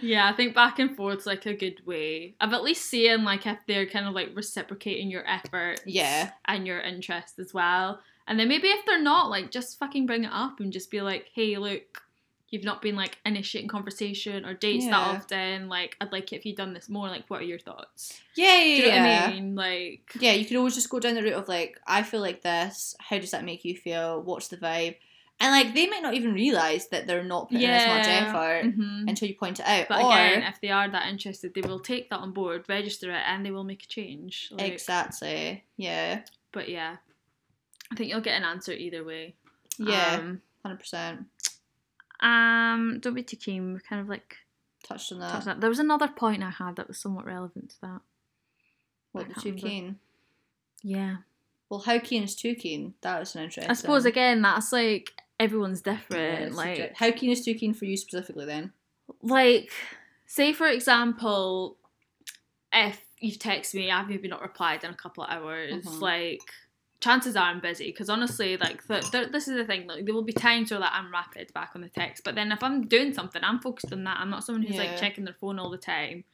yeah. 0.00 0.28
I 0.28 0.32
think 0.32 0.54
back 0.54 0.78
and 0.78 0.94
forth's 0.96 1.26
like 1.26 1.46
a 1.46 1.54
good 1.54 1.84
way 1.86 2.34
of 2.40 2.52
at 2.52 2.62
least 2.62 2.86
seeing 2.86 3.24
like 3.24 3.46
if 3.46 3.58
they're 3.66 3.86
kind 3.86 4.06
of 4.06 4.14
like 4.14 4.30
reciprocating 4.34 5.10
your 5.10 5.26
effort, 5.28 5.80
Yeah. 5.86 6.30
and 6.46 6.66
your 6.66 6.80
interest 6.80 7.38
as 7.38 7.52
well. 7.54 8.00
And 8.26 8.38
then 8.38 8.48
maybe 8.48 8.68
if 8.68 8.84
they're 8.86 9.02
not, 9.02 9.28
like, 9.28 9.50
just 9.50 9.78
fucking 9.80 10.06
bring 10.06 10.22
it 10.24 10.30
up 10.32 10.60
and 10.60 10.72
just 10.72 10.90
be 10.90 11.00
like, 11.00 11.30
hey, 11.34 11.56
look, 11.56 12.02
you've 12.50 12.62
not 12.64 12.80
been 12.82 12.94
like 12.94 13.18
initiating 13.26 13.68
conversation 13.68 14.44
or 14.44 14.54
dates 14.54 14.84
that 14.86 14.94
often. 14.94 15.68
Like, 15.68 15.96
I'd 16.00 16.12
like 16.12 16.32
it 16.32 16.36
if 16.36 16.46
you'd 16.46 16.56
done 16.56 16.72
this 16.72 16.88
more. 16.88 17.08
Like, 17.08 17.24
what 17.28 17.40
are 17.40 17.44
your 17.44 17.58
thoughts? 17.58 18.20
Yeah, 18.36 18.56
yeah, 18.62 18.62
Do 18.62 18.82
you 18.82 18.88
know 18.88 18.94
yeah. 18.94 19.20
what 19.26 19.28
I 19.30 19.32
mean? 19.34 19.54
Like, 19.56 20.12
Yeah, 20.20 20.32
you 20.32 20.44
could 20.44 20.56
always 20.58 20.74
just 20.76 20.90
go 20.90 21.00
down 21.00 21.14
the 21.14 21.22
route 21.22 21.32
of 21.34 21.48
like, 21.48 21.80
I 21.88 22.02
feel 22.04 22.20
like 22.20 22.42
this. 22.42 22.94
How 23.00 23.18
does 23.18 23.30
that 23.32 23.44
make 23.44 23.64
you 23.64 23.76
feel? 23.76 24.22
What's 24.22 24.48
the 24.48 24.56
vibe? 24.56 24.96
And 25.42 25.52
like, 25.52 25.74
they 25.74 25.86
might 25.86 26.02
not 26.02 26.12
even 26.12 26.34
realize 26.34 26.88
that 26.88 27.06
they're 27.06 27.24
not 27.24 27.48
putting 27.48 27.62
in 27.62 27.70
as 27.70 27.86
much 27.86 28.06
effort 28.06 28.64
mhm. 28.76 29.08
until 29.08 29.26
you 29.26 29.34
point 29.34 29.58
it 29.58 29.66
out. 29.66 29.86
But 29.88 30.02
or 30.04 30.12
again, 30.12 30.42
if 30.42 30.60
they 30.60 30.68
are 30.70 30.86
that 30.88 31.08
interested, 31.08 31.54
they 31.54 31.62
will 31.62 31.80
take 31.80 32.10
that 32.10 32.18
on 32.18 32.32
board, 32.32 32.64
register 32.68 33.10
it, 33.10 33.22
and 33.26 33.44
they 33.44 33.50
will 33.50 33.64
make 33.64 33.82
a 33.84 33.86
change. 33.86 34.48
Like, 34.52 34.70
exactly, 34.70 35.64
yeah, 35.78 36.22
But 36.52 36.68
yeah, 36.68 36.96
I 37.90 37.94
think 37.94 38.10
you'll 38.10 38.20
get 38.20 38.36
an 38.36 38.44
answer 38.44 38.72
either 38.72 39.02
way. 39.02 39.34
yeah, 39.78 40.16
Um, 40.18 40.42
hundred 40.62 40.80
percent. 40.80 41.24
um 42.20 42.98
don't 43.00 43.14
be 43.14 43.22
too 43.22 43.36
keen. 43.38 43.72
We 43.72 43.80
kind 43.80 44.02
of 44.02 44.08
like 44.10 44.36
Touched 44.82 45.10
on 45.12 45.20
touched 45.20 45.32
that. 45.32 45.38
on 45.40 45.44
that. 45.46 45.60
There 45.62 45.70
was 45.70 45.78
another 45.78 46.08
point 46.08 46.42
I 46.42 46.50
had 46.50 46.76
that 46.76 46.88
was 46.88 46.98
somewhat 46.98 47.24
relevant 47.24 47.70
to 47.70 47.80
that. 47.80 48.00
What 49.12 49.28
the 49.28 49.40
too 49.40 49.54
keen? 49.54 49.98
Yeah. 50.82 51.16
Well, 51.70 51.80
how 51.80 51.98
keen 51.98 52.24
is 52.24 52.34
too 52.34 52.54
keen? 52.54 52.94
That 53.00 53.20
was 53.20 53.34
an 53.36 53.44
interesting. 53.44 53.70
I 53.70 53.74
suppose 53.74 54.04
again 54.04 54.42
that's 54.42 54.72
like 54.72 55.12
everyone's 55.40 55.80
different. 55.80 56.42
it's 56.48 56.56
like 56.56 56.76
subject- 56.76 56.98
how 56.98 57.10
keen 57.10 57.30
is 57.30 57.44
too 57.44 57.54
keen 57.54 57.74
for 57.74 57.84
you 57.86 57.96
specifically? 57.96 58.46
Then 58.46 58.72
like 59.22 59.70
say 60.26 60.52
for 60.52 60.68
example, 60.68 61.76
if 62.72 63.00
you've 63.18 63.38
texted 63.38 63.74
me, 63.74 63.90
I've 63.90 64.08
maybe 64.08 64.28
not 64.28 64.40
replied 64.42 64.84
in 64.84 64.90
a 64.90 64.94
couple 64.94 65.24
of 65.24 65.30
hours, 65.30 65.84
Mhm. 65.84 66.00
like 66.00 66.40
chances 67.00 67.34
are 67.34 67.44
I'm 67.46 67.60
busy 67.60 67.86
because 67.86 68.10
honestly, 68.10 68.56
like 68.58 68.86
the, 68.86 69.00
the, 69.10 69.28
this 69.32 69.48
is 69.48 69.56
the 69.56 69.64
thing. 69.64 69.86
Like 69.86 70.04
there 70.04 70.14
will 70.14 70.22
be 70.22 70.32
times 70.34 70.70
where 70.70 70.78
like 70.80 70.92
I'm 70.92 71.10
rapid 71.12 71.52
back 71.54 71.70
on 71.74 71.80
the 71.80 71.88
text, 71.88 72.22
but 72.24 72.34
then 72.34 72.52
if 72.52 72.62
I'm 72.62 72.86
doing 72.86 73.12
something, 73.14 73.42
I'm 73.42 73.58
focused 73.60 73.92
on 73.92 74.04
that. 74.04 74.18
I'm 74.20 74.30
not 74.30 74.44
someone 74.44 74.62
who's 74.62 74.76
Yeah. 74.76 74.82
like 74.84 75.00
checking 75.00 75.24
their 75.24 75.34
phone 75.40 75.58
all 75.58 75.70
the 75.70 75.78
time. 75.78 76.24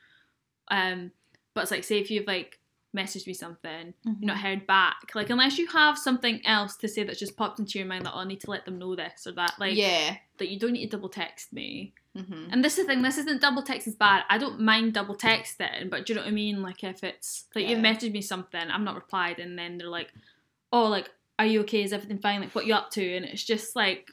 Um, 0.69 1.13
but 1.55 1.63
it's 1.63 1.71
like 1.71 1.85
say 1.85 1.99
if 2.01 2.11
you've 2.11 2.27
like 2.27 2.59
messaged 2.95 3.27
me 3.27 3.35
something, 3.35 3.95
you've 4.05 4.23
not 4.23 4.39
heard 4.39 4.67
back, 4.67 5.11
like 5.15 5.31
unless 5.31 5.59
you 5.59 5.67
have 5.69 5.99
something 5.99 6.45
else 6.47 6.77
to 6.77 6.89
say 6.89 7.03
that's 7.03 7.19
just 7.19 7.37
popped 7.37 7.59
into 7.59 7.79
your 7.79 7.87
mind 7.87 8.07
that 8.07 8.13
oh, 8.15 8.21
I 8.21 8.25
need 8.25 8.41
to 8.41 8.51
let 8.51 8.65
them 8.65 8.79
know 8.79 8.95
this 8.97 9.27
or 9.27 9.33
that, 9.33 9.55
like 9.59 9.77
yeah. 9.77 10.17
that 10.39 10.49
you 10.49 10.59
don't 10.59 10.73
need 10.73 10.91
to 10.91 10.97
double 10.97 11.09
text 11.09 11.53
me. 11.53 11.93
hmm 12.15 12.49
And 12.51 12.65
this 12.65 12.79
is 12.79 12.87
the 12.87 12.93
thing, 12.93 13.03
this 13.03 13.19
isn't 13.19 13.41
double 13.41 13.63
text 13.63 13.87
is 13.87 13.95
bad. 13.95 14.25
I 14.29 14.39
don't 14.39 14.61
mind 14.61 14.95
double 14.95 15.15
texting, 15.17 15.91
but 15.91 16.07
do 16.07 16.13
you 16.13 16.17
know 16.17 16.23
what 16.23 16.29
I 16.29 16.33
mean? 16.33 16.63
Like 16.63 16.85
if 16.85 17.05
it's 17.05 17.47
like 17.55 17.69
you've 17.69 17.81
messaged 17.81 18.13
me 18.13 18.23
something, 18.23 18.61
I'm 18.71 18.85
not 18.85 18.95
replied, 18.95 19.39
and 19.39 19.59
then 19.59 19.79
they're 19.79 19.89
like, 19.89 20.13
Oh, 20.73 20.87
like, 20.87 21.11
are 21.39 21.47
you 21.47 21.61
okay? 21.61 21.83
Is 21.83 21.93
everything 21.93 22.19
fine? 22.19 22.41
Like 22.41 22.55
what 22.55 22.67
you 22.67 22.75
up 22.75 22.91
to? 22.93 23.17
And 23.17 23.25
it's 23.25 23.45
just 23.45 23.77
like 23.77 24.11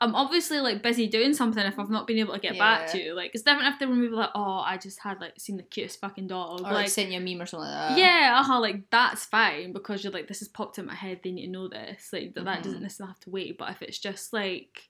I'm 0.00 0.14
obviously 0.14 0.60
like 0.60 0.82
busy 0.82 1.08
doing 1.08 1.34
something 1.34 1.64
if 1.66 1.78
I've 1.78 1.90
not 1.90 2.06
been 2.06 2.18
able 2.18 2.34
to 2.34 2.38
get 2.40 2.56
back 2.56 2.86
to 2.92 3.02
you. 3.02 3.14
Like 3.14 3.32
it's 3.34 3.42
different 3.42 3.66
if 3.72 3.78
they 3.80 3.86
were 3.86 3.94
maybe 3.94 4.12
like, 4.14 4.30
Oh, 4.34 4.58
I 4.64 4.76
just 4.76 5.00
had 5.00 5.20
like 5.20 5.32
seen 5.38 5.56
the 5.56 5.62
cutest 5.64 6.00
fucking 6.00 6.28
dog. 6.28 6.60
Or 6.60 6.62
like, 6.62 6.72
like 6.72 6.88
sent 6.88 7.10
you 7.10 7.18
a 7.18 7.20
meme 7.20 7.42
or 7.42 7.46
something 7.46 7.68
like 7.68 7.88
that. 7.96 7.98
yeah, 7.98 8.38
uh-huh, 8.40 8.60
like 8.60 8.88
that's 8.90 9.24
fine 9.24 9.72
because 9.72 10.04
you're 10.04 10.12
like, 10.12 10.28
this 10.28 10.38
has 10.38 10.48
popped 10.48 10.78
in 10.78 10.86
my 10.86 10.94
head, 10.94 11.20
they 11.24 11.32
need 11.32 11.46
to 11.46 11.52
know 11.52 11.68
this. 11.68 12.10
Like 12.12 12.34
that, 12.34 12.44
that 12.44 12.60
Mhm. 12.60 12.62
doesn't 12.64 12.82
necessarily 12.82 13.10
have 13.12 13.20
to 13.20 13.30
wait. 13.30 13.58
But 13.58 13.70
if 13.70 13.82
it's 13.82 13.98
just 13.98 14.32
like 14.32 14.88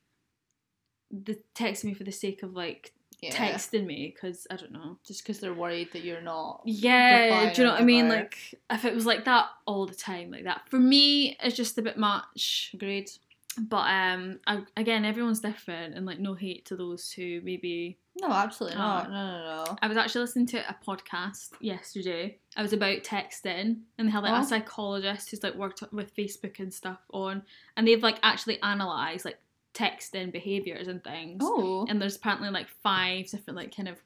the 1.11 1.39
text 1.55 1.85
me 1.85 1.95
for 1.95 2.05
the 2.05 2.13
sake 2.13 2.43
of 2.43 2.53
like 2.53 2.93
Yeah. 3.21 3.35
texting 3.35 3.87
me 3.87 4.13
because 4.15 4.47
I 4.51 4.57
don't 4.57 4.73
know. 4.73 4.99
Just 5.07 5.23
because 5.25 5.41
they're 5.41 5.55
worried 5.55 5.93
that 5.93 6.05
you're 6.05 6.21
not. 6.21 6.63
Yeah, 6.67 7.53
do 7.53 7.63
you 7.63 7.67
know 7.67 7.73
what 7.73 7.81
I 7.81 7.85
mean? 7.85 8.09
Like 8.09 8.37
if 8.71 8.85
it 8.85 8.95
was 8.95 9.07
like 9.07 9.25
that 9.25 9.47
all 9.67 9.87
the 9.87 9.95
time, 9.95 10.31
like 10.31 10.45
that 10.45 10.69
for 10.69 10.79
me, 10.79 11.37
it's 11.43 11.57
just 11.57 11.79
a 11.79 11.83
bit 11.83 11.97
much. 11.97 12.71
Agreed. 12.75 13.11
But 13.57 13.91
um, 13.91 14.39
I, 14.47 14.63
again, 14.77 15.05
everyone's 15.05 15.41
different, 15.41 15.95
and 15.97 16.07
like 16.07 16.21
no 16.21 16.35
hate 16.35 16.67
to 16.67 16.77
those 16.77 17.11
who 17.11 17.41
maybe. 17.43 17.99
No, 18.21 18.29
absolutely 18.31 18.77
Uh, 18.77 18.83
not. 18.83 19.11
No, 19.11 19.27
no, 19.27 19.65
no. 19.65 19.77
I 19.81 19.87
was 19.89 19.97
actually 19.97 20.23
listening 20.23 20.47
to 20.49 20.59
a 20.69 20.77
podcast 20.87 21.51
yesterday. 21.61 22.39
I 22.57 22.63
was 22.63 22.73
about 22.73 23.03
texting, 23.05 23.79
and 23.97 24.07
they 24.09 24.11
had 24.13 24.23
like 24.23 24.33
Oh. 24.33 24.43
a 24.43 24.45
psychologist 24.45 25.31
who's 25.31 25.43
like 25.43 25.55
worked 25.55 25.83
with 25.93 26.15
Facebook 26.15 26.61
and 26.61 26.73
stuff 26.73 26.99
on, 27.13 27.43
and 27.77 27.87
they've 27.87 28.03
like 28.03 28.19
actually 28.23 28.59
analysed 28.63 29.25
like 29.25 29.39
texting 29.75 30.31
behaviours 30.33 30.89
and 30.89 31.03
things. 31.03 31.39
Oh. 31.43 31.87
and 31.89 32.01
there's 32.01 32.17
apparently 32.17 32.51
like 32.51 32.69
five 32.83 33.29
different 33.29 33.57
like 33.57 33.75
kind 33.75 33.89
of 33.89 33.97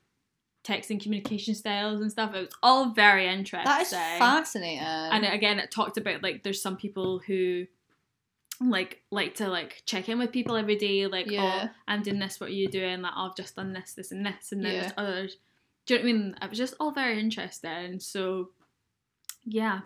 texting 0.65 1.03
communication 1.03 1.55
styles 1.55 2.01
and 2.01 2.11
stuff. 2.11 2.35
It 2.35 2.41
was 2.41 2.55
all 2.63 2.91
very 2.91 3.27
interesting. 3.27 3.65
That 3.65 3.83
is 3.83 3.91
fascinating. 3.91 4.79
And 4.79 5.25
again, 5.25 5.59
it 5.59 5.71
talked 5.71 5.97
about 5.99 6.23
like 6.23 6.43
there's 6.43 6.61
some 6.63 6.77
people 6.77 7.19
who 7.19 7.67
like 8.71 9.03
like 9.11 9.35
to 9.37 9.49
like 9.49 9.83
check 9.87 10.09
in 10.09 10.19
with 10.19 10.33
people 10.33 10.57
every 10.57 10.77
day, 10.77 11.07
like 11.07 11.31
Yeah. 11.31 11.69
oh 11.69 11.75
I'm 11.89 12.03
doing 12.03 12.19
this, 12.19 12.39
what 12.41 12.51
are 12.51 12.53
you 12.55 12.69
doing? 12.69 13.03
Like 13.03 13.13
oh, 13.17 13.29
I've 13.29 13.37
just 13.37 13.57
done 13.57 13.73
this, 13.73 13.95
this, 13.95 14.13
and 14.13 14.25
this, 14.27 14.53
and 14.53 14.65
then 14.65 14.73
Yeah. 14.75 14.81
there's 14.81 14.93
others. 14.97 15.37
Do 15.87 15.95
you 15.95 16.01
know 16.01 16.05
what 16.05 16.09
I 16.09 16.13
mean? 16.13 16.37
It 16.43 16.49
was 16.51 16.59
just 16.59 16.75
all 16.81 16.91
very 16.93 17.19
interesting. 17.19 17.99
So 18.01 18.51
yeah, 19.45 19.81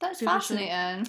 That's 0.00 0.18
Super 0.18 0.32
fascinating. 0.32 1.06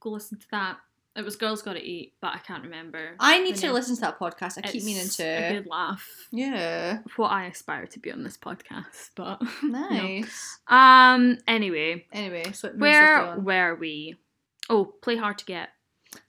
go 0.00 0.10
listen 0.10 0.38
to 0.38 0.46
that. 0.52 0.76
It 1.16 1.24
was 1.24 1.36
Girls 1.36 1.62
Gotta 1.62 1.80
Eat, 1.80 2.14
but 2.20 2.34
I 2.34 2.38
can't 2.38 2.64
remember. 2.64 3.14
I 3.20 3.38
need 3.38 3.54
to 3.56 3.66
name. 3.66 3.74
listen 3.74 3.94
to 3.94 4.00
that 4.00 4.18
podcast. 4.18 4.58
I 4.58 4.62
keep 4.62 4.76
It's 4.76 4.84
meaning 4.84 5.04
a 5.06 5.08
to. 5.08 5.54
good 5.60 5.66
laugh. 5.70 6.26
Yeah. 6.32 6.98
What 7.16 7.28
I 7.28 7.44
aspire 7.46 7.86
to 7.86 7.98
be 8.00 8.10
on 8.10 8.24
this 8.24 8.36
podcast, 8.36 9.10
but 9.14 9.40
Nice. 9.62 10.58
Um. 10.66 11.38
Anyway, 11.46 12.06
Anyway, 12.12 12.50
so 12.52 12.70
where 12.70 13.18
on. 13.26 13.44
were 13.44 13.76
we? 13.76 14.16
Oh, 14.68 14.86
play 14.86 15.16
hard 15.16 15.38
to 15.38 15.44
get. 15.44 15.68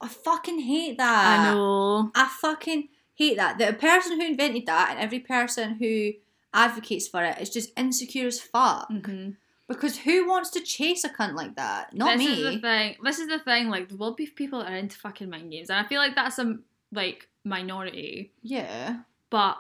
I 0.02 0.08
fucking 0.08 0.60
hate 0.60 0.98
that. 0.98 1.40
I 1.40 1.54
know. 1.54 2.12
I 2.16 2.28
fucking 2.42 2.90
hate 3.14 3.38
that. 3.38 3.58
The 3.58 3.74
person 3.74 4.20
who 4.20 4.26
invented 4.28 4.66
that 4.66 4.90
and 4.92 5.00
every 5.00 5.20
person 5.20 5.76
who 5.76 6.12
advocates 6.54 7.08
for 7.08 7.24
it 7.24 7.40
is 7.42 7.50
just 7.50 7.72
insecure 7.78 8.28
as 8.28 8.40
fuck. 8.40 8.88
hmm 8.90 9.32
Because 9.68 9.98
who 10.00 10.28
wants 10.28 10.50
to 10.52 10.62
chase 10.62 11.04
a 11.04 11.10
cunt 11.10 11.34
like 11.36 11.56
that? 11.56 11.94
Not 11.94 12.18
this 12.18 12.28
me. 12.28 12.34
is 12.34 12.54
the 12.56 12.60
thing. 12.62 12.96
This 13.04 13.20
is 13.20 13.28
the 13.28 13.40
thing. 13.40 13.70
Like, 13.70 13.90
there 13.90 13.98
will 13.98 14.14
be 14.16 14.28
people 14.28 14.60
that 14.60 14.72
are 14.72 14.76
into 14.78 14.98
fucking 14.98 15.30
mind 15.30 15.52
games, 15.52 15.70
and 15.70 15.80
I 15.80 15.88
feel 15.88 16.00
like 16.00 16.16
that's 16.16 16.40
a 16.40 16.58
like 16.92 17.28
minority. 17.44 18.32
yeah. 18.42 18.98
But 19.30 19.58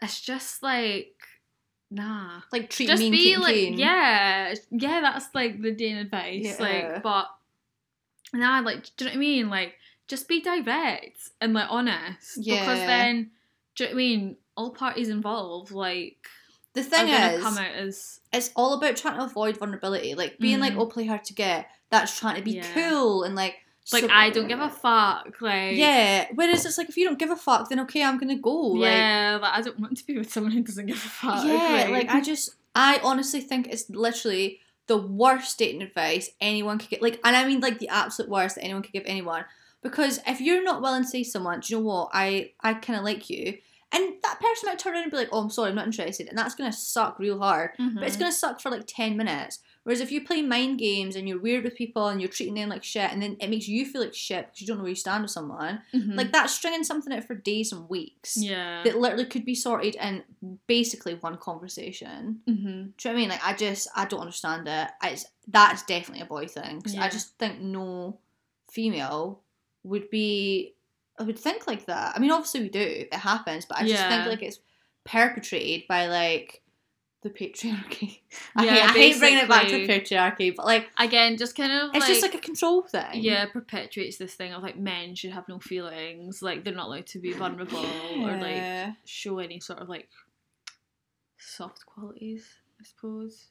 it's 0.00 0.20
just 0.20 0.62
like, 0.62 1.16
nah. 1.90 2.42
Like 2.52 2.70
treat 2.70 2.86
just 2.86 3.00
me 3.02 3.10
be 3.10 3.36
like, 3.36 3.78
yeah, 3.78 4.54
yeah. 4.70 5.00
That's 5.00 5.34
like 5.34 5.60
the 5.60 5.72
Dane 5.72 5.96
advice. 5.96 6.44
Yeah. 6.44 6.56
Like, 6.60 7.02
but 7.02 7.26
nah, 8.32 8.60
like, 8.60 8.84
do 8.96 9.04
you 9.04 9.10
know 9.10 9.12
what 9.12 9.16
I 9.16 9.20
mean? 9.20 9.50
Like, 9.50 9.74
just 10.06 10.28
be 10.28 10.40
direct 10.40 11.18
and 11.40 11.52
like 11.54 11.66
honest. 11.70 12.38
Yeah. 12.38 12.60
Because 12.60 12.78
then, 12.80 13.30
do 13.76 13.84
you 13.84 13.90
know 13.90 13.94
what 13.94 14.00
I 14.00 14.04
mean? 14.04 14.36
All 14.56 14.70
parties 14.70 15.08
involved, 15.08 15.70
like, 15.70 16.16
The 16.74 16.82
thing 16.82 17.08
is, 17.08 17.42
come 17.42 17.58
out 17.58 17.72
as 17.72 18.20
it's 18.32 18.50
all 18.56 18.74
about 18.74 18.96
trying 18.96 19.18
to 19.18 19.24
avoid 19.24 19.56
vulnerability. 19.56 20.14
Like 20.14 20.38
being 20.38 20.60
like, 20.60 20.74
Mhm. 20.74 20.78
oh, 20.80 20.86
play 20.86 21.06
hard 21.06 21.24
to 21.24 21.34
get. 21.34 21.68
That's 21.90 22.18
trying 22.18 22.36
to 22.36 22.42
be 22.42 22.52
Yeah. 22.52 22.72
cool 22.74 23.22
and 23.24 23.34
like. 23.34 23.56
like 23.92 24.02
so- 24.04 24.10
I 24.10 24.28
don't 24.30 24.48
give 24.48 24.60
a 24.60 24.68
fuck. 24.68 25.40
Like, 25.40 25.76
Yeah. 25.76 26.26
Whereas 26.34 26.66
it's 26.66 26.76
like 26.76 26.88
if 26.90 26.96
you 26.98 27.06
don't 27.06 27.18
give 27.18 27.30
a 27.30 27.36
fuck, 27.36 27.68
then 27.70 27.80
okay, 27.80 28.02
I'm 28.04 28.18
gonna 28.18 28.36
go. 28.36 28.54
Like, 28.54 28.90
yeah. 28.92 29.38
Like, 29.40 29.52
I 29.54 29.62
don't 29.62 29.80
want 29.80 29.96
to 29.96 30.04
be 30.06 30.18
with 30.18 30.30
someone 30.32 30.52
who 30.52 30.62
doesn't 30.62 30.86
give 30.86 30.96
a 30.96 31.08
fuck. 31.08 31.44
yeah. 31.46 31.88
Like 31.90 32.10
I 32.10 32.20
just, 32.20 32.50
I 32.74 33.00
honestly 33.02 33.40
think 33.40 33.66
it's 33.68 33.88
literally 33.90 34.60
the 34.88 34.96
worst 34.98 35.58
dating 35.58 35.82
advice 35.82 36.30
anyone 36.40 36.78
could 36.78 36.90
get. 36.90 37.02
Like, 37.02 37.20
and 37.24 37.36
I 37.36 37.46
mean 37.46 37.60
like 37.60 37.78
the 37.78 37.88
absolute 37.88 38.30
worst 38.30 38.56
that 38.56 38.64
anyone 38.64 38.82
could 38.82 38.92
give 38.92 39.04
anyone. 39.06 39.44
Because 39.80 40.18
if 40.26 40.40
you're 40.40 40.64
not 40.64 40.82
willing 40.82 41.02
to 41.04 41.08
say 41.08 41.22
to 41.22 41.30
someone, 41.30 41.60
do 41.60 41.72
you 41.74 41.78
know 41.80 41.86
what, 41.86 42.10
I 42.12 42.50
I 42.60 42.74
kind 42.74 42.98
of 42.98 43.04
like 43.04 43.30
you, 43.30 43.58
and 43.92 44.14
that 44.24 44.40
person 44.40 44.68
might 44.68 44.78
turn 44.80 44.94
around 44.94 45.02
and 45.04 45.10
be 45.12 45.16
like, 45.18 45.28
oh, 45.30 45.40
I'm 45.40 45.50
sorry, 45.50 45.70
I'm 45.70 45.76
not 45.76 45.86
interested, 45.86 46.28
and 46.28 46.36
that's 46.36 46.56
gonna 46.56 46.72
suck 46.72 47.18
real 47.20 47.38
hard. 47.38 47.70
But 47.78 48.02
it's 48.02 48.16
Mhm. 48.16 48.20
gonna 48.20 48.32
suck 48.32 48.60
for 48.60 48.70
like 48.70 48.84
ten 48.88 49.16
minutes. 49.16 49.60
Whereas 49.88 50.02
if 50.02 50.12
you 50.12 50.20
play 50.22 50.42
mind 50.42 50.78
games 50.78 51.16
and 51.16 51.26
you're 51.26 51.40
weird 51.40 51.64
with 51.64 51.74
people 51.74 52.08
and 52.08 52.20
you're 52.20 52.28
treating 52.28 52.52
them 52.56 52.68
like 52.68 52.84
shit, 52.84 53.10
and 53.10 53.22
then 53.22 53.38
it 53.40 53.48
makes 53.48 53.66
you 53.68 53.86
feel 53.86 54.02
like 54.02 54.12
shit 54.12 54.44
because 54.44 54.60
you 54.60 54.66
don't 54.66 54.76
know 54.76 54.82
where 54.82 54.90
you 54.90 54.94
stand 54.94 55.22
with 55.22 55.30
someone, 55.30 55.80
Mhm. 55.94 56.14
like 56.14 56.30
that's 56.30 56.52
stringing 56.52 56.84
something 56.84 57.10
out 57.10 57.24
for 57.24 57.34
days 57.34 57.72
and 57.72 57.88
weeks. 57.88 58.36
yeah. 58.36 58.82
That 58.84 58.98
literally 58.98 59.24
could 59.24 59.46
be 59.46 59.54
sorted 59.54 59.94
in 59.94 60.24
basically 60.66 61.14
one 61.14 61.38
conversation. 61.38 62.42
hmm 62.46 62.52
Do 62.54 62.60
you 62.60 62.82
know 62.82 62.90
what 62.98 63.10
I 63.10 63.14
mean? 63.14 63.28
Like 63.30 63.44
I 63.46 63.54
just 63.54 63.88
I 63.96 64.04
don't 64.04 64.20
understand 64.20 64.68
it. 64.68 64.88
It's 65.04 65.24
that's 65.46 65.82
definitely 65.84 66.20
a 66.22 66.26
boy 66.26 66.46
thing 66.48 66.82
'cause 66.82 66.94
I 66.94 67.04
Yeah. 67.04 67.08
just 67.08 67.38
think 67.38 67.58
no 67.60 68.18
female 68.70 69.40
would 69.84 70.10
be. 70.10 70.74
I 71.18 71.22
would 71.22 71.38
think 71.38 71.66
like 71.66 71.86
that. 71.86 72.14
I 72.14 72.18
mean, 72.18 72.30
obviously 72.30 72.60
we 72.60 72.68
do. 72.68 72.80
It 72.80 73.14
happens, 73.14 73.64
but 73.64 73.78
I 73.78 73.80
just 73.80 73.92
Yeah. 73.94 74.08
think 74.10 74.26
like 74.26 74.42
it's 74.42 74.58
perpetrated 75.04 75.88
by 75.88 76.06
like 76.08 76.62
the 77.22 77.30
patriarchy. 77.30 78.20
I, 78.56 78.64
Yeah, 78.64 78.72
hate, 78.74 78.82
I 78.82 78.92
hate 78.92 79.18
bringing 79.18 79.38
it 79.40 79.48
back 79.48 79.66
to 79.68 79.86
patriarchy, 79.86 80.54
but 80.54 80.66
like 80.66 80.88
Again, 80.98 81.36
just 81.36 81.56
kind 81.56 81.72
of 81.72 81.90
it's 81.94 82.00
like, 82.00 82.08
just 82.08 82.22
like 82.22 82.34
a 82.34 82.38
control 82.38 82.82
thing. 82.82 83.22
yeah, 83.22 83.46
perpetuates 83.46 84.18
this 84.18 84.34
thing 84.34 84.52
of 84.52 84.62
like 84.62 84.78
men 84.78 85.14
should 85.14 85.32
have 85.32 85.48
no 85.48 85.58
feelings, 85.58 86.42
like 86.42 86.62
they're 86.64 86.74
not 86.74 86.86
allowed 86.86 87.06
to 87.08 87.18
be 87.18 87.32
vulnerable 87.32 87.84
or 88.22 88.36
like 88.36 88.94
show 89.04 89.38
any 89.38 89.58
sort 89.60 89.80
of 89.80 89.88
like 89.88 90.08
soft 91.38 91.86
qualities, 91.86 92.46
I 92.80 92.84
suppose. 92.84 93.48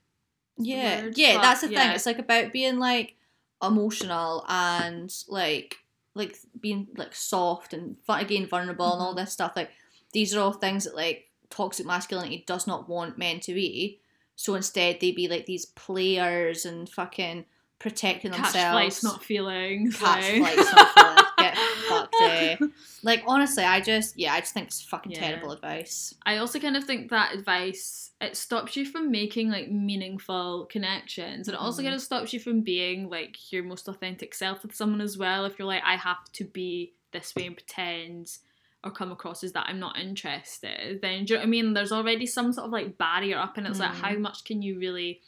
Yeah, 0.58 1.04
word, 1.04 1.18
yeah, 1.18 1.40
that's 1.42 1.62
the 1.62 1.68
thing. 1.68 1.92
It's 1.92 2.06
like 2.06 2.20
about 2.20 2.52
being 2.52 2.80
like 2.80 3.16
emotional 3.62 4.46
and 4.48 5.14
like 5.28 5.78
like 6.14 6.36
being 6.60 6.88
like 6.96 7.14
soft 7.14 7.74
and 7.74 7.98
again 8.10 8.48
vulnerable 8.48 8.92
and 8.94 9.02
all 9.02 9.10
Mm-hmm. 9.12 9.20
this 9.20 9.34
stuff. 9.34 9.54
Like 9.56 9.72
these 10.14 10.36
are 10.36 10.40
all 10.40 10.54
things 10.54 10.86
that 10.86 10.96
like 10.96 11.27
toxic 11.50 11.86
masculinity 11.86 12.44
does 12.48 12.68
not 12.68 12.88
want 12.90 13.18
men 13.18 13.40
to 13.42 13.54
be. 13.54 14.00
So 14.36 14.56
instead, 14.56 15.00
they 15.00 15.12
be 15.12 15.28
like 15.28 15.46
these 15.46 15.66
players 15.66 16.66
and 16.66 16.88
fucking 16.88 17.46
protecting 17.80 18.32
Catch 18.32 18.54
themselves. 18.54 18.74
flights, 18.74 19.04
not 19.04 19.24
feelings. 19.24 19.98
catch 19.98 20.24
like- 20.40 20.56
flights, 20.56 20.74
not 20.74 20.94
feelings. 20.94 21.22
Get 21.38 21.58
fucked. 21.90 22.16
Eh? 22.22 22.58
Like 23.04 23.24
honestly, 23.28 23.64
I 23.64 23.80
just 23.82 24.18
yeah, 24.18 24.34
I 24.34 24.40
just 24.40 24.54
think 24.54 24.68
it's 24.68 24.82
fucking 24.82 25.12
Yeah. 25.12 25.20
terrible 25.20 25.52
advice. 25.52 26.14
I 26.26 26.38
also 26.38 26.60
kind 26.60 26.76
of 26.76 26.84
think 26.84 27.10
that 27.12 27.34
advice 27.36 28.12
it 28.20 28.36
stops 28.36 28.76
you 28.76 28.86
from 28.86 29.12
making 29.12 29.50
like 29.52 29.70
meaningful 29.72 30.66
connections, 30.72 31.48
and 31.48 31.54
it 31.56 31.60
also 31.62 31.82
Mhm. 31.82 31.86
kind 31.86 31.96
of 31.96 32.02
stops 32.02 32.34
you 32.34 32.40
from 32.40 32.62
being 32.62 33.10
like 33.10 33.52
your 33.52 33.64
most 33.64 33.88
authentic 33.88 34.34
self 34.34 34.64
with 34.64 34.76
someone 34.76 35.02
as 35.02 35.18
well. 35.18 35.46
If 35.46 35.60
you're 35.60 35.68
like, 35.68 35.84
I 35.86 35.96
have 35.96 36.26
to 36.34 36.44
be 36.44 36.94
this 37.12 37.36
way 37.36 37.46
and 37.46 37.56
pretend 37.56 38.38
or 38.84 38.92
come 38.92 39.12
across 39.12 39.44
as 39.44 39.52
that 39.54 39.66
I'm 39.68 39.80
not 39.80 39.98
interested, 39.98 41.02
then 41.02 41.26
do 41.26 41.34
you 41.34 41.38
know 41.38 41.42
what 41.42 41.48
I 41.48 41.50
mean? 41.50 41.74
There's 41.74 41.92
already 41.92 42.26
some 42.26 42.54
sort 42.54 42.66
of 42.68 42.72
like 42.72 42.98
barrier 42.98 43.38
up, 43.38 43.58
and 43.58 43.68
it's 43.68 43.80
like, 43.80 43.92
Mm. 43.92 44.02
how 44.02 44.14
much 44.18 44.44
can 44.44 44.62
you 44.62 44.78
really 44.80 45.22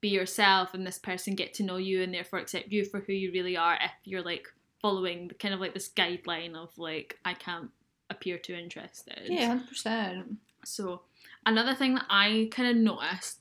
be 0.00 0.08
yourself 0.08 0.72
and 0.74 0.86
this 0.86 0.98
person 0.98 1.34
get 1.34 1.52
to 1.54 1.62
know 1.62 1.76
you 1.76 2.02
and 2.02 2.14
therefore 2.14 2.38
accept 2.38 2.72
you 2.72 2.84
for 2.84 3.00
who 3.00 3.12
you 3.12 3.30
really 3.32 3.56
are 3.56 3.74
if 3.82 3.90
you're 4.04 4.22
like 4.22 4.46
following 4.80 5.30
kind 5.38 5.52
of 5.52 5.60
like 5.60 5.74
this 5.74 5.90
guideline 5.90 6.54
of 6.54 6.70
like 6.78 7.18
I 7.24 7.34
can't 7.34 7.70
appear 8.08 8.38
too 8.38 8.54
interested. 8.54 9.20
Yeah, 9.24 9.48
hundred 9.48 9.68
percent. 9.68 10.36
So 10.64 11.02
another 11.46 11.74
thing 11.74 11.94
that 11.96 12.06
I 12.08 12.48
kind 12.50 12.68
of 12.70 12.76
noticed, 12.76 13.38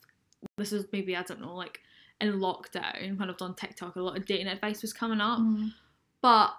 this 0.57 0.73
is 0.73 0.85
maybe 0.91 1.15
I 1.15 1.23
don't 1.23 1.41
know, 1.41 1.55
like 1.55 1.79
in 2.21 2.33
lockdown 2.33 3.17
when 3.17 3.29
I 3.29 3.31
was 3.31 3.41
on 3.41 3.55
TikTok, 3.55 3.95
a 3.95 4.01
lot 4.01 4.17
of 4.17 4.25
dating 4.25 4.47
advice 4.47 4.81
was 4.81 4.91
coming 4.93 5.21
up. 5.21 5.39
Mm. 5.39 5.71
But 6.21 6.51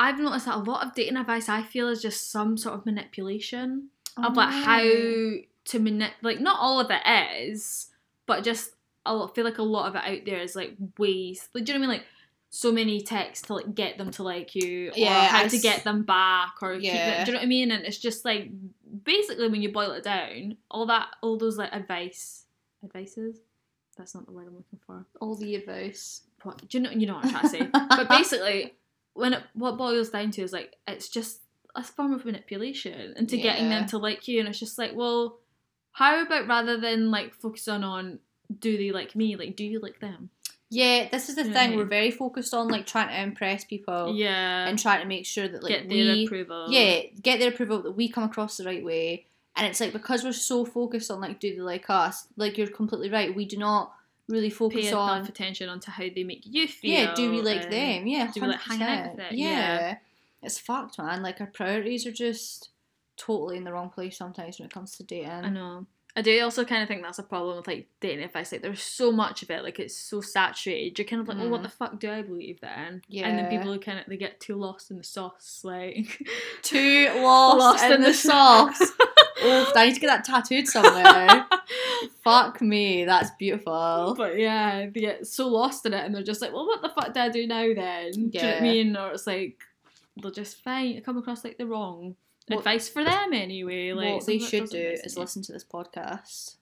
I've 0.00 0.18
noticed 0.18 0.46
that 0.46 0.54
a 0.56 0.58
lot 0.58 0.84
of 0.86 0.94
dating 0.94 1.16
advice 1.18 1.48
I 1.48 1.62
feel 1.62 1.88
is 1.88 2.00
just 2.02 2.30
some 2.32 2.56
sort 2.56 2.74
of 2.74 2.86
manipulation 2.86 3.90
of 4.16 4.36
like 4.36 4.48
how 4.50 4.80
Oh. 4.80 5.36
to 5.66 5.78
manipulate. 5.78 6.22
like 6.22 6.40
not 6.40 6.58
all 6.58 6.80
of 6.80 6.90
it 6.90 7.02
is, 7.42 7.88
but 8.26 8.42
just 8.42 8.72
I 9.06 9.26
feel 9.34 9.44
like 9.44 9.58
a 9.58 9.62
lot 9.62 9.88
of 9.88 9.94
it 9.96 10.02
out 10.04 10.24
there 10.26 10.40
is 10.40 10.56
like 10.56 10.74
ways 10.98 11.48
like 11.54 11.64
do 11.64 11.72
you 11.72 11.78
know 11.78 11.86
what 11.86 11.92
I 11.92 11.96
mean 11.96 11.98
like 12.00 12.06
so 12.52 12.72
many 12.72 13.00
texts 13.00 13.46
to 13.46 13.54
like 13.54 13.74
get 13.74 13.96
them 13.98 14.10
to 14.12 14.22
like 14.24 14.54
you 14.56 14.88
or 14.90 14.92
Yeah, 14.96 15.28
how 15.28 15.38
I 15.44 15.48
to 15.48 15.56
s- 15.56 15.62
get 15.62 15.84
them 15.84 16.02
back 16.02 16.54
or 16.62 16.74
keep 16.74 16.84
Yeah. 16.84 17.24
do 17.24 17.30
you 17.30 17.34
know 17.34 17.38
what 17.40 17.44
I 17.44 17.48
mean 17.48 17.70
and 17.70 17.84
it's 17.84 17.96
just 17.98 18.24
like 18.24 18.50
basically 19.04 19.48
when 19.48 19.62
you 19.62 19.70
boil 19.72 19.92
it 19.92 20.02
down 20.04 20.56
all 20.70 20.86
that 20.86 21.08
all 21.22 21.36
those 21.38 21.56
like 21.58 21.72
advice 21.72 22.44
advices 22.84 23.38
that's 23.96 24.14
not 24.14 24.26
the 24.26 24.32
word 24.32 24.46
I'm 24.48 24.56
looking 24.56 24.80
for 24.86 25.06
all 25.20 25.34
the 25.36 25.54
advice. 25.54 26.22
what 26.42 26.66
do 26.68 26.78
you 26.78 26.84
know 26.84 26.90
you 26.90 27.06
know 27.06 27.14
what 27.14 27.24
I'm 27.26 27.30
trying 27.30 27.42
to 27.44 27.48
say 27.48 27.68
but 27.72 28.08
basically 28.08 28.74
when 29.14 29.32
it 29.32 29.42
what 29.54 29.76
boils 29.76 30.10
down 30.10 30.30
to 30.30 30.42
is 30.42 30.52
like 30.52 30.76
it's 30.86 31.08
just 31.08 31.40
a 31.74 31.82
form 31.82 32.12
of 32.12 32.24
manipulation 32.24 33.14
into 33.16 33.36
getting 33.36 33.68
them 33.68 33.86
to 33.86 33.98
like 33.98 34.26
you 34.26 34.40
and 34.40 34.48
it's 34.48 34.58
just 34.58 34.78
like 34.78 34.94
well 34.94 35.38
how 35.92 36.20
about 36.22 36.48
rather 36.48 36.78
than 36.80 37.10
like 37.10 37.34
focusing 37.34 37.84
on 37.84 38.18
do 38.58 38.76
they 38.76 38.90
like 38.90 39.14
me 39.14 39.36
like 39.36 39.56
do 39.56 39.64
you 39.64 39.80
like 39.80 40.00
them 40.00 40.30
Yeah, 40.70 41.08
this 41.10 41.28
is 41.28 41.36
the 41.36 41.42
You 41.42 41.48
know 41.48 41.54
what 41.54 41.60
I 41.60 41.66
thing. 41.68 41.76
We're 41.76 41.84
very 41.84 42.10
focused 42.10 42.54
on 42.54 42.68
like 42.68 42.86
trying 42.86 43.08
to 43.08 43.20
impress 43.20 43.64
people 43.64 44.14
yeah 44.14 44.68
and 44.68 44.78
trying 44.78 45.00
to 45.00 45.06
make 45.06 45.26
sure 45.26 45.48
that 45.48 45.62
like 45.62 45.70
get 45.70 45.88
their 45.88 46.14
we 46.14 46.24
approval 46.24 46.66
yeah 46.70 47.02
get 47.22 47.38
their 47.38 47.50
approval 47.50 47.82
that 47.82 47.92
we 47.92 48.08
come 48.08 48.24
across 48.24 48.56
the 48.56 48.64
right 48.64 48.84
way. 48.84 49.26
And 49.56 49.66
it's 49.66 49.80
like 49.80 49.92
because 49.92 50.24
we're 50.24 50.32
so 50.32 50.64
focused 50.64 51.10
on 51.10 51.20
like 51.20 51.40
do 51.40 51.54
they 51.54 51.60
like 51.60 51.90
us? 51.90 52.26
Like 52.36 52.56
you're 52.56 52.68
completely 52.68 53.10
right. 53.10 53.34
We 53.34 53.44
do 53.44 53.56
not 53.56 53.92
really 54.30 54.48
pay 54.50 54.54
focus 54.54 54.88
enough 54.88 54.98
on 55.10 55.26
attention 55.26 55.68
onto 55.68 55.90
how 55.90 56.04
they 56.14 56.24
make 56.24 56.42
you 56.44 56.66
feel 56.68 56.90
yeah. 56.92 57.14
Do 57.14 57.30
we 57.30 57.42
like 57.42 57.70
them? 57.70 58.06
Yeah, 58.06 58.30
do 58.32 58.40
we 58.40 58.46
like 58.48 58.60
hanging 58.60 58.82
out 58.86 59.10
with 59.12 59.20
it? 59.26 59.32
Yeah. 59.32 59.48
Yeah. 59.48 59.96
it's 60.42 60.58
fucked, 60.58 60.98
man. 60.98 61.22
Like 61.22 61.40
our 61.40 61.46
priorities 61.48 62.06
are 62.06 62.12
just 62.12 62.70
totally 63.16 63.56
in 63.58 63.64
the 63.64 63.72
wrong 63.72 63.90
place 63.90 64.16
sometimes 64.16 64.58
when 64.58 64.66
it 64.66 64.72
comes 64.72 64.96
to 64.96 65.02
dating. 65.02 65.28
I 65.30 65.48
know. 65.50 65.86
I 66.16 66.22
do 66.22 66.42
also 66.42 66.64
kind 66.64 66.82
of 66.82 66.88
think 66.88 67.02
that's 67.04 67.20
a 67.20 67.22
problem 67.22 67.56
with 67.58 67.68
like 67.68 67.86
dating 68.00 68.24
advice. 68.24 68.50
Like, 68.50 68.62
there's 68.62 68.82
so 68.82 69.12
much 69.12 69.44
of 69.44 69.50
it, 69.50 69.62
like 69.62 69.78
it's 69.78 69.96
so 69.96 70.20
saturated. 70.20 70.98
You're 70.98 71.06
kind 71.06 71.22
of 71.22 71.28
like, 71.28 71.36
well, 71.38 71.50
what 71.50 71.60
Mm. 71.60 71.64
the 71.64 71.68
fuck 71.68 72.00
do 72.00 72.10
I 72.10 72.22
believe 72.22 72.60
then? 72.60 73.02
Yeah. 73.08 73.28
And 73.28 73.38
then 73.38 73.48
people 73.48 73.72
are 73.72 73.78
kind 73.78 74.00
of 74.00 74.06
they 74.06 74.16
get 74.16 74.40
too 74.40 74.56
lost 74.56 74.90
in 74.90 74.96
the 74.96 75.04
sauce, 75.04 75.60
like 75.62 76.20
Too 76.62 77.10
lost, 77.14 77.84
in, 77.92 78.02
the 78.02 78.12
sauce. 78.12 78.80
oh, 79.42 79.72
I 79.76 79.86
need 79.86 79.94
to 79.94 80.00
get 80.00 80.08
that 80.08 80.24
tattooed 80.24 80.66
somewhere. 80.68 81.46
Fuck 82.24 82.60
me, 82.60 83.04
that's 83.04 83.30
beautiful. 83.38 84.14
But 84.16 84.38
yeah, 84.38 84.86
they 84.92 85.00
get 85.00 85.26
so 85.26 85.48
lost 85.48 85.86
in 85.86 85.94
it, 85.94 86.04
and 86.04 86.14
they're 86.14 86.22
just 86.22 86.42
like, 86.42 86.52
well, 86.52 86.66
what 86.66 86.82
the 86.82 86.88
fuck 86.90 87.12
do 87.14 87.20
I 87.20 87.28
do 87.28 87.46
now 87.46 87.72
then? 87.74 88.12
Do 88.12 88.20
you 88.20 88.24
know 88.24 88.30
what 88.32 88.44
Yeah. 88.44 88.56
I 88.58 88.62
mean? 88.62 88.96
Or 88.96 89.12
it's 89.12 89.26
like 89.26 89.58
they'll 90.20 90.32
just 90.32 90.62
find 90.62 91.02
come 91.04 91.18
across 91.18 91.44
like 91.44 91.58
the 91.58 91.66
wrong 91.66 92.16
What- 92.48 92.58
advice 92.58 92.88
for 92.88 93.04
them 93.04 93.32
anyway. 93.32 93.92
Like 93.92 94.14
what 94.14 94.26
they 94.26 94.38
should 94.38 94.68
do 94.70 94.78
is 94.78 95.16
listen 95.16 95.42
to 95.42 95.52
this 95.52 95.64
podcast. 95.64 96.56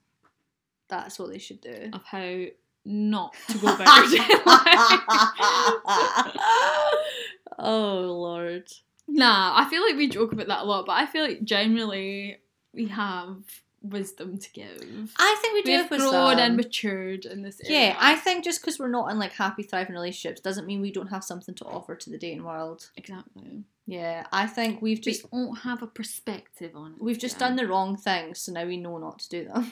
That's 0.87 1.19
what 1.19 1.29
they 1.31 1.39
should 1.39 1.61
do. 1.61 1.89
of 1.93 2.03
how 2.03 2.45
not 2.85 3.35
to 3.49 3.57
go 3.59 3.73
about 3.75 4.09
your 4.09 4.23
oh 7.59 8.01
lord. 8.19 8.67
Nah, 9.07 9.53
I 9.59 9.67
feel 9.69 9.81
like 9.81 9.95
we 9.95 10.07
joke 10.07 10.31
about 10.33 10.47
that 10.47 10.61
a 10.61 10.65
lot, 10.65 10.85
but 10.85 10.93
I 10.93 11.05
feel 11.07 11.23
like 11.23 11.43
generally 11.43 12.37
we 12.73 12.87
have 12.87 13.37
wisdom 13.81 14.37
to 14.37 14.51
give. 14.51 15.13
I 15.17 15.37
think 15.41 15.53
we 15.53 15.61
do 15.63 15.71
We've 15.71 15.79
have 15.81 15.89
grown 15.89 16.01
wisdom. 16.27 16.39
and 16.39 16.57
matured 16.57 17.25
in 17.25 17.41
this 17.43 17.61
area. 17.63 17.79
Yeah, 17.89 17.97
I 17.99 18.15
think 18.15 18.43
just 18.43 18.61
because 18.61 18.77
we're 18.77 18.89
not 18.89 19.09
in 19.11 19.17
like 19.19 19.33
happy, 19.33 19.63
thriving 19.63 19.93
relationships 19.95 20.41
doesn't 20.41 20.67
mean 20.67 20.81
we 20.81 20.91
don't 20.91 21.07
have 21.07 21.23
something 21.23 21.55
to 21.55 21.65
offer 21.65 21.95
to 21.95 22.09
the 22.09 22.17
dating 22.17 22.43
world. 22.43 22.89
exactly. 22.97 23.63
Yeah, 23.85 24.27
I 24.31 24.45
think 24.45 24.83
we've 24.83 25.01
Just 25.01 25.21
just 25.21 25.33
we 25.33 25.39
don't 25.39 25.55
have 25.59 25.81
a 25.81 25.87
perspective 25.87 26.75
on 26.75 26.91
it. 26.93 27.01
we've 27.01 27.17
just 27.17 27.39
yeah. 27.39 27.47
done 27.47 27.55
the 27.55 27.65
wrong 27.67 27.97
things, 27.97 28.39
so 28.39 28.51
now 28.51 28.65
we 28.65 28.77
know 28.77 28.97
not 28.99 29.17
to 29.19 29.29
do 29.29 29.45
them. 29.45 29.71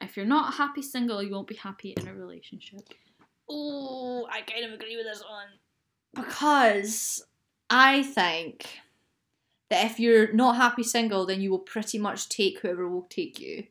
If 0.00 0.16
you're 0.16 0.26
not 0.26 0.54
happy 0.54 0.82
single, 0.82 1.22
you 1.22 1.30
won't 1.30 1.46
be 1.46 1.54
happy 1.54 1.94
in 1.96 2.08
a 2.08 2.14
relationship. 2.14 2.80
Oh, 3.48 4.26
I 4.28 4.40
kind 4.40 4.64
of 4.64 4.72
agree 4.72 4.96
with 4.96 5.06
this 5.06 5.22
one. 5.22 5.46
Because 6.14 7.24
I 7.70 8.02
think 8.02 8.66
that 9.74 9.90
if 9.90 9.98
you're 9.98 10.32
not 10.32 10.56
happy 10.56 10.82
single, 10.82 11.26
then 11.26 11.40
you 11.40 11.50
will 11.50 11.58
pretty 11.58 11.98
much 11.98 12.28
take 12.28 12.60
whoever 12.60 12.88
will 12.88 13.06
take 13.10 13.40
you. 13.40 13.64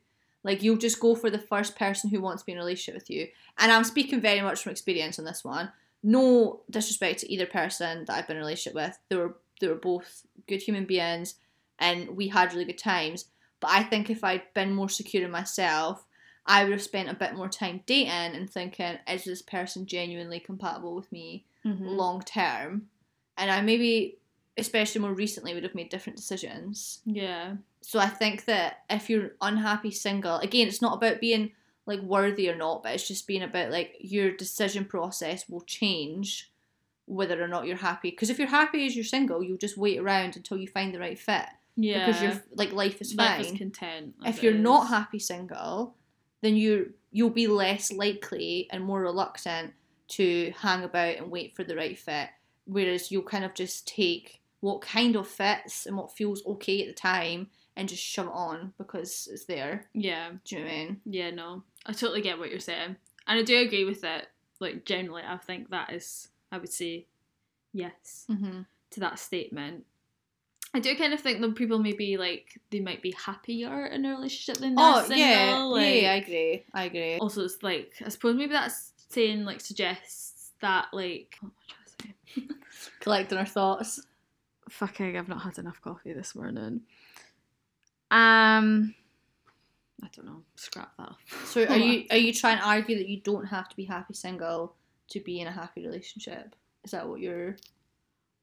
Like 0.43 0.61
you'll 0.61 0.77
just 0.77 0.99
go 0.99 1.15
for 1.15 1.29
the 1.29 1.39
first 1.39 1.75
person 1.77 2.09
who 2.09 2.19
wants 2.21 2.41
to 2.41 2.45
be 2.45 2.51
in 2.51 2.57
a 2.57 2.61
relationship 2.61 2.95
with 2.95 3.09
you. 3.09 3.27
And 3.57 3.71
I'm 3.71 3.83
speaking 3.85 4.19
very 4.21 4.41
much 4.41 4.61
from 4.61 4.71
experience 4.71 5.17
on 5.17 5.25
this 5.25 5.43
one. 5.43 5.71
No 6.03 6.61
disrespect 6.69 7.21
to 7.21 7.31
either 7.31 7.45
person 7.45 8.03
that 8.05 8.17
I've 8.17 8.27
been 8.27 8.35
in 8.35 8.43
a 8.43 8.45
relationship 8.45 8.75
with. 8.75 8.97
They 9.09 9.15
were 9.15 9.37
they 9.61 9.67
were 9.67 9.75
both 9.75 10.25
good 10.47 10.61
human 10.61 10.85
beings 10.85 11.35
and 11.79 12.17
we 12.17 12.27
had 12.27 12.51
really 12.51 12.65
good 12.65 12.77
times. 12.77 13.25
But 13.61 13.71
I 13.71 13.83
think 13.83 14.09
if 14.09 14.23
I'd 14.23 14.53
been 14.53 14.75
more 14.75 14.89
secure 14.89 15.23
in 15.23 15.31
myself, 15.31 16.05
I 16.45 16.63
would 16.63 16.73
have 16.73 16.81
spent 16.81 17.09
a 17.09 17.13
bit 17.13 17.35
more 17.35 17.47
time 17.47 17.81
dating 17.85 18.09
and 18.09 18.49
thinking, 18.49 18.97
is 19.07 19.23
this 19.23 19.41
person 19.41 19.85
genuinely 19.85 20.39
compatible 20.39 20.95
with 20.95 21.11
me 21.11 21.45
Mm-hmm. 21.65 21.87
long 21.87 22.21
term? 22.21 22.87
And 23.37 23.49
I 23.49 23.61
maybe, 23.61 24.17
especially 24.57 25.01
more 25.01 25.13
recently, 25.13 25.53
would 25.53 25.63
have 25.63 25.75
made 25.75 25.89
different 25.89 26.17
decisions. 26.17 26.99
Yeah. 27.05 27.55
So 27.81 27.99
I 27.99 28.07
think 28.07 28.45
that 28.45 28.83
if 28.89 29.09
you're 29.09 29.31
unhappy 29.41 29.91
single, 29.91 30.37
again, 30.37 30.67
it's 30.67 30.81
not 30.81 30.95
about 30.95 31.19
being 31.19 31.51
like 31.85 32.01
worthy 32.01 32.49
or 32.49 32.55
not, 32.55 32.83
but 32.83 32.93
it's 32.93 33.07
just 33.07 33.27
being 33.27 33.43
about 33.43 33.71
like 33.71 33.95
your 33.99 34.31
decision 34.31 34.85
process 34.85 35.49
will 35.49 35.61
change 35.61 36.51
whether 37.05 37.41
or 37.43 37.47
not 37.47 37.65
you're 37.65 37.75
happy. 37.75 38.09
Because 38.09 38.29
if 38.29 38.39
you're 38.39 38.47
happy 38.47 38.85
as 38.85 38.95
you're 38.95 39.03
single, 39.03 39.43
you'll 39.43 39.57
just 39.57 39.77
wait 39.77 39.99
around 39.99 40.37
until 40.37 40.57
you 40.57 40.67
find 40.67 40.93
the 40.93 40.99
right 40.99 41.19
fit 41.19 41.45
Yeah. 41.75 42.05
because 42.05 42.21
you're 42.21 42.43
like 42.55 42.71
life 42.71 43.01
is 43.01 43.13
fine 43.13 43.39
life 43.39 43.51
is 43.51 43.57
content. 43.57 44.15
if 44.25 44.41
you're 44.41 44.53
not 44.53 44.87
happy 44.87 45.19
single, 45.19 45.95
then 46.41 46.55
you 46.55 46.93
you'll 47.11 47.29
be 47.29 47.47
less 47.47 47.91
likely 47.91 48.67
and 48.71 48.83
more 48.83 49.01
reluctant 49.01 49.73
to 50.07 50.53
hang 50.59 50.83
about 50.83 51.17
and 51.17 51.29
wait 51.29 51.55
for 51.55 51.63
the 51.65 51.75
right 51.75 51.97
fit. 51.99 52.29
Whereas 52.65 53.11
you'll 53.11 53.23
kind 53.23 53.43
of 53.43 53.53
just 53.53 53.85
take 53.87 54.39
what 54.63 54.79
kind 54.81 55.17
of 55.17 55.27
fits 55.27 55.85
and 55.85 55.97
what 55.97 56.15
feels 56.15 56.41
okay 56.45 56.79
at 56.81 56.87
the 56.87 56.93
time 56.93 57.47
and 57.75 57.89
just 57.89 58.01
shove 58.01 58.27
it 58.27 58.31
on 58.33 58.71
because 58.77 59.27
it's 59.29 59.43
there. 59.43 59.87
Yeah. 59.93 60.29
Do 60.45 60.55
you 60.55 60.61
know 60.61 60.67
what 60.67 60.73
I 60.73 60.77
mean? 60.77 61.01
Yeah, 61.05 61.31
no. 61.31 61.63
I 61.85 61.91
totally 61.91 62.21
get 62.21 62.39
what 62.39 62.49
you're 62.49 62.59
saying. 62.61 62.95
And 63.27 63.39
I 63.39 63.43
do 63.43 63.57
agree 63.59 63.83
with 63.83 64.05
it. 64.05 64.27
Like 64.61 64.85
generally 64.85 65.23
I 65.27 65.35
think 65.35 65.69
that 65.71 65.91
is 65.91 66.29
I 66.49 66.59
would 66.59 66.71
say 66.71 67.07
yes 67.73 68.25
Mm-hmm. 68.31 68.61
to 68.91 68.99
that 69.01 69.19
statement. 69.19 69.85
I 70.73 70.79
do 70.79 70.95
kind 70.95 71.13
of 71.13 71.19
think 71.19 71.41
that 71.41 71.55
people 71.55 71.77
maybe 71.79 72.15
like 72.15 72.57
they 72.71 72.79
might 72.79 73.01
be 73.01 73.13
happier 73.25 73.87
in 73.87 74.05
a 74.05 74.11
relationship 74.11 74.61
than 74.61 74.75
they're 74.75 74.85
Oh 74.87 75.01
single. 75.01 75.17
yeah, 75.17 75.55
like, 75.65 75.81
yeah, 75.87 75.91
yeah, 75.93 76.11
I 76.11 76.15
agree. 76.15 76.63
I 76.73 76.83
agree. 76.85 77.17
Also, 77.17 77.43
it's 77.43 77.61
like 77.61 77.95
I 78.05 78.07
suppose 78.07 78.37
maybe 78.37 78.53
that's 78.53 78.93
saying 79.09 79.43
like 79.43 79.59
suggests 79.59 80.51
that 80.61 80.85
like 80.93 81.37
what 81.41 81.49
am 81.49 81.53
I 81.59 81.73
trying 81.73 82.13
to 82.45 82.49
say? 82.49 82.55
Collecting 83.01 83.37
our 83.37 83.45
thoughts. 83.45 83.99
Fucking, 84.69 85.17
I've 85.17 85.27
not 85.27 85.41
had 85.41 85.57
enough 85.57 85.81
coffee 85.81 86.13
this 86.13 86.35
morning. 86.35 86.81
Um, 88.11 88.93
I 90.01 90.07
don't 90.15 90.25
know. 90.25 90.41
Scrap 90.55 90.91
that. 90.97 91.13
So 91.45 91.65
are 91.65 91.77
you 91.77 92.05
are 92.11 92.17
you 92.17 92.33
trying 92.33 92.57
to 92.59 92.65
argue 92.65 92.97
that 92.97 93.07
you 93.07 93.21
don't 93.21 93.45
have 93.45 93.69
to 93.69 93.75
be 93.75 93.85
happy 93.85 94.13
single 94.13 94.75
to 95.09 95.19
be 95.19 95.39
in 95.39 95.47
a 95.47 95.51
happy 95.51 95.85
relationship? 95.85 96.55
Is 96.83 96.91
that 96.91 97.07
what 97.07 97.19
you're? 97.21 97.55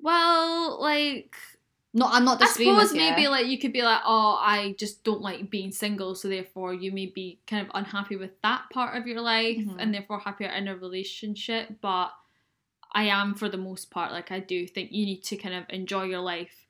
Well, 0.01 0.81
like 0.81 1.37
No, 1.93 2.07
I'm 2.07 2.25
not 2.25 2.41
I 2.43 2.47
suppose 2.47 2.93
maybe 2.93 3.29
like 3.29 3.47
you 3.47 3.59
could 3.59 3.73
be 3.73 3.83
like, 3.83 4.01
oh, 4.07 4.39
I 4.41 4.75
just 4.79 5.05
don't 5.05 5.21
like 5.21 5.51
being 5.51 5.73
single, 5.73 6.15
so 6.15 6.29
therefore 6.29 6.73
you 6.73 6.93
may 6.93 7.07
be 7.07 7.39
kind 7.47 7.67
of 7.67 7.71
unhappy 7.75 8.17
with 8.17 8.41
that 8.43 8.63
part 8.73 8.97
of 8.97 9.07
your 9.07 9.21
life, 9.21 9.59
Mhm. 9.59 9.77
and 9.79 9.93
therefore 9.95 10.21
happier 10.21 10.49
in 10.49 10.69
a 10.69 10.77
relationship. 10.77 11.81
But 11.81 12.13
I 12.93 13.05
am, 13.05 13.35
for 13.35 13.49
the 13.49 13.57
most 13.57 13.91
part, 13.91 14.13
like 14.13 14.31
I 14.33 14.41
do 14.41 14.67
think 14.67 14.91
you 14.93 15.07
need 15.07 15.23
to 15.25 15.37
kind 15.37 15.55
of 15.55 15.65
enjoy 15.71 16.05
your 16.05 16.21
life 16.21 16.67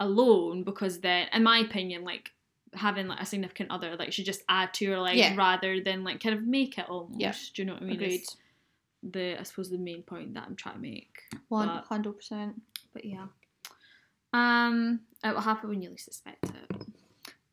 alone 0.00 0.62
because 0.64 1.00
then, 1.00 1.28
in 1.32 1.42
my 1.42 1.58
opinion, 1.58 2.04
like 2.04 2.32
having 2.74 3.06
like 3.06 3.20
a 3.20 3.26
significant 3.26 3.70
other 3.70 3.96
like 3.96 4.12
should 4.12 4.24
just 4.26 4.42
add 4.48 4.74
to 4.74 4.84
your 4.84 4.98
life 5.00 5.16
Yeah. 5.16 5.34
rather 5.36 5.80
than 5.82 6.04
like 6.04 6.22
kind 6.22 6.34
of 6.34 6.42
make 6.44 6.76
it 6.78 6.86
almost. 6.88 7.20
Yeah. 7.20 7.32
Do 7.54 7.62
you 7.62 7.66
know 7.66 7.74
what 7.74 7.82
I 7.82 7.86
mean? 7.86 7.94
Agreed. 7.96 8.14
It's 8.20 8.36
the 9.02 9.38
I 9.38 9.42
suppose 9.44 9.70
the 9.70 9.78
main 9.78 10.02
point 10.02 10.34
that 10.34 10.44
I'm 10.46 10.56
trying 10.56 10.74
to 10.76 10.80
make. 10.80 11.18
Hundred 11.50 12.12
percent. 12.12 12.60
But 12.92 13.04
yeah. 13.04 13.26
Um, 14.32 15.00
it 15.24 15.32
will 15.32 15.40
happen 15.40 15.70
when 15.70 15.80
you 15.82 15.90
least 15.90 16.08
expect 16.08 16.44
it. 16.44 16.82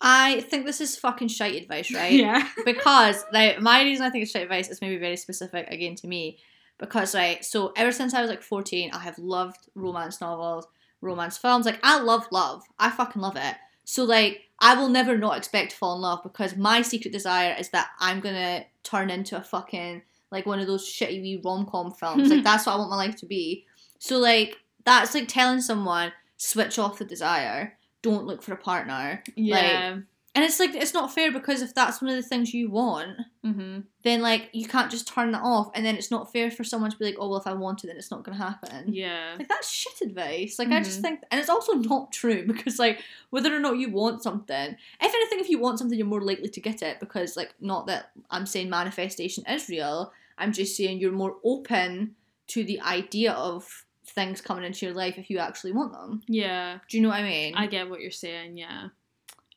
I 0.01 0.41
think 0.41 0.65
this 0.65 0.81
is 0.81 0.97
fucking 0.97 1.29
shite 1.29 1.55
advice, 1.55 1.93
right? 1.93 2.11
Yeah. 2.25 2.45
because 2.65 3.23
like 3.31 3.61
my 3.61 3.83
reason 3.83 4.05
I 4.05 4.09
think 4.09 4.23
it's 4.23 4.31
shite 4.31 4.43
advice 4.43 4.69
is 4.69 4.81
maybe 4.81 4.97
very 4.97 5.15
specific 5.15 5.67
again 5.69 5.95
to 5.95 6.07
me. 6.07 6.39
Because 6.79 7.15
right, 7.15 7.43
so 7.45 7.71
ever 7.75 7.91
since 7.91 8.13
I 8.13 8.21
was 8.21 8.29
like 8.29 8.41
fourteen, 8.41 8.91
I 8.91 8.99
have 8.99 9.17
loved 9.17 9.69
romance 9.75 10.19
novels, 10.19 10.67
romance 11.01 11.37
films. 11.37 11.65
Like 11.65 11.79
I 11.83 11.99
love 11.99 12.27
love. 12.31 12.63
I 12.79 12.89
fucking 12.89 13.21
love 13.21 13.35
it. 13.35 13.55
So 13.85 14.03
like 14.03 14.41
I 14.59 14.75
will 14.75 14.89
never 14.89 15.17
not 15.17 15.37
expect 15.37 15.71
to 15.71 15.77
fall 15.77 15.95
in 15.95 16.01
love 16.01 16.23
because 16.23 16.55
my 16.55 16.81
secret 16.81 17.11
desire 17.11 17.55
is 17.59 17.69
that 17.69 17.89
I'm 17.99 18.19
gonna 18.19 18.65
turn 18.83 19.09
into 19.09 19.37
a 19.37 19.41
fucking 19.41 20.01
like 20.31 20.45
one 20.45 20.59
of 20.59 20.67
those 20.67 20.87
shitty 20.87 21.21
wee 21.21 21.41
rom 21.43 21.65
com 21.65 21.91
films. 21.91 22.29
like 22.29 22.43
that's 22.45 22.65
what 22.65 22.73
I 22.73 22.77
want 22.77 22.89
my 22.89 22.97
life 22.97 23.15
to 23.17 23.25
be. 23.25 23.65
So 23.99 24.17
like 24.19 24.57
that's 24.85 25.13
like 25.13 25.27
telling 25.27 25.61
someone 25.61 26.11
switch 26.37 26.77
off 26.79 26.97
the 26.97 27.05
desire, 27.05 27.77
don't 28.01 28.25
look 28.25 28.41
for 28.41 28.53
a 28.53 28.57
partner. 28.57 29.23
Yeah. 29.35 29.97
And 30.35 30.43
it's 30.43 30.59
like 30.59 30.73
it's 30.73 30.95
not 30.95 31.13
fair 31.13 31.31
because 31.31 31.61
if 31.61 31.75
that's 31.75 32.01
one 32.01 32.09
of 32.09 32.15
the 32.17 32.27
things 32.27 32.55
you 32.55 32.69
want, 32.71 33.17
mm-hmm. 33.45 33.81
then 34.01 34.21
like 34.21 34.49
you 34.51 34.65
can't 34.67 34.89
just 34.89 35.07
turn 35.07 35.31
that 35.31 35.43
off, 35.43 35.69
and 35.75 35.85
then 35.85 35.95
it's 35.95 36.09
not 36.09 36.31
fair 36.33 36.49
for 36.49 36.63
someone 36.63 36.89
to 36.89 36.97
be 36.97 37.05
like, 37.05 37.17
oh 37.19 37.29
well, 37.29 37.39
if 37.39 37.45
I 37.45 37.53
want 37.53 37.83
it, 37.83 37.87
then 37.87 37.97
it's 37.97 38.09
not 38.09 38.23
going 38.23 38.35
to 38.35 38.43
happen. 38.43 38.91
Yeah. 38.91 39.35
Like 39.37 39.47
that's 39.47 39.69
shit 39.69 40.01
advice. 40.01 40.57
Like 40.57 40.69
I 40.69 40.81
just 40.81 40.99
Mhm. 40.99 41.03
think, 41.03 41.19
and 41.29 41.39
it's 41.39 41.49
also 41.49 41.73
not 41.73 42.11
true 42.11 42.47
because 42.47 42.79
like 42.79 42.99
whether 43.29 43.55
or 43.55 43.59
not 43.59 43.77
you 43.77 43.91
want 43.91 44.23
something, 44.23 44.75
if 45.01 45.13
anything, 45.13 45.39
if 45.39 45.49
you 45.49 45.59
want 45.59 45.77
something, 45.77 45.97
you're 45.97 46.07
more 46.07 46.21
likely 46.21 46.49
to 46.49 46.59
get 46.61 46.81
it 46.81 46.99
because 46.99 47.37
like 47.37 47.53
not 47.61 47.85
that 47.85 48.09
I'm 48.31 48.47
saying 48.47 48.71
manifestation 48.71 49.43
is 49.47 49.69
real. 49.69 50.11
I'm 50.39 50.51
just 50.51 50.75
saying 50.75 50.99
you're 50.99 51.11
more 51.11 51.35
open 51.43 52.15
to 52.47 52.63
the 52.63 52.81
idea 52.81 53.33
of 53.33 53.85
things 54.05 54.41
coming 54.41 54.63
into 54.63 54.85
your 54.85 54.95
life 54.95 55.17
if 55.19 55.29
you 55.29 55.37
actually 55.37 55.73
want 55.73 55.93
them. 55.93 56.21
Yeah. 56.27 56.79
Do 56.89 56.97
you 56.97 57.03
know 57.03 57.09
what 57.09 57.19
I 57.19 57.23
mean? 57.23 57.53
I 57.55 57.67
get 57.67 57.89
what 57.89 58.01
you're 58.01 58.09
saying, 58.11 58.57
yeah. 58.57 58.87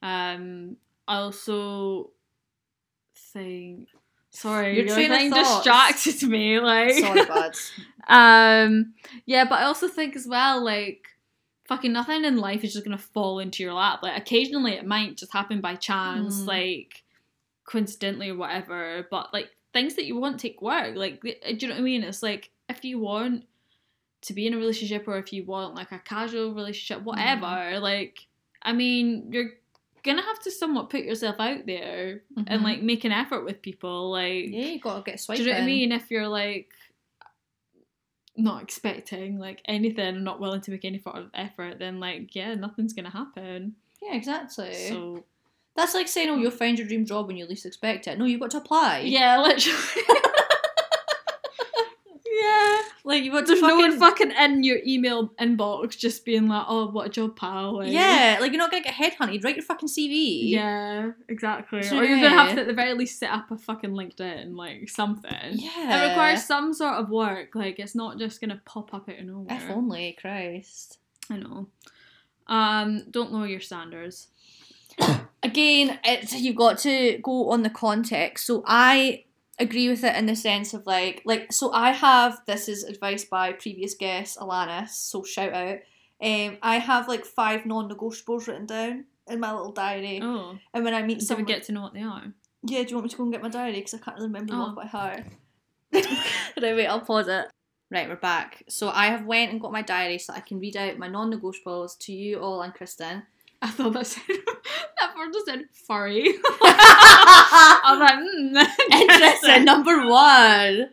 Um 0.02 0.76
I 1.08 1.16
also 1.18 2.10
think 3.32 3.88
sorry, 4.30 4.76
Your 4.76 4.86
your 4.86 4.94
train 4.94 5.12
of 5.12 5.30
thoughts. 5.32 5.56
distracted 5.64 6.28
me, 6.28 6.58
like 6.60 6.92
Sorry, 6.94 7.24
buds. 7.24 7.72
Um 8.08 8.94
yeah, 9.24 9.44
but 9.44 9.56
I 9.60 9.64
also 9.64 9.88
think 9.88 10.14
as 10.16 10.26
well, 10.28 10.62
like 10.64 11.08
fucking 11.66 11.92
nothing 11.92 12.24
in 12.24 12.36
life 12.36 12.62
is 12.62 12.72
just 12.72 12.84
gonna 12.84 12.98
fall 12.98 13.38
into 13.40 13.62
your 13.62 13.72
lap. 13.72 14.00
Like 14.02 14.16
occasionally 14.20 14.72
it 14.72 14.86
might 14.86 15.16
just 15.16 15.32
happen 15.32 15.60
by 15.60 15.74
chance, 15.76 16.42
Mm. 16.42 16.46
like 16.46 17.02
coincidentally 17.64 18.30
or 18.30 18.36
whatever. 18.36 19.06
But 19.10 19.32
like 19.32 19.50
things 19.72 19.94
that 19.96 20.06
you 20.06 20.16
want 20.16 20.38
take 20.38 20.62
work. 20.62 20.94
Like 20.94 21.20
do 21.22 21.34
you 21.58 21.68
know 21.68 21.74
what 21.74 21.80
I 21.80 21.84
mean? 21.84 22.04
It's 22.04 22.22
like 22.22 22.50
if 22.68 22.84
you 22.84 22.98
want 23.00 23.44
to 24.22 24.32
be 24.32 24.46
in 24.46 24.54
a 24.54 24.56
relationship 24.56 25.06
or 25.08 25.18
if 25.18 25.32
you 25.32 25.44
want 25.44 25.74
like 25.74 25.90
a 25.92 25.98
casual 25.98 26.54
relationship, 26.54 27.02
whatever, 27.04 27.46
Mm. 27.46 27.80
like 27.80 28.26
I 28.62 28.72
mean, 28.72 29.28
you're 29.32 29.50
gonna 30.06 30.22
have 30.22 30.38
to 30.40 30.50
somewhat 30.50 30.88
put 30.90 31.02
yourself 31.04 31.36
out 31.38 31.66
there 31.66 32.22
and 32.36 32.48
Mhm. 32.48 32.62
like 32.62 32.82
make 32.82 33.04
an 33.04 33.12
effort 33.12 33.44
with 33.44 33.60
people. 33.60 34.10
Like 34.10 34.46
yeah, 34.48 34.66
you 34.66 34.80
gotta 34.80 35.02
get 35.02 35.20
do 35.26 35.34
you 35.34 35.44
know 35.46 35.52
what 35.52 35.62
I 35.62 35.66
mean? 35.66 35.92
If 35.92 36.10
you're 36.10 36.28
like 36.28 36.70
not 38.36 38.62
expecting 38.62 39.38
like 39.38 39.60
anything, 39.66 40.22
not 40.24 40.40
willing 40.40 40.60
to 40.62 40.70
make 40.70 40.84
any 40.84 40.98
sort 40.98 41.16
of 41.16 41.30
effort, 41.34 41.78
then 41.78 42.00
like 42.00 42.34
yeah, 42.34 42.54
nothing's 42.54 42.92
gonna 42.92 43.10
happen. 43.10 43.76
Yeah, 44.02 44.14
exactly. 44.14 44.72
So 44.74 45.24
That's 45.74 45.94
like 45.94 46.08
saying, 46.08 46.30
"Oh, 46.30 46.36
you'll 46.36 46.50
find 46.50 46.78
your 46.78 46.88
dream 46.88 47.04
job 47.04 47.26
when 47.26 47.36
you 47.36 47.44
least 47.46 47.66
expect 47.66 48.06
it." 48.08 48.18
No, 48.18 48.24
you've 48.24 48.40
got 48.40 48.50
to 48.52 48.58
apply. 48.58 49.00
yeah, 49.00 49.38
literally. 49.40 49.78
yeah, 53.06 53.12
like 53.12 53.22
you've 53.24 53.32
got 53.32 53.40
to 53.46 53.46
there's 53.46 53.62
no 53.62 53.76
one 53.76 53.98
fucking- 53.98 54.30
fucking 54.30 54.44
in 54.56 54.62
your 54.62 54.78
email 54.86 55.28
inbox 55.40 55.96
just 55.96 56.24
being 56.24 56.48
like, 56.48 56.64
"Oh, 56.68 56.88
what 56.90 57.06
a 57.06 57.10
job, 57.10 57.36
pal!" 57.36 57.76
Like, 57.78 57.92
Yeah, 57.92 58.38
like 58.40 58.52
you're 58.52 58.58
not 58.58 58.70
gonna 58.70 58.82
get 58.82 58.94
headhunted. 58.94 59.44
Write 59.44 59.56
your 59.56 59.64
fucking 59.64 59.88
CV. 59.88 60.50
yeah, 60.50 61.10
exactly. 61.28 61.82
So 61.82 61.98
or 61.98 62.04
you're 62.04 62.16
gonna 62.20 62.30
have 62.30 62.54
to 62.54 62.60
at 62.62 62.66
the 62.66 62.72
very 62.74 62.94
least 62.94 63.18
set 63.18 63.30
up 63.30 63.50
a 63.50 63.56
fucking 63.56 63.90
LinkedIn, 63.90 64.56
like 64.56 64.88
something. 64.88 65.30
yeah. 65.52 66.04
It 66.04 66.08
requires 66.10 66.44
some 66.44 66.72
sort 66.74 66.94
of 66.94 67.08
work. 67.10 67.54
Like 67.54 67.78
it's 67.78 67.94
not 67.94 68.18
just 68.18 68.40
gonna 68.40 68.60
pop 68.64 68.92
up 68.92 69.08
out 69.08 69.18
of 69.18 69.24
nowhere. 69.24 69.46
If 69.56 69.70
only, 69.70 70.16
Christ. 70.20 70.98
I 71.30 71.36
know. 71.38 71.68
Um, 72.48 73.04
don't 73.10 73.32
lower 73.32 73.46
your 73.46 73.60
standards. 73.60 74.28
Again, 75.42 75.98
it's 76.04 76.32
you've 76.34 76.56
got 76.56 76.78
to 76.78 77.18
go 77.22 77.50
on 77.50 77.62
the 77.62 77.70
context. 77.70 78.46
So 78.46 78.62
I 78.66 79.24
agree 79.58 79.88
with 79.88 80.04
it 80.04 80.14
in 80.16 80.26
the 80.26 80.36
sense 80.36 80.74
of 80.74 80.86
like, 80.86 81.22
like 81.24 81.52
so 81.52 81.72
I 81.72 81.92
have 81.92 82.40
this 82.46 82.68
is 82.68 82.84
advice 82.84 83.24
by 83.24 83.52
previous 83.52 83.94
guest 83.94 84.38
Alanis. 84.38 84.90
So 84.90 85.22
shout 85.24 85.52
out. 85.54 85.78
Um, 86.22 86.58
I 86.62 86.78
have 86.78 87.08
like 87.08 87.24
five 87.24 87.66
non-negotiables 87.66 88.46
written 88.46 88.66
down 88.66 89.04
in 89.28 89.40
my 89.40 89.52
little 89.52 89.72
diary, 89.72 90.20
Oh, 90.22 90.56
and 90.72 90.84
when 90.84 90.94
I 90.94 91.02
meet 91.02 91.18
we 91.18 91.24
someone, 91.24 91.44
get 91.46 91.64
to 91.64 91.72
know 91.72 91.82
what 91.82 91.94
they 91.94 92.02
are? 92.02 92.22
yeah, 92.62 92.82
do 92.82 92.88
you 92.90 92.96
want 92.96 93.04
me 93.04 93.10
to 93.10 93.16
go 93.16 93.22
and 93.24 93.32
get 93.32 93.42
my 93.42 93.48
diary 93.48 93.74
because 93.74 93.94
I 93.94 93.98
can't 93.98 94.16
really 94.16 94.28
remember 94.28 94.52
them 94.52 94.60
Oh. 94.60 94.64
off 94.66 94.76
by 94.76 94.86
heart. 94.86 95.24
right, 95.92 96.04
wait, 96.56 96.86
I'll 96.86 97.00
pause 97.00 97.28
it. 97.28 97.46
Right, 97.90 98.08
we're 98.08 98.16
back. 98.16 98.62
So 98.68 98.88
I 98.88 99.06
have 99.06 99.24
went 99.26 99.52
and 99.52 99.60
got 99.60 99.72
my 99.72 99.82
diary 99.82 100.18
so 100.18 100.32
I 100.32 100.40
can 100.40 100.58
read 100.58 100.76
out 100.76 100.98
my 100.98 101.06
non-negotiables 101.08 101.98
to 102.00 102.12
you 102.12 102.38
all 102.40 102.62
and 102.62 102.74
Kristen. 102.74 103.22
I 103.62 103.70
thought 103.70 103.92
that 103.94 104.06
said 104.06 104.22
that 105.00 105.14
word 105.16 105.32
just 105.32 105.46
said 105.46 105.64
furry. 105.72 106.34
I 106.62 107.80
was 107.90 108.00
like, 108.00 108.70
mm, 108.92 109.00
Interesting. 109.00 109.64
Number 109.64 110.06
one. 110.06 110.90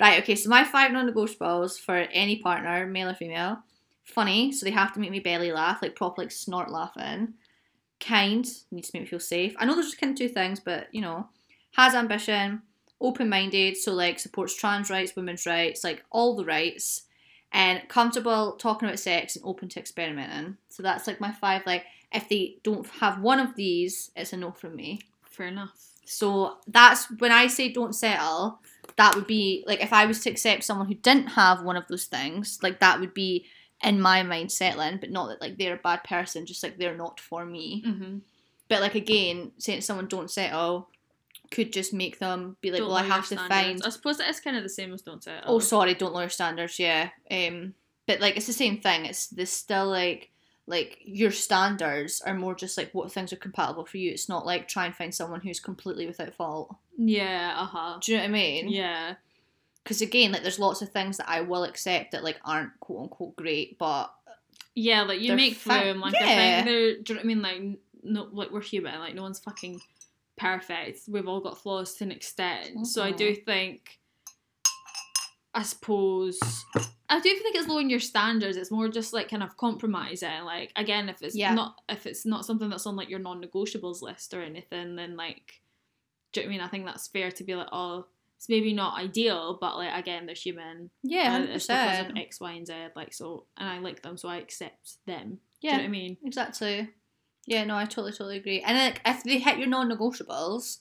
Right, 0.00 0.20
okay, 0.22 0.34
so 0.34 0.48
my 0.50 0.64
five 0.64 0.92
non 0.92 1.08
negotiables 1.10 1.78
for 1.78 1.96
any 1.96 2.36
partner, 2.36 2.86
male 2.86 3.08
or 3.10 3.14
female. 3.14 3.58
Funny, 4.04 4.50
so 4.52 4.66
they 4.66 4.72
have 4.72 4.92
to 4.94 5.00
make 5.00 5.10
me 5.10 5.20
belly 5.20 5.52
laugh, 5.52 5.80
like 5.80 5.94
proper 5.94 6.22
like 6.22 6.32
snort 6.32 6.70
laughing. 6.70 7.34
Kind, 8.00 8.46
needs 8.72 8.90
to 8.90 8.96
make 8.96 9.02
me 9.02 9.06
feel 9.06 9.20
safe. 9.20 9.54
I 9.58 9.64
know 9.64 9.74
there's 9.74 9.86
just 9.86 10.00
kind 10.00 10.12
of 10.12 10.18
two 10.18 10.28
things, 10.28 10.58
but 10.58 10.88
you 10.92 11.00
know, 11.00 11.28
has 11.76 11.94
ambition, 11.94 12.62
open 13.00 13.28
minded, 13.28 13.76
so 13.76 13.92
like 13.92 14.18
supports 14.18 14.56
trans 14.56 14.90
rights, 14.90 15.14
women's 15.14 15.46
rights, 15.46 15.84
like 15.84 16.04
all 16.10 16.34
the 16.34 16.44
rights, 16.44 17.02
and 17.52 17.86
comfortable 17.88 18.52
talking 18.52 18.88
about 18.88 18.98
sex 18.98 19.36
and 19.36 19.44
open 19.44 19.68
to 19.68 19.78
experimenting. 19.78 20.56
So 20.68 20.82
that's 20.82 21.06
like 21.06 21.20
my 21.20 21.30
five. 21.32 21.62
Like, 21.64 21.84
if 22.12 22.28
they 22.28 22.56
don't 22.62 22.86
have 23.00 23.20
one 23.20 23.40
of 23.40 23.54
these, 23.56 24.10
it's 24.16 24.32
a 24.32 24.36
no 24.36 24.52
from 24.52 24.76
me. 24.76 25.00
Fair 25.30 25.48
enough. 25.48 25.72
So 26.04 26.58
that's 26.66 27.10
when 27.18 27.32
I 27.32 27.46
say 27.46 27.72
don't 27.72 27.94
settle, 27.94 28.60
that 28.96 29.14
would 29.14 29.26
be 29.26 29.64
like 29.66 29.82
if 29.82 29.92
I 29.92 30.06
was 30.06 30.20
to 30.20 30.30
accept 30.30 30.64
someone 30.64 30.88
who 30.88 30.94
didn't 30.94 31.28
have 31.28 31.62
one 31.62 31.76
of 31.76 31.88
those 31.88 32.04
things, 32.04 32.58
like 32.62 32.80
that 32.80 33.00
would 33.00 33.14
be 33.14 33.46
in 33.82 34.00
my 34.00 34.22
mind 34.22 34.52
settling, 34.52 34.98
but 34.98 35.10
not 35.10 35.28
that 35.28 35.40
like 35.40 35.56
they're 35.58 35.74
a 35.74 35.78
bad 35.78 36.04
person, 36.04 36.46
just 36.46 36.62
like 36.62 36.78
they're 36.78 36.96
not 36.96 37.18
for 37.18 37.44
me. 37.44 37.82
Mm-hmm. 37.86 38.18
But 38.68 38.80
like 38.80 38.94
again, 38.94 39.52
saying 39.58 39.78
to 39.78 39.84
someone 39.84 40.06
don't 40.06 40.30
settle 40.30 40.88
could 41.50 41.72
just 41.72 41.92
make 41.92 42.18
them 42.18 42.56
be 42.60 42.70
like, 42.70 42.80
well, 42.80 42.96
I 42.96 43.04
have 43.04 43.28
to 43.28 43.36
find. 43.36 43.82
I 43.84 43.90
suppose 43.90 44.18
it 44.18 44.28
is 44.28 44.40
kind 44.40 44.56
of 44.56 44.62
the 44.62 44.68
same 44.68 44.92
as 44.92 45.02
don't 45.02 45.22
settle. 45.22 45.54
Oh, 45.54 45.58
sorry, 45.58 45.94
don't 45.94 46.14
lower 46.14 46.30
standards. 46.30 46.78
Yeah. 46.78 47.10
Um, 47.30 47.74
but 48.06 48.20
like 48.20 48.36
it's 48.36 48.46
the 48.46 48.52
same 48.52 48.80
thing. 48.80 49.06
It's 49.06 49.28
this 49.28 49.52
still 49.52 49.86
like 49.86 50.30
like 50.66 50.98
your 51.04 51.30
standards 51.32 52.20
are 52.20 52.34
more 52.34 52.54
just 52.54 52.76
like 52.78 52.90
what 52.92 53.10
things 53.12 53.32
are 53.32 53.36
compatible 53.36 53.84
for 53.84 53.96
you. 53.98 54.10
It's 54.12 54.28
not 54.28 54.46
like 54.46 54.68
try 54.68 54.86
and 54.86 54.94
find 54.94 55.14
someone 55.14 55.40
who's 55.40 55.58
completely 55.60 56.06
without 56.06 56.34
fault. 56.34 56.74
Yeah. 56.96 57.54
Uh 57.56 57.66
huh. 57.66 57.98
Do 58.00 58.12
you 58.12 58.18
know 58.18 58.24
what 58.24 58.28
I 58.28 58.32
mean? 58.32 58.68
Yeah. 58.68 59.14
Because 59.82 60.00
again, 60.00 60.30
like 60.32 60.42
there's 60.42 60.60
lots 60.60 60.80
of 60.82 60.90
things 60.90 61.16
that 61.16 61.28
I 61.28 61.40
will 61.40 61.64
accept 61.64 62.12
that 62.12 62.22
like 62.22 62.38
aren't 62.44 62.78
quote 62.80 63.02
unquote 63.02 63.34
great, 63.36 63.76
but 63.78 64.14
Yeah. 64.74 65.02
Like 65.02 65.20
you 65.20 65.34
make 65.34 65.54
fa- 65.56 65.82
room. 65.84 66.00
Like 66.00 66.14
I 66.14 66.20
Yeah. 66.20 66.54
think 66.62 66.66
they're. 66.66 66.94
Do 67.02 67.12
you 67.12 67.14
know 67.14 67.18
what 67.18 67.24
I 67.24 67.26
mean? 67.26 67.42
Like 67.42 67.78
no. 68.04 68.28
Like 68.32 68.50
we're 68.52 68.60
human. 68.62 68.98
Like 69.00 69.14
no 69.16 69.22
one's 69.22 69.40
fucking 69.40 69.80
perfect. 70.36 71.00
We've 71.08 71.26
all 71.28 71.40
got 71.40 71.58
flaws 71.58 71.94
to 71.94 72.04
an 72.04 72.12
extent. 72.12 72.86
So 72.86 73.02
I 73.02 73.10
do 73.10 73.34
think. 73.34 73.98
I 75.54 75.62
suppose 75.62 76.38
I 77.08 77.20
don't 77.20 77.22
think 77.42 77.56
it's 77.56 77.68
lowering 77.68 77.90
your 77.90 78.00
standards. 78.00 78.56
It's 78.56 78.70
more 78.70 78.88
just 78.88 79.12
like 79.12 79.28
kind 79.28 79.42
of 79.42 79.56
compromising. 79.58 80.44
Like 80.44 80.72
again, 80.76 81.08
if 81.08 81.20
it's 81.22 81.36
Yeah. 81.36 81.54
not 81.54 81.80
if 81.88 82.06
it's 82.06 82.24
not 82.24 82.46
something 82.46 82.70
that's 82.70 82.86
on 82.86 82.96
like 82.96 83.10
your 83.10 83.18
non-negotiables 83.18 84.00
list 84.02 84.32
or 84.32 84.40
anything, 84.42 84.96
then 84.96 85.16
like, 85.16 85.60
do 86.32 86.40
you 86.40 86.46
know 86.46 86.48
what 86.48 86.54
I 86.54 86.56
mean? 86.56 86.66
I 86.66 86.68
think 86.70 86.86
that's 86.86 87.08
fair 87.08 87.30
to 87.30 87.44
be 87.44 87.54
like, 87.54 87.68
oh, 87.70 88.06
it's 88.38 88.48
maybe 88.48 88.72
not 88.72 88.98
ideal, 88.98 89.58
but 89.60 89.76
like 89.76 89.92
again, 89.94 90.24
they're 90.26 90.34
human. 90.34 90.90
yeah, 91.02 91.20
uh, 91.20 91.24
and 91.24 91.32
hundred 91.32 91.50
it's 91.56 91.66
because 91.66 92.06
of. 92.10 92.16
X, 92.16 92.40
Y, 92.40 92.52
and 92.52 92.66
Z. 92.66 92.74
Like 92.96 93.12
so, 93.12 93.44
and 93.58 93.68
I 93.68 93.78
like 93.78 94.02
them, 94.02 94.16
so 94.16 94.28
I 94.28 94.38
accept 94.38 94.96
them. 95.06 95.38
Do 95.60 95.68
you 95.68 95.70
Yeah, 95.70 95.72
know 95.72 95.78
what 95.82 95.84
I 95.84 95.90
mean? 95.90 96.16
exactly. 96.24 96.90
Yeah, 97.46 97.64
no, 97.64 97.76
I 97.76 97.84
totally 97.84 98.12
totally 98.12 98.38
agree. 98.38 98.62
And 98.62 98.78
like 98.78 99.00
if 99.04 99.22
they 99.24 99.38
hit 99.38 99.58
your 99.58 99.68
non-negotiables, 99.68 100.78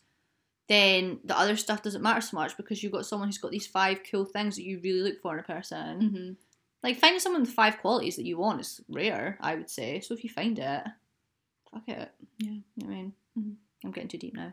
then 0.72 1.20
the 1.26 1.38
other 1.38 1.58
stuff 1.58 1.84
doesn't 1.84 2.02
matter 2.02 2.22
so 2.22 2.38
much 2.38 2.56
because 2.56 2.82
you've 2.82 2.92
got 2.94 3.06
someone 3.06 3.28
who's 3.28 3.38
got 3.38 3.52
these 3.52 3.68
five 3.68 4.00
cool 4.10 4.26
things 4.26 4.56
that 4.56 4.64
you 4.64 4.80
really 4.82 5.02
look 5.02 5.22
for 5.22 5.34
in 5.34 5.40
a 5.40 5.44
person. 5.44 6.02
Mm-hmm. 6.02 6.32
Like 6.82 6.98
finding 6.98 7.20
someone 7.20 7.42
with 7.42 7.52
five 7.52 7.78
qualities 7.80 8.16
that 8.16 8.26
you 8.26 8.38
want 8.38 8.62
is 8.62 8.82
rare, 8.90 9.38
I 9.42 9.56
would 9.56 9.70
say. 9.70 10.00
So 10.00 10.14
if 10.14 10.24
you 10.24 10.30
find 10.30 10.58
it, 10.58 10.84
fuck 11.72 11.84
it. 11.88 12.12
Yeah. 12.40 12.60
I 12.84 12.88
mean, 12.88 13.14
Mhm. 13.38 13.56
I'm 13.84 13.92
getting 13.92 14.10
too 14.10 14.18
deep 14.18 14.34
now. 14.34 14.52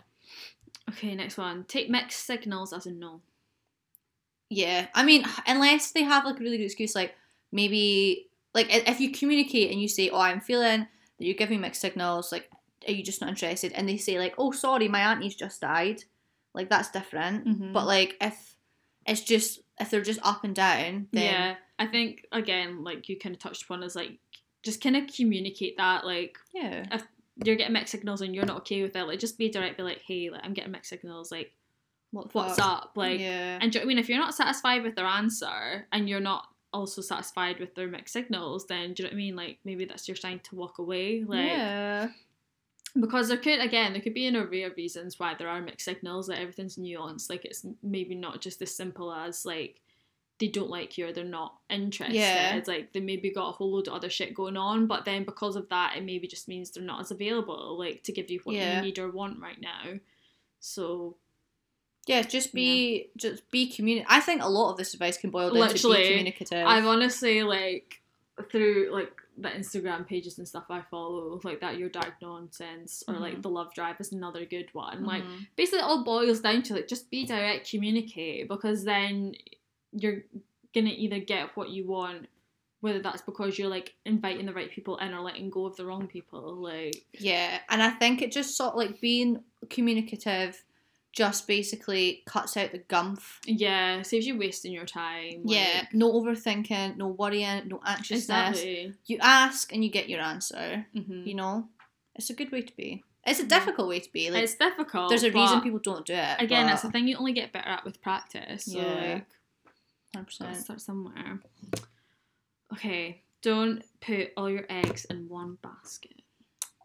Okay, 0.91 1.15
next 1.15 1.37
one. 1.39 1.65
Take 1.65 1.89
mixed 1.91 2.25
signals 2.27 2.73
as 2.73 2.87
a 2.87 2.91
no. 2.91 3.21
Yeah, 4.51 4.89
I 4.95 5.05
mean, 5.05 5.25
unless 5.47 5.91
they 5.93 6.03
have 6.03 6.25
like 6.25 6.41
a 6.41 6.43
really 6.43 6.57
good 6.59 6.65
excuse, 6.65 6.95
like 6.95 7.15
maybe 7.53 8.29
like 8.55 8.69
if 8.71 8.99
you 8.99 9.13
communicate 9.13 9.71
and 9.71 9.81
you 9.81 9.89
say, 9.89 10.09
"Oh, 10.11 10.21
I'm 10.21 10.41
feeling 10.41 10.81
that 11.19 11.25
you're 11.25 11.35
giving 11.35 11.61
mixed 11.61 11.81
signals," 11.83 12.33
like, 12.33 12.51
are 12.87 12.93
you 12.93 13.03
just 13.03 13.21
not 13.21 13.31
interested? 13.31 13.73
And 13.73 13.89
they 13.89 13.97
say 13.97 14.19
like, 14.19 14.35
"Oh, 14.39 14.53
sorry, 14.53 14.89
my 14.89 15.01
auntie's 15.01 15.35
just 15.35 15.61
died," 15.61 16.05
like 16.55 16.69
that's 16.71 16.91
different. 16.91 17.47
Mhm. 17.47 17.73
But 17.73 17.87
like 17.87 18.17
if 18.21 18.57
it's 19.07 19.23
just 19.23 19.61
if 19.81 19.91
they're 19.91 20.03
just 20.03 20.21
up 20.23 20.45
and 20.45 20.55
down, 20.55 21.09
then 21.13 21.25
yeah, 21.25 21.55
I 21.79 21.87
think 21.87 22.27
again, 22.33 22.85
like 22.85 23.09
you 23.09 23.19
kind 23.19 23.35
of 23.35 23.41
touched 23.41 23.63
upon, 23.65 23.83
is 23.83 23.97
like 23.97 24.19
just 24.63 24.83
kind 24.83 24.97
of 24.97 25.07
communicate 25.15 25.77
that. 25.79 26.05
Like 26.05 26.39
yeah, 26.55 26.85
If 26.93 27.05
you're 27.45 27.57
getting 27.57 27.73
mixed 27.73 27.93
signals 27.93 28.21
and 28.21 28.35
you're 28.35 28.45
not 28.47 28.59
okay 28.59 28.83
with 28.83 28.97
it, 28.97 29.05
like 29.05 29.19
just 29.21 29.39
be 29.39 29.49
direct. 29.49 29.77
Be 29.77 29.83
like, 29.85 30.03
hey, 30.07 30.31
like 30.31 30.41
I'm 30.45 30.53
getting 30.55 30.73
mixed 30.73 30.91
signals. 30.91 31.31
Like, 31.31 31.53
What 32.11 32.35
what's 32.35 32.57
fuck? 32.57 32.67
up, 32.67 32.93
like. 32.97 33.21
yeah. 33.21 33.59
And 33.61 33.71
do 33.73 33.79
you 33.79 33.85
know 33.85 33.87
what 33.87 33.93
I 33.93 33.95
mean? 33.95 33.99
If 33.99 34.09
you're 34.09 34.19
not 34.19 34.35
satisfied 34.35 34.83
with 34.83 34.97
their 34.97 35.07
answer 35.07 35.87
and 35.93 36.09
you're 36.09 36.21
not 36.21 36.49
also 36.73 37.01
satisfied 37.01 37.61
with 37.61 37.75
their 37.77 37.87
mixed 37.89 38.13
signals, 38.13 38.67
then 38.67 38.93
do 38.93 39.03
you 39.03 39.09
know 39.09 39.11
what 39.11 39.15
I 39.15 39.17
mean? 39.17 39.37
Like 39.37 39.59
maybe 39.65 39.85
that's 39.85 40.09
your 40.09 40.17
sign 40.17 40.41
to 40.41 40.57
walk 40.57 40.79
away. 40.79 41.23
Like 41.27 41.47
yeah. 41.47 42.09
Because 43.01 43.29
there 43.29 43.37
could 43.37 43.61
again 43.61 43.93
there 43.93 44.03
could 44.03 44.15
be 44.15 44.27
an 44.27 44.37
array 44.37 44.63
of 44.63 44.77
reasons 44.77 45.19
why 45.19 45.35
there 45.35 45.49
are 45.49 45.61
mixed 45.61 45.85
signals 45.85 46.27
that 46.27 46.39
everything's 46.41 46.77
nuanced 46.77 47.29
like 47.31 47.45
it's 47.45 47.65
maybe 47.83 48.15
not 48.15 48.41
just 48.41 48.61
as 48.63 48.75
simple 48.75 49.13
as 49.13 49.45
like 49.47 49.81
they 50.41 50.47
don't 50.49 50.71
like 50.71 50.97
you 50.97 51.07
or 51.07 51.13
they're 51.13 51.25
not 51.25 51.55
interested 51.69 52.15
Yeah. 52.17 52.55
it's 52.57 52.69
like 52.69 52.93
they 52.93 53.01
maybe 53.01 53.31
got 53.31 53.49
a 53.49 53.53
whole 53.53 53.73
load 53.73 53.89
of 53.89 53.95
other 53.95 54.09
shit 54.11 54.35
going 54.35 54.57
on 54.57 54.87
but 54.87 55.05
then 55.05 55.25
because 55.25 55.57
of 55.57 55.69
that 55.69 55.97
it 55.97 56.05
maybe 56.05 56.27
just 56.29 56.49
means 56.49 56.71
they're 56.71 56.83
not 56.83 57.01
as 57.01 57.11
available 57.11 57.77
like 57.79 58.03
to 58.05 58.13
give 58.13 58.31
you 58.31 58.41
what 58.45 58.55
Yeah. 58.57 58.77
you 58.77 58.83
need 58.83 58.99
or 58.99 59.11
want 59.11 59.41
right 59.41 59.61
now 59.61 59.99
so 60.61 61.17
Yeah, 62.07 62.23
just 62.23 62.53
be 62.55 63.11
just 63.17 63.51
be 63.51 63.71
communi- 63.71 64.05
I 64.09 64.21
think 64.21 64.43
a 64.43 64.49
lot 64.49 64.71
of 64.73 64.77
this 64.79 64.95
advice 64.95 65.19
can 65.19 65.31
boil 65.31 65.53
down 65.53 65.69
to 65.69 65.75
be 65.75 65.81
communicative. 66.09 66.67
I've 66.67 66.87
honestly 66.87 67.43
like 67.43 68.01
through 68.51 68.91
like 68.93 69.13
the 69.41 69.49
Instagram 69.49 70.07
pages 70.07 70.39
and 70.39 70.49
stuff 70.49 70.65
I 70.69 70.81
follow, 70.91 71.41
like 71.45 71.61
that 71.61 71.79
your 71.79 71.89
dark 71.89 72.15
nonsense 72.21 73.05
or 73.07 73.15
like 73.15 73.37
Mhm. 73.37 73.43
the 73.43 73.51
love 73.51 73.73
drive 73.73 74.01
is 74.01 74.13
another 74.13 74.45
good 74.45 74.73
one. 74.75 75.05
Like 75.05 75.23
Mhm. 75.23 75.47
basically 75.57 75.79
it 75.81 75.85
all 75.85 76.03
boils 76.05 76.41
down 76.41 76.63
to 76.65 76.75
like 76.75 76.89
just 76.89 77.09
be 77.11 77.25
direct, 77.25 77.71
communicate 77.71 78.49
because 78.49 78.85
then 78.85 79.35
you're 79.93 80.25
gonna 80.75 80.91
either 80.91 81.21
get 81.21 81.57
what 81.57 81.71
you 81.71 81.85
want, 81.87 82.29
whether 82.81 83.01
that's 83.01 83.23
because 83.23 83.59
you're 83.59 83.69
like 83.69 83.95
inviting 84.05 84.47
the 84.47 84.53
right 84.53 84.71
people 84.71 84.97
in 84.99 85.15
or 85.15 85.21
letting 85.21 85.51
go 85.51 85.67
of 85.67 85.77
the 85.77 85.85
wrong 85.87 86.07
people. 86.09 86.55
Like 86.57 87.05
Yeah, 87.19 87.61
and 87.69 87.83
I 87.83 87.91
think 87.91 88.23
it 88.23 88.33
just 88.33 88.57
sort 88.57 88.71
of 88.73 88.77
like 88.77 89.01
being 89.01 89.45
communicative 89.71 90.65
just 91.19 91.49
basically 91.49 92.23
cuts 92.27 92.57
out 92.57 92.71
the 92.73 92.79
gumph. 92.79 93.39
yeah, 93.45 94.03
saves 94.03 94.27
you 94.27 94.39
wasting 94.39 94.73
your 94.73 94.87
time. 94.87 95.43
yeah, 95.45 95.81
like- 95.81 95.95
no 95.95 96.13
overthinking, 96.13 96.97
no 96.97 97.09
worrying, 97.09 97.67
no 97.67 97.81
anxiousness. 97.85 98.51
exactly. 98.61 98.95
You 99.07 99.19
ask 99.21 99.73
and 99.73 99.83
you 99.85 99.91
get 99.91 100.09
your 100.09 100.21
answer. 100.21 100.87
hmm 100.95 101.27
You 101.27 101.35
know, 101.35 101.69
it's 102.15 102.31
a 102.31 102.35
good 102.35 102.53
way 102.53 102.63
to 102.63 102.77
be. 102.77 103.03
It's 103.27 103.41
a 103.41 103.47
difficult 103.47 103.89
way 103.89 104.01
to 104.01 104.13
be. 104.13 104.31
Like, 104.31 104.45
it's 104.45 104.55
difficult. 104.55 105.09
there's 105.11 105.25
a 105.25 105.33
reason 105.33 105.61
people 105.61 105.81
don't 105.81 106.07
do 106.07 106.15
it. 106.15 106.37
Again, 106.41 106.65
but 106.65 106.71
that's 106.71 106.83
the 106.83 106.91
thing 106.93 107.09
you 107.09 107.17
only 107.19 107.33
get 107.33 107.53
better 107.53 107.69
at 107.69 107.85
with 107.85 108.01
practice. 108.01 108.65
So 108.67 108.79
Yeah. 108.79 109.21
like, 110.15 110.25
100%. 110.31 110.57
start 110.63 110.81
somewhere. 110.81 111.41
Okay, 112.73 113.23
don't 113.43 113.83
put 114.01 114.33
all 114.37 114.49
your 114.51 114.67
eggs 114.71 115.05
in 115.07 115.29
one 115.29 115.59
basket. 115.63 116.23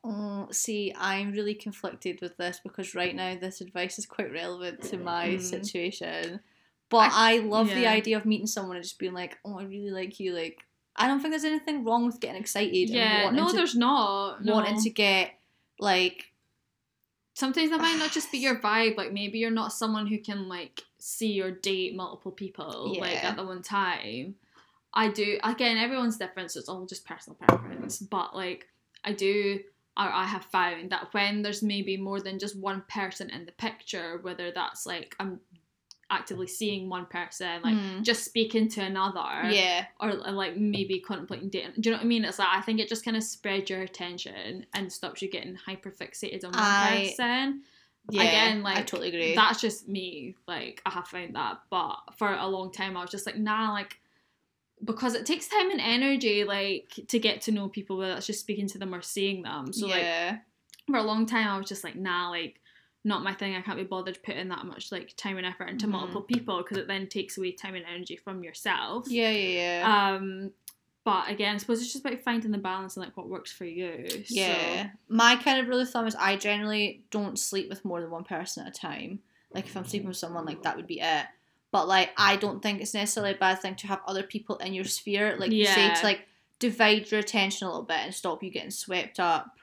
Oh, 0.03 0.47
see, 0.51 0.93
I'm 0.97 1.31
really 1.31 1.53
conflicted 1.55 2.19
with 2.21 2.35
this 2.37 2.59
because 2.61 2.93
right 2.93 3.15
now 3.15 3.37
this 3.39 3.61
advice 3.61 3.97
is 3.97 4.05
quite 4.05 4.31
relevant 4.31 4.81
to 4.83 4.97
my 4.97 5.29
Mm. 5.29 5.41
situation. 5.41 6.41
But 6.89 7.11
I, 7.13 7.39
love 7.39 7.67
the 7.73 7.87
idea 7.87 8.17
of 8.17 8.25
meeting 8.25 8.45
someone 8.45 8.75
and 8.75 8.83
just 8.83 8.99
being 8.99 9.13
like, 9.13 9.37
"Oh, 9.43 9.57
I 9.57 9.63
really 9.63 9.89
like 9.89 10.19
you." 10.19 10.33
Like, 10.33 10.63
I 10.95 11.07
don't 11.07 11.21
think 11.21 11.31
there's 11.31 11.43
anything 11.45 11.83
wrong 11.83 12.05
with 12.05 12.19
getting 12.19 12.39
excited. 12.39 12.89
Yeah, 12.89 13.27
and 13.27 13.35
no, 13.37 13.49
to, 13.49 13.55
there's 13.55 13.75
not. 13.75 14.43
No. 14.45 14.53
wanting 14.55 14.79
to 14.81 14.89
get 14.89 15.31
like, 15.79 16.33
Sometimes 17.35 17.71
that 17.71 17.81
might 17.81 17.97
not 17.97 18.11
just 18.11 18.31
be 18.31 18.37
your 18.37 18.55
vibe. 18.59 18.97
Like 18.97 19.11
maybe 19.11 19.39
you're 19.39 19.51
not 19.51 19.73
someone 19.73 20.05
who 20.07 20.19
can 20.19 20.47
like 20.47 20.83
see 20.99 21.41
or 21.41 21.51
date 21.51 21.95
multiple 21.95 22.31
people 22.31 22.95
like 22.99 23.23
at 23.23 23.35
the 23.35 23.43
one 23.43 23.61
time. 23.63 24.35
I 24.93 25.07
do. 25.09 25.39
Again, 25.43 25.77
everyone's 25.77 26.17
different, 26.17 26.51
so 26.51 26.59
it's 26.59 26.69
all 26.69 26.85
just 26.85 27.05
personal 27.05 27.35
preference. 27.37 27.97
But 27.97 28.35
like, 28.35 28.67
I 29.03 29.13
do. 29.13 29.59
Or 29.95 30.05
I 30.11 30.25
have 30.25 30.45
found 30.45 30.89
that 30.91 31.13
when 31.13 31.43
there's 31.43 31.61
maybe 31.61 31.97
more 31.97 32.19
than 32.19 32.39
just 32.39 32.57
one 32.57 32.83
person 32.89 33.29
in 33.29 33.45
the 33.45 33.51
picture, 33.51 34.17
whether 34.23 34.51
that's 34.51 34.85
like 34.87 35.15
I'm 35.19 35.39
actively 36.09 36.47
seeing 36.47 36.89
one 36.89 37.05
person, 37.05 37.61
like 37.63 37.75
hmm, 37.75 38.01
just 38.01 38.23
speaking 38.23 38.67
to 38.69 38.81
another, 38.81 39.49
yeah, 39.51 39.85
or 39.99 40.13
like 40.13 40.57
maybe 40.57 40.99
contemplating 40.99 41.49
dating. 41.49 41.73
Do 41.79 41.89
you 41.89 41.91
know 41.91 41.97
what 41.99 42.05
I 42.05 42.07
mean? 42.07 42.25
It's 42.25 42.39
like 42.39 42.49
I 42.51 42.61
think 42.61 42.79
it 42.79 42.89
just 42.89 43.05
kind 43.05 43.15
of 43.17 43.23
spreads 43.23 43.69
your 43.69 43.81
attention 43.81 44.65
and 44.73 44.91
stops 44.91 45.21
you 45.21 45.29
getting 45.29 45.55
hyper 45.55 45.91
fixated 45.91 46.43
on 46.43 46.51
one 46.51 46.59
I- 46.61 47.13
person. 47.15 47.61
yeah. 48.09 48.21
Again, 48.23 48.63
like 48.63 48.77
I 48.77 48.81
totally 48.81 49.09
agree. 49.09 49.35
That's 49.35 49.61
just 49.61 49.87
me. 49.87 50.35
Like 50.47 50.81
I 50.85 50.89
have 50.89 51.07
found 51.07 51.35
that, 51.35 51.59
but 51.69 51.97
for 52.17 52.33
a 52.33 52.47
long 52.47 52.71
time 52.71 52.97
I 52.97 53.01
was 53.01 53.11
just 53.11 53.25
like, 53.25 53.37
nah, 53.37 53.71
like 53.71 53.99
because 54.83 55.13
it 55.15 55.25
takes 55.25 55.47
time 55.47 55.71
and 55.71 55.79
energy, 55.81 56.43
like 56.43 56.99
to 57.07 57.19
get 57.19 57.41
to 57.43 57.51
know 57.51 57.67
people, 57.69 57.97
whether 57.97 58.13
that's 58.13 58.27
just 58.27 58.39
speaking 58.41 58.67
to 58.69 58.77
them 58.77 58.93
or 58.93 59.01
seeing 59.01 59.43
them. 59.43 59.71
So 59.73 59.87
like 59.87 60.01
yeah, 60.01 60.37
for 60.87 60.97
a 60.97 61.03
long 61.03 61.25
time 61.25 61.47
I 61.47 61.57
was 61.57 61.67
just 61.67 61.83
like, 61.83 61.95
nah, 61.95 62.29
like 62.29 62.59
not 63.05 63.23
my 63.23 63.33
thing. 63.33 63.55
I 63.55 63.61
can't 63.61 63.77
be 63.77 63.83
bothered 63.83 64.21
putting 64.23 64.47
that 64.49 64.65
much 64.65 64.91
like 64.91 65.13
time 65.17 65.37
and 65.37 65.45
effort 65.45 65.69
into 65.69 65.87
Mhm. 65.87 65.91
multiple 65.91 66.21
people 66.21 66.57
because 66.57 66.77
it 66.77 66.87
then 66.87 67.07
takes 67.07 67.37
away 67.37 67.51
time 67.51 67.75
and 67.75 67.85
energy 67.85 68.15
from 68.15 68.43
yourself. 68.43 69.07
yeah, 69.09 69.29
yeah, 69.29 69.79
yeah. 69.81 70.13
Um, 70.15 70.51
but 71.05 71.29
again, 71.29 71.55
I 71.55 71.57
suppose 71.57 71.81
it's 71.81 71.91
just 71.91 72.05
about 72.05 72.21
finding 72.21 72.51
the 72.51 72.57
balance 72.57 72.95
and 72.95 73.05
like 73.05 73.17
what 73.17 73.27
works 73.27 73.51
for 73.51 73.65
you. 73.65 74.07
Yeah. 74.27 74.91
My 75.09 75.35
kind 75.35 75.59
of 75.59 75.67
rule 75.67 75.81
of 75.81 75.89
thumb 75.89 76.07
is 76.07 76.15
I 76.15 76.37
generally 76.37 77.03
don't 77.11 77.37
sleep 77.37 77.67
with 77.69 77.83
more 77.83 77.99
than 77.99 78.09
one 78.09 78.23
person 78.23 78.65
at 78.65 78.73
a 78.75 78.79
time. 78.79 79.19
Like 79.53 79.65
if 79.65 79.75
I'm 79.75 79.83
sleeping 79.85 80.07
with 80.07 80.15
someone, 80.17 80.45
like 80.45 80.63
that 80.63 80.77
would 80.77 80.87
be 80.87 81.01
it. 81.01 81.25
But 81.73 81.87
like 81.87 82.11
I 82.17 82.35
don't 82.35 82.61
think 82.61 82.81
it's 82.81 82.93
necessarily 82.93 83.33
a 83.33 83.37
bad 83.37 83.59
thing 83.59 83.73
to 83.77 83.87
have 83.87 83.99
other 84.07 84.21
people 84.21 84.57
in 84.57 84.75
your 84.75 84.85
sphere, 84.85 85.35
like 85.39 85.51
you 85.51 85.65
say, 85.65 85.91
to 85.93 86.03
like 86.03 86.27
divide 86.59 87.09
your 87.09 87.19
attention 87.19 87.65
a 87.65 87.71
little 87.71 87.83
bit 87.83 87.97
and 87.97 88.13
stop 88.13 88.43
you 88.43 88.51
getting 88.51 88.69
swept 88.69 89.19
up. 89.19 89.57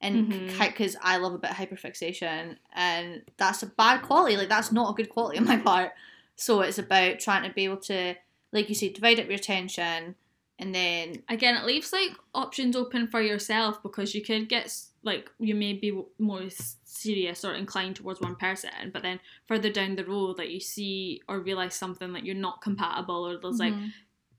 And 0.00 0.30
because 0.30 0.96
mm-hmm. 0.96 1.06
I 1.06 1.18
love 1.18 1.34
a 1.34 1.38
bit 1.38 1.50
of 1.50 1.56
hyperfixation, 1.58 2.56
and 2.72 3.22
that's 3.36 3.62
a 3.62 3.66
bad 3.66 4.00
quality. 4.00 4.38
Like 4.38 4.48
that's 4.48 4.72
not 4.72 4.90
a 4.90 4.94
good 4.94 5.10
quality 5.10 5.36
on 5.36 5.44
my 5.44 5.58
part. 5.58 5.92
So 6.36 6.62
it's 6.62 6.78
about 6.78 7.18
trying 7.18 7.46
to 7.46 7.54
be 7.54 7.64
able 7.64 7.76
to, 7.76 8.14
like 8.52 8.70
you 8.70 8.74
say, 8.74 8.88
divide 8.88 9.20
up 9.20 9.26
your 9.26 9.34
attention, 9.34 10.14
and 10.60 10.74
then 10.74 11.22
Again, 11.28 11.56
it 11.56 11.64
leaves 11.64 11.92
like 11.92 12.12
options 12.34 12.76
open 12.76 13.08
for 13.08 13.20
yourself 13.20 13.82
because 13.82 14.14
you 14.14 14.22
could 14.22 14.48
get 14.48 14.72
like 15.02 15.30
you 15.38 15.54
may 15.54 15.72
be 15.72 15.90
more 16.18 16.42
serious 16.84 17.44
or 17.44 17.54
inclined 17.54 17.96
towards 17.96 18.20
one 18.20 18.36
person, 18.36 18.90
but 18.92 19.02
then 19.02 19.18
further 19.48 19.70
down 19.72 19.96
the 19.96 20.04
road, 20.04 20.38
like 20.38 20.50
you 20.50 20.60
see 20.60 21.22
or 21.28 21.40
realize 21.40 21.74
something 21.74 22.12
like 22.12 22.24
you're 22.24 22.34
not 22.48 22.60
compatible 22.62 23.26
or 23.26 23.38
there's 23.38 23.58
like 23.58 23.72
Mhm. 23.74 23.92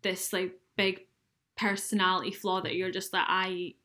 this 0.04 0.32
like 0.32 0.60
big 0.78 1.08
personality 1.58 2.32
flaw 2.32 2.62
that 2.62 2.76
you're 2.76 2.92
just 2.92 3.12
like 3.14 3.26
I 3.28 3.76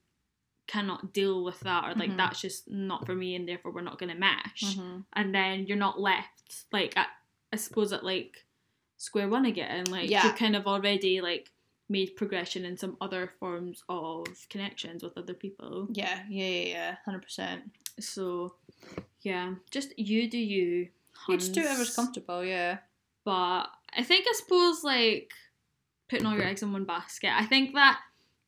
cannot 0.66 1.12
deal 1.12 1.44
with 1.44 1.60
that 1.60 1.84
or 1.84 1.94
like 1.94 2.10
Mhm. 2.10 2.16
that's 2.16 2.40
just 2.40 2.68
not 2.68 3.06
for 3.06 3.14
me 3.14 3.34
and 3.36 3.48
therefore 3.48 3.70
we're 3.72 3.82
not 3.82 3.98
going 3.98 4.12
to 4.12 4.18
mesh. 4.18 4.62
Mhm. 4.76 5.04
and 5.12 5.34
then 5.34 5.66
you're 5.66 5.76
not 5.76 6.00
left 6.00 6.64
like 6.72 6.96
at, 6.96 7.08
I 7.52 7.56
suppose 7.56 7.92
at 7.92 8.04
like 8.04 8.46
square 8.96 9.28
one 9.28 9.44
again. 9.46 9.84
Like 9.84 10.10
Yeah. 10.10 10.24
you've 10.26 10.36
kind 10.36 10.56
of 10.56 10.66
already 10.66 11.20
like 11.20 11.52
made 11.88 12.16
progression 12.16 12.64
in 12.64 12.76
some 12.76 12.96
other 13.00 13.32
forms 13.38 13.84
of 13.88 14.26
connections 14.50 15.02
with 15.02 15.16
other 15.16 15.34
people. 15.34 15.88
yeah, 15.92 16.20
yeah, 16.28 16.46
yeah, 16.46 16.68
yeah, 16.68 16.96
hundred 17.04 17.22
percent. 17.22 17.62
So 18.00 18.54
yeah, 19.22 19.54
just 19.70 19.98
you 19.98 20.28
do 20.28 20.38
you. 20.38 20.88
You 21.28 21.38
just 21.38 21.52
do 21.52 21.62
whatever's 21.62 21.94
comfortable, 21.94 22.44
yeah. 22.44 22.78
But 23.24 23.68
I 23.96 24.02
think 24.04 24.26
I 24.28 24.32
suppose 24.36 24.84
like 24.84 25.32
putting 26.08 26.26
all 26.26 26.34
your 26.34 26.44
eggs 26.44 26.62
in 26.62 26.72
one 26.72 26.84
basket. 26.84 27.30
I 27.34 27.44
think 27.44 27.74
that 27.74 28.00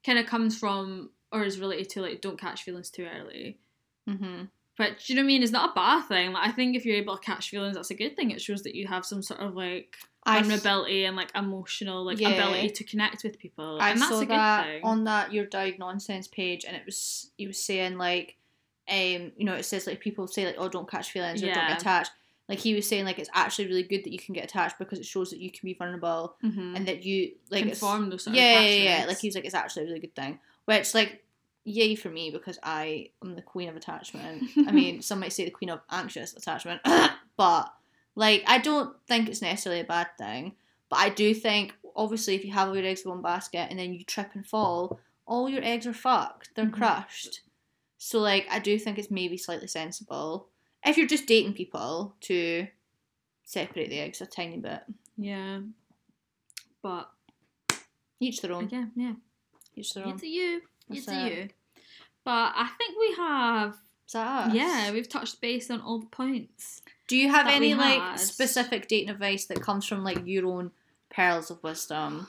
kind 0.04 0.18
of 0.18 0.26
comes 0.26 0.56
from 0.56 1.10
or 1.32 1.44
is 1.44 1.58
related 1.58 1.90
to 1.90 2.02
like 2.02 2.20
don't 2.20 2.38
catch 2.38 2.62
feelings 2.62 2.90
too 2.90 3.06
early. 3.06 3.58
Mm-hmm. 4.08 4.44
But 4.78 4.98
do 5.04 5.12
you 5.12 5.16
know 5.16 5.22
what 5.22 5.26
I 5.26 5.26
mean? 5.26 5.42
It's 5.42 5.52
not 5.52 5.70
a 5.70 5.74
bad 5.74 6.06
thing. 6.06 6.32
Like 6.32 6.48
I 6.48 6.52
think 6.52 6.76
if 6.76 6.86
you're 6.86 6.96
able 6.96 7.16
to 7.16 7.22
catch 7.22 7.50
feelings, 7.50 7.74
that's 7.76 7.90
a 7.90 7.94
good 7.94 8.14
thing. 8.16 8.30
It 8.30 8.40
shows 8.40 8.62
that 8.62 8.74
you 8.76 8.86
have 8.86 9.04
some 9.04 9.22
sort 9.22 9.40
of 9.40 9.54
like 9.56 9.96
I 10.24 10.40
vulnerability 10.40 11.04
and 11.04 11.16
like 11.16 11.30
emotional 11.34 12.04
like 12.04 12.20
Yeah. 12.20 12.30
ability 12.30 12.70
to 12.70 12.84
connect 12.84 13.24
with 13.24 13.38
people, 13.38 13.78
I 13.80 13.90
and 13.90 14.00
that's 14.00 14.10
saw 14.10 14.18
a 14.20 14.26
good 14.26 14.30
that 14.30 14.66
thing. 14.66 14.84
on 14.84 15.04
that 15.04 15.32
your 15.32 15.46
diag 15.46 15.78
nonsense 15.78 16.28
page, 16.28 16.64
and 16.64 16.76
it 16.76 16.82
was 16.86 17.30
he 17.36 17.46
was 17.48 17.60
saying 17.60 17.98
like, 17.98 18.36
um, 18.88 19.32
you 19.36 19.44
know, 19.44 19.54
it 19.54 19.64
says 19.64 19.86
like 19.86 20.00
people 20.00 20.26
say 20.28 20.46
like, 20.46 20.56
oh, 20.58 20.68
don't 20.68 20.88
catch 20.90 21.10
feelings 21.10 21.42
or 21.42 21.46
don't 21.46 21.56
Yeah. 21.56 21.68
get 21.68 21.80
attached. 21.80 22.12
Like 22.48 22.60
he 22.60 22.74
was 22.74 22.88
saying 22.88 23.04
like 23.04 23.18
it's 23.18 23.28
actually 23.34 23.66
really 23.66 23.82
good 23.82 24.04
that 24.04 24.12
you 24.12 24.18
can 24.18 24.32
get 24.32 24.44
attached 24.44 24.78
because 24.78 24.98
it 24.98 25.04
shows 25.06 25.30
that 25.30 25.38
you 25.40 25.50
can 25.50 25.66
be 25.66 25.74
vulnerable 25.74 26.36
mm-hmm. 26.42 26.76
and 26.76 26.86
that 26.88 27.04
you 27.04 27.32
like 27.50 27.60
can 27.62 27.68
it's- 27.68 27.80
form 27.80 28.08
those 28.10 28.24
sort 28.24 28.36
yeah, 28.36 28.60
of 28.60 28.64
yeah, 28.64 29.00
yeah. 29.00 29.04
Like 29.06 29.18
he's 29.18 29.34
like 29.34 29.44
it's 29.44 29.54
actually 29.54 29.82
a 29.82 29.86
really 29.88 30.00
good 30.00 30.14
thing. 30.14 30.38
Which 30.64 30.94
like 30.94 31.24
yay 31.64 31.94
for 31.94 32.08
me 32.08 32.30
because 32.30 32.58
I 32.62 33.10
am 33.22 33.34
the 33.34 33.42
queen 33.42 33.68
of 33.68 33.76
attachment. 33.76 34.44
I 34.66 34.72
mean, 34.72 35.02
some 35.02 35.20
might 35.20 35.32
say 35.32 35.44
the 35.44 35.50
queen 35.50 35.70
of 35.70 35.80
anxious 35.90 36.34
attachment, 36.34 36.80
but 37.36 37.72
like 38.14 38.42
I 38.46 38.58
don't 38.58 38.94
think 39.06 39.28
it's 39.28 39.42
necessarily 39.42 39.80
a 39.80 39.84
bad 39.84 40.08
thing. 40.18 40.54
But 40.88 41.00
I 41.00 41.08
do 41.10 41.34
think 41.34 41.74
obviously 41.94 42.34
if 42.34 42.44
you 42.44 42.52
have 42.52 42.68
all 42.68 42.76
your 42.76 42.86
eggs 42.86 43.02
in 43.02 43.10
one 43.10 43.22
basket 43.22 43.66
and 43.70 43.78
then 43.78 43.92
you 43.92 44.04
trip 44.04 44.30
and 44.34 44.46
fall, 44.46 44.98
all 45.26 45.48
your 45.48 45.62
eggs 45.62 45.86
are 45.86 45.92
fucked. 45.92 46.50
They're 46.54 46.66
Mhm. 46.66 46.72
crushed. 46.72 47.40
So 47.98 48.20
like 48.20 48.46
I 48.50 48.58
do 48.60 48.78
think 48.78 48.98
it's 48.98 49.10
maybe 49.10 49.36
slightly 49.36 49.66
sensible 49.66 50.48
if 50.86 50.96
you're 50.96 51.06
just 51.08 51.26
dating 51.26 51.54
people 51.54 52.14
to 52.22 52.68
separate 53.44 53.90
the 53.90 53.98
eggs 53.98 54.20
a 54.20 54.26
tiny 54.26 54.56
bit. 54.58 54.82
yeah, 55.16 55.60
but 56.82 57.10
Each 58.20 58.40
their 58.40 58.52
own. 58.52 58.68
yeah, 58.70 58.86
yeah, 58.96 59.14
Each 59.76 59.92
their 59.94 60.04
own. 60.04 60.14
it's 60.14 60.22
a 60.22 60.28
you, 60.28 60.62
That's 60.88 61.08
a 61.08 61.26
it. 61.26 61.32
you. 61.32 61.48
But 62.24 62.52
I 62.56 62.68
think 62.76 62.98
we 62.98 63.14
have, 63.16 63.70
Is 64.06 64.12
that 64.12 64.48
us? 64.48 64.54
yeah, 64.54 64.90
we've 64.92 65.08
touched 65.08 65.40
base 65.40 65.70
on 65.70 65.80
all 65.80 65.98
the 66.00 66.06
points. 66.06 66.82
Do 67.06 67.16
you 67.16 67.30
have 67.30 67.46
any 67.46 67.74
like 67.74 68.18
specific 68.18 68.86
dating 68.88 69.08
advice 69.10 69.46
that 69.46 69.62
comes 69.62 69.86
from 69.86 70.04
like 70.04 70.26
your 70.26 70.46
own 70.46 70.72
pearls 71.10 71.50
of 71.50 71.62
wisdom? 71.62 72.28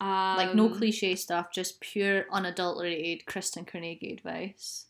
like 0.00 0.54
no 0.54 0.66
Um, 0.66 0.74
cliche 0.76 1.14
stuff, 1.14 1.52
just 1.52 1.80
pure 1.80 2.24
unadulterated 2.30 3.26
Kristen 3.26 3.64
Carnegie 3.66 4.12
advice. 4.14 4.86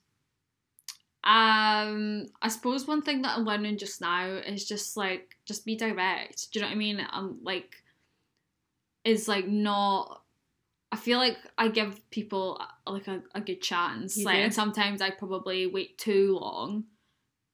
Um, 1.24 2.26
I 2.40 2.48
suppose 2.48 2.86
one 2.86 3.02
thing 3.02 3.22
that 3.22 3.36
I'm 3.36 3.44
learning 3.44 3.76
just 3.78 4.00
now 4.00 4.26
is 4.26 4.64
just 4.66 4.96
like 4.96 5.36
just 5.44 5.66
be 5.66 5.76
direct. 5.76 6.50
Do 6.52 6.58
you 6.58 6.62
know 6.62 6.68
what 6.68 6.74
I 6.74 6.78
mean? 6.78 7.06
Um, 7.12 7.38
like 7.42 7.82
is 9.04 9.26
like 9.28 9.46
not. 9.48 10.19
I 10.92 10.96
feel 10.96 11.18
like 11.18 11.38
I 11.56 11.68
give 11.68 12.08
people 12.10 12.60
uh, 12.60 12.90
like 12.90 13.06
a, 13.08 13.22
a 13.34 13.40
good 13.40 13.62
chance. 13.62 14.16
You 14.16 14.24
like, 14.24 14.36
do? 14.38 14.42
and 14.42 14.54
sometimes 14.54 15.00
I 15.00 15.10
probably 15.10 15.66
wait 15.66 15.98
too 15.98 16.38
long 16.40 16.84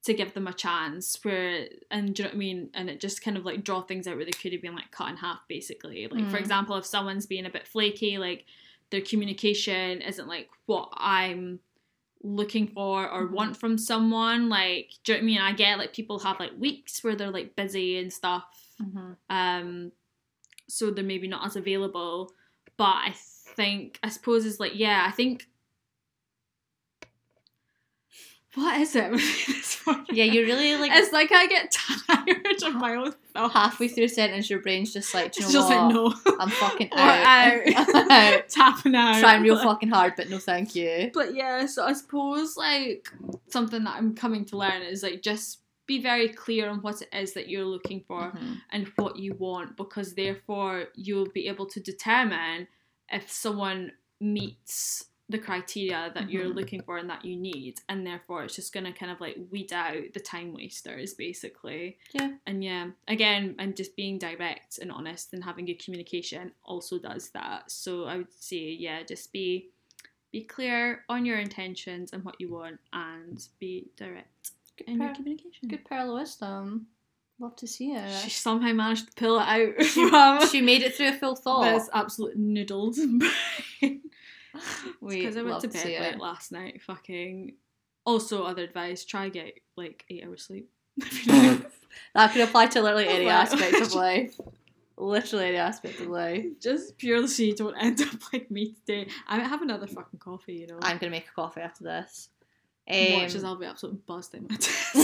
to 0.05 0.15
give 0.15 0.33
them 0.35 0.47
a 0.47 0.53
chance. 0.53 1.19
Where 1.23 1.67
and 1.91 2.15
do 2.15 2.23
you 2.23 2.29
know 2.29 2.31
what 2.31 2.35
I 2.37 2.39
mean? 2.39 2.71
And 2.75 2.89
it 2.89 3.01
just 3.01 3.23
kind 3.23 3.37
of 3.37 3.45
like 3.45 3.63
draw 3.65 3.83
things 3.83 4.07
out 4.07 4.17
where 4.17 4.25
they 4.25 4.31
could 4.31 4.53
have 4.53 4.63
been 4.63 4.75
like 4.75 4.91
cut 4.91 5.11
in 5.11 5.17
half, 5.17 5.41
basically. 5.49 6.07
Like 6.09 6.31
for 6.31 6.37
Mm. 6.39 6.41
example, 6.41 6.77
if 6.77 6.87
someone's 6.87 7.27
being 7.27 7.45
a 7.47 7.51
bit 7.51 7.67
flaky, 7.67 8.17
like 8.19 8.47
their 8.91 9.01
communication 9.03 10.01
isn't 10.01 10.29
like 10.29 10.49
what 10.67 10.91
I'm 10.97 11.61
looking 12.23 12.69
for 12.69 13.09
or 13.11 13.29
Mhm. 13.29 13.33
want 13.33 13.57
from 13.57 13.77
someone. 13.77 14.49
Like, 14.49 14.93
do 15.05 15.13
you 15.13 15.19
know 15.19 15.21
what 15.21 15.25
I 15.25 15.27
mean? 15.27 15.39
I 15.41 15.53
get 15.53 15.79
like 15.79 15.93
people 15.93 16.19
have 16.21 16.41
like 16.41 16.53
weeks 16.57 17.05
where 17.05 17.15
they're 17.17 17.31
like 17.31 17.55
busy 17.57 17.99
and 17.99 18.13
stuff. 18.13 18.45
Mm-hmm. 18.81 19.13
Um, 19.29 19.93
so 20.69 20.91
they're 20.91 21.05
maybe 21.05 21.29
not 21.29 21.45
as 21.47 21.57
available. 21.57 22.33
But 22.77 22.85
I 22.85 23.13
think 23.15 23.99
I 24.03 24.09
suppose 24.11 24.45
is 24.45 24.61
like 24.61 24.73
yeah, 24.79 25.05
I 25.09 25.11
think. 25.13 25.47
What 28.55 28.81
is 28.81 28.97
it? 28.97 29.11
with 29.11 29.21
me 29.49 29.55
this 29.55 29.87
morning? 29.87 30.07
Yeah, 30.13 30.25
you're 30.25 30.47
really 30.47 30.77
like 30.77 30.91
It's 30.95 31.13
like 31.13 31.31
I 31.31 31.47
get 31.47 31.71
tired 32.09 32.63
of 32.65 32.75
my 32.77 32.95
own 32.95 33.13
thoughts. 33.35 33.53
halfway 33.53 33.87
through 33.89 34.05
a 34.05 34.09
sentence, 34.09 34.49
your 34.49 34.61
brain's 34.61 34.95
just 34.95 35.13
like, 35.13 35.33
do 35.33 35.43
you 35.43 35.47
It's 35.47 35.55
know 35.55 35.61
just 35.61 35.71
what? 35.71 36.25
like 36.25 36.35
no. 36.35 36.37
I'm 36.41 36.49
fucking 36.49 36.89
out. 36.97 37.27
out. 37.77 38.11
Out. 38.11 38.49
Tapping 38.49 38.95
out. 38.95 39.21
Trying 39.21 39.43
real 39.43 39.59
fucking 39.63 39.91
hard, 39.91 40.15
but 40.17 40.31
no 40.31 40.39
thank 40.39 40.75
you. 40.75 41.11
But 41.13 41.35
yeah, 41.35 41.67
so 41.67 41.85
I 41.85 41.93
suppose 41.93 42.57
like 42.57 43.11
something 43.49 43.85
that 43.85 43.95
I'm 43.97 44.15
coming 44.15 44.47
to 44.47 44.57
learn 44.57 44.81
is 44.81 45.03
like 45.03 45.21
just 45.21 45.59
be 45.87 46.01
very 46.01 46.29
clear 46.29 46.69
on 46.69 46.79
what 46.83 47.01
it 47.03 47.09
is 47.13 47.33
that 47.35 47.49
you're 47.49 47.65
looking 47.65 48.01
for 48.09 48.33
Mhm. 48.33 48.61
and 48.71 48.87
what 48.97 49.17
you 49.17 49.35
want 49.35 49.77
because 49.77 50.15
therefore 50.15 50.89
you'll 50.95 51.31
be 51.31 51.47
able 51.49 51.67
to 51.67 51.81
determine 51.81 52.67
if 53.13 53.31
someone 53.31 53.93
meets 54.21 55.07
the 55.29 55.39
criteria 55.39 56.11
that 56.15 56.31
you're 56.31 56.45
Mhm. 56.47 56.55
looking 56.55 56.83
for 56.83 56.99
and 56.99 57.11
that 57.11 57.25
you 57.25 57.35
need 57.37 57.81
and 57.89 58.07
therefore 58.07 58.45
it's 58.45 58.55
just 58.55 58.73
going 58.73 58.85
to 58.87 58.93
kind 58.93 59.11
of 59.11 59.21
like 59.21 59.37
weed 59.51 59.73
out 59.73 60.13
the 60.13 60.21
time 60.21 60.53
wasters 60.53 61.15
basically 61.15 61.99
Yeah. 62.13 62.37
and 62.47 62.63
yeah 62.63 62.91
again 63.09 63.57
and 63.59 63.77
just 63.77 63.97
being 63.97 64.19
direct 64.19 64.79
and 64.79 64.93
honest 64.93 65.33
and 65.33 65.43
having 65.43 65.65
good 65.67 65.81
communication 65.85 66.53
also 66.65 66.99
does 67.01 67.31
that 67.31 67.71
so 67.73 68.05
i 68.05 68.17
would 68.19 68.33
say 68.33 68.71
yeah 68.71 69.03
just 69.03 69.33
be 69.33 69.71
be 70.31 70.43
clear 70.45 71.05
on 71.09 71.25
your 71.25 71.39
intentions 71.39 72.13
and 72.13 72.23
what 72.25 72.41
you 72.41 72.49
want 72.49 72.79
and 72.93 73.49
be 73.59 73.89
direct 73.97 74.53
Good, 74.79 74.89
in 74.89 75.01
your 75.01 75.15
communication 75.15 75.69
good 75.69 75.85
pearl 75.85 76.11
of 76.11 76.21
wisdom. 76.21 76.87
Love 77.39 77.57
to 77.57 77.67
see 77.67 77.93
it. 77.93 78.11
she 78.21 78.31
somehow 78.31 78.73
managed 78.73 79.09
to 79.09 79.13
pull 79.15 79.39
it 79.39 79.43
out 79.43 79.85
from 79.85 80.49
she 80.51 80.63
made 80.63 80.83
it 80.83 80.95
through 80.95 81.09
a 81.09 81.13
full 81.13 81.37
thought. 81.37 81.65
this 81.65 81.91
absolute 81.93 82.39
noodled 82.39 82.97
brain 83.19 84.01
because 85.07 85.37
I 85.37 85.43
went 85.43 85.53
love 85.53 85.63
to 85.63 85.69
to 85.69 85.75
bed 85.75 86.01
late 86.01 86.21
last 86.21 86.51
night. 86.53 86.81
Fucking. 86.83 87.55
Also, 88.05 88.45
other 88.45 88.63
advice: 88.63 89.05
try 89.05 89.29
get 89.29 89.55
like 89.77 90.05
eight 90.09 90.25
hours 90.27 90.45
sleep. 90.45 90.71
That 92.15 92.33
could 92.33 92.43
apply 92.43 92.67
to 92.69 92.83
literally 92.83 93.09
any 93.09 93.29
aspect 93.29 93.81
of 93.81 93.95
life. 93.95 94.39
Literally 94.97 95.47
any 95.47 95.57
aspect 95.59 96.01
of 96.01 96.07
life. 96.07 96.45
Just 96.61 96.97
purely 96.97 97.27
so 97.27 97.43
you 97.43 97.55
don't 97.55 97.77
end 97.77 98.01
up 98.01 98.33
like 98.33 98.51
me 98.51 98.75
today. 98.87 99.09
I 99.27 99.39
might 99.39 99.47
have 99.47 99.61
another 99.63 99.87
fucking 99.87 100.21
coffee, 100.21 100.55
you 100.55 100.67
know. 100.69 100.79
I'm 100.83 100.99
gonna 100.99 101.11
make 101.11 101.29
a 101.29 101.33
coffee 101.35 101.61
after 101.61 101.85
this. 101.85 102.31
Watch 102.89 103.35
as 103.35 103.43
Um, 103.43 103.47
I'll 103.47 103.57
be 103.57 103.67
absolutely 103.67 104.01
buzzed 104.07 104.35
in 104.35 104.47
my 104.49 104.57
tits. 104.57 104.95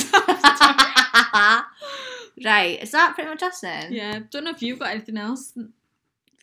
right, 2.44 2.78
is 2.82 2.90
that 2.92 3.14
pretty 3.14 3.28
much 3.30 3.42
us 3.42 3.60
then? 3.60 3.92
yeah, 3.92 4.20
don't 4.30 4.44
know 4.44 4.50
if 4.50 4.62
you've 4.62 4.78
got 4.78 4.90
anything 4.90 5.16
else. 5.16 5.52
You've 5.56 5.70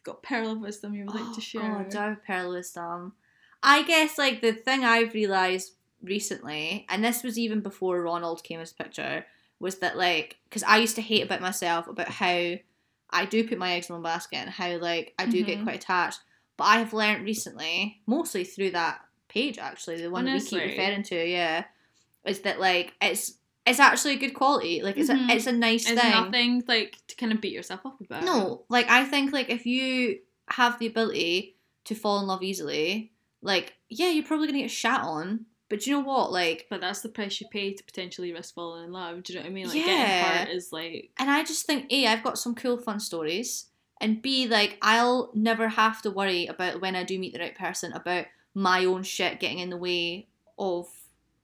got 0.03 0.21
pearl 0.23 0.51
of 0.51 0.59
wisdom 0.59 0.93
you 0.93 1.05
would 1.05 1.13
like 1.15 1.23
Oh, 1.29 1.35
to 1.35 1.41
share. 1.41 1.61
God, 1.61 1.89
do 1.89 1.97
I 1.97 2.05
have 2.09 2.25
pearl 2.25 2.47
of 2.47 2.53
wisdom? 2.55 3.13
I 3.63 3.83
guess 3.83 4.17
like 4.17 4.41
the 4.41 4.53
thing 4.53 4.83
I've 4.83 5.13
realised 5.13 5.73
recently, 6.01 6.85
and 6.89 7.03
this 7.03 7.23
was 7.23 7.37
even 7.37 7.61
before 7.61 8.01
Ronald 8.01 8.43
came 8.43 8.59
the 8.59 8.83
picture, 8.83 9.25
was 9.59 9.79
that 9.79 9.97
like 9.97 10.37
because 10.45 10.63
I 10.63 10.77
used 10.77 10.95
to 10.95 11.01
hate 11.01 11.23
about 11.23 11.41
myself 11.41 11.87
about 11.87 12.07
how 12.09 12.55
I 13.11 13.25
do 13.25 13.47
put 13.47 13.57
my 13.57 13.73
eggs 13.73 13.89
in 13.89 13.95
one 13.95 14.03
basket 14.03 14.37
and 14.37 14.49
how 14.49 14.77
like 14.77 15.13
I 15.19 15.25
do 15.25 15.43
get 15.43 15.59
Mhm. 15.59 15.63
quite 15.63 15.75
attached. 15.83 16.19
But 16.55 16.65
I 16.65 16.77
have 16.77 16.93
learned 16.93 17.23
recently, 17.25 18.01
mostly 18.05 18.43
through 18.43 18.71
that 18.71 19.01
page 19.29 19.57
actually, 19.57 20.01
the 20.01 20.09
one 20.11 20.25
that 20.25 20.33
we 20.33 20.41
keep 20.41 20.61
referring 20.61 21.03
to, 21.03 21.25
yeah, 21.25 21.65
is 22.25 22.41
that 22.41 22.59
like 22.59 22.93
it's 23.01 23.37
it's 23.65 23.79
actually 23.79 24.13
a 24.13 24.17
good 24.19 24.33
quality. 24.33 24.81
Like 24.81 24.97
it's 24.97 25.09
Mhm. 25.09 25.29
a 25.29 25.35
it's 25.35 25.47
a 25.47 25.51
nice 25.51 25.89
It's 25.89 26.01
thing. 26.01 26.11
nothing 26.11 26.63
like 26.67 26.97
to 27.07 27.15
kind 27.15 27.31
of 27.31 27.39
beat 27.39 27.53
yourself 27.53 27.85
up 27.85 28.01
about. 28.01 28.23
No, 28.23 28.65
like 28.69 28.89
I 28.89 29.05
think 29.05 29.31
like 29.31 29.49
if 29.49 29.65
you 29.65 30.19
have 30.49 30.79
the 30.79 30.87
ability 30.87 31.55
to 31.85 31.95
fall 31.95 32.19
in 32.19 32.27
love 32.27 32.43
easily, 32.43 33.13
like 33.41 33.75
yeah, 33.89 34.09
you're 34.09 34.25
probably 34.25 34.47
gonna 34.47 34.59
get 34.63 34.71
shat 34.71 35.01
on. 35.01 35.45
But 35.69 35.85
you 35.85 35.93
know 35.93 35.99
what? 35.99 36.31
Like, 36.31 36.65
But 36.67 36.81
that's 36.81 37.01
the 37.01 37.09
price 37.09 37.39
you 37.39 37.47
pay 37.51 37.73
to 37.73 37.83
potentially 37.83 38.33
risk 38.33 38.55
falling 38.55 38.85
in 38.85 38.91
love. 38.91 39.21
Do 39.21 39.33
you 39.33 39.37
know 39.39 39.43
what 39.43 39.51
I 39.51 39.53
mean? 39.53 39.67
Like 39.67 39.77
Yeah. 39.77 39.85
getting 39.85 40.47
hurt 40.47 40.49
is 40.57 40.73
like 40.73 41.11
and 41.19 41.29
I 41.29 41.43
just 41.43 41.67
think 41.67 41.85
a 41.91 42.07
I've 42.07 42.23
got 42.23 42.39
some 42.39 42.55
cool 42.55 42.77
fun 42.79 42.99
stories, 42.99 43.67
and 44.01 44.19
b 44.19 44.47
like 44.47 44.79
I'll 44.81 45.29
never 45.35 45.67
have 45.67 46.01
to 46.01 46.09
worry 46.09 46.47
about 46.47 46.81
when 46.81 46.95
I 46.95 47.03
do 47.03 47.19
meet 47.19 47.33
the 47.33 47.39
right 47.39 47.55
person 47.55 47.93
about 47.93 48.25
my 48.53 48.85
own 48.85 49.03
shit 49.03 49.39
getting 49.39 49.59
in 49.59 49.69
the 49.69 49.77
way 49.77 50.27
of 50.57 50.87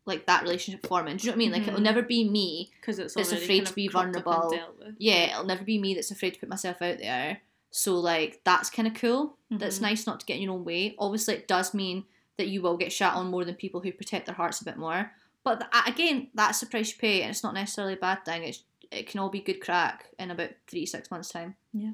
like 0.05 0.25
that 0.27 0.43
relationship 0.43 0.85
forming. 0.85 1.17
Do 1.17 1.23
you 1.25 1.31
know 1.31 1.33
what 1.33 1.37
I 1.37 1.45
mean? 1.45 1.51
Like 1.51 1.67
it'll 1.67 1.79
Mhm. 1.79 1.83
never 1.83 2.01
be 2.03 2.29
me 2.29 2.71
because 2.79 2.99
it's 2.99 3.13
That's 3.15 3.31
afraid 3.31 3.59
kind 3.59 3.67
to 3.67 3.73
be 3.73 3.87
cropped 3.87 4.09
up 4.09 4.15
and 4.15 4.23
vulnerable. 4.23 4.49
dealt 4.57 4.77
with. 4.79 4.95
yeah, 4.99 5.31
it'll 5.31 5.45
never 5.45 5.63
be 5.63 5.79
me 5.79 5.93
that's 5.95 6.11
afraid 6.11 6.33
to 6.35 6.39
put 6.39 6.49
myself 6.49 6.81
out 6.81 6.99
there. 6.99 7.41
So 7.71 7.95
like 7.99 8.41
that's 8.43 8.69
kind 8.69 8.87
of 8.87 8.93
cool. 8.93 9.37
That's 9.49 9.79
Mhm. 9.79 9.83
nice 9.83 10.05
not 10.07 10.19
to 10.19 10.25
get 10.25 10.35
in 10.37 10.43
your 10.43 10.53
own 10.53 10.63
way. 10.65 10.95
Obviously, 10.99 11.33
it 11.35 11.47
does 11.47 11.73
mean 11.73 12.05
that 12.37 12.47
you 12.49 12.61
will 12.61 12.77
get 12.77 12.91
shat 12.91 13.13
on 13.15 13.27
more 13.31 13.45
than 13.45 13.55
people 13.55 13.81
who 13.81 13.91
protect 13.91 14.25
their 14.27 14.35
hearts 14.35 14.61
a 14.61 14.65
bit 14.65 14.77
more. 14.77 15.11
But 15.43 15.59
th- 15.71 15.83
again, 15.87 16.29
that's 16.33 16.59
the 16.59 16.65
price 16.65 16.91
you 16.91 16.97
pay, 16.99 17.21
and 17.21 17.31
it's 17.31 17.43
not 17.43 17.53
necessarily 17.53 17.93
a 17.93 17.97
bad 17.97 18.25
thing. 18.25 18.43
It's 18.43 18.63
it 18.91 19.07
can 19.07 19.19
all 19.19 19.29
be 19.29 19.39
good 19.41 19.59
crack 19.61 20.09
in 20.19 20.29
about 20.31 20.51
three 20.67 20.85
six 20.85 21.09
months 21.09 21.29
time. 21.29 21.55
Yeah. 21.73 21.91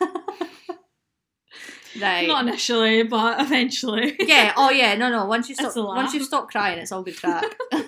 right. 2.00 2.26
Not 2.26 2.46
initially, 2.46 3.02
but 3.02 3.40
eventually. 3.40 4.16
yeah. 4.18 4.52
Oh 4.56 4.70
yeah. 4.70 4.94
No. 4.96 5.10
No. 5.10 5.26
Once 5.26 5.48
you 5.48 5.54
stop. 5.54 5.76
Once 5.76 6.14
you 6.14 6.22
stop 6.22 6.50
crying, 6.50 6.78
it's 6.78 6.92
all 6.92 7.02
good 7.02 7.16
crack. 7.20 7.44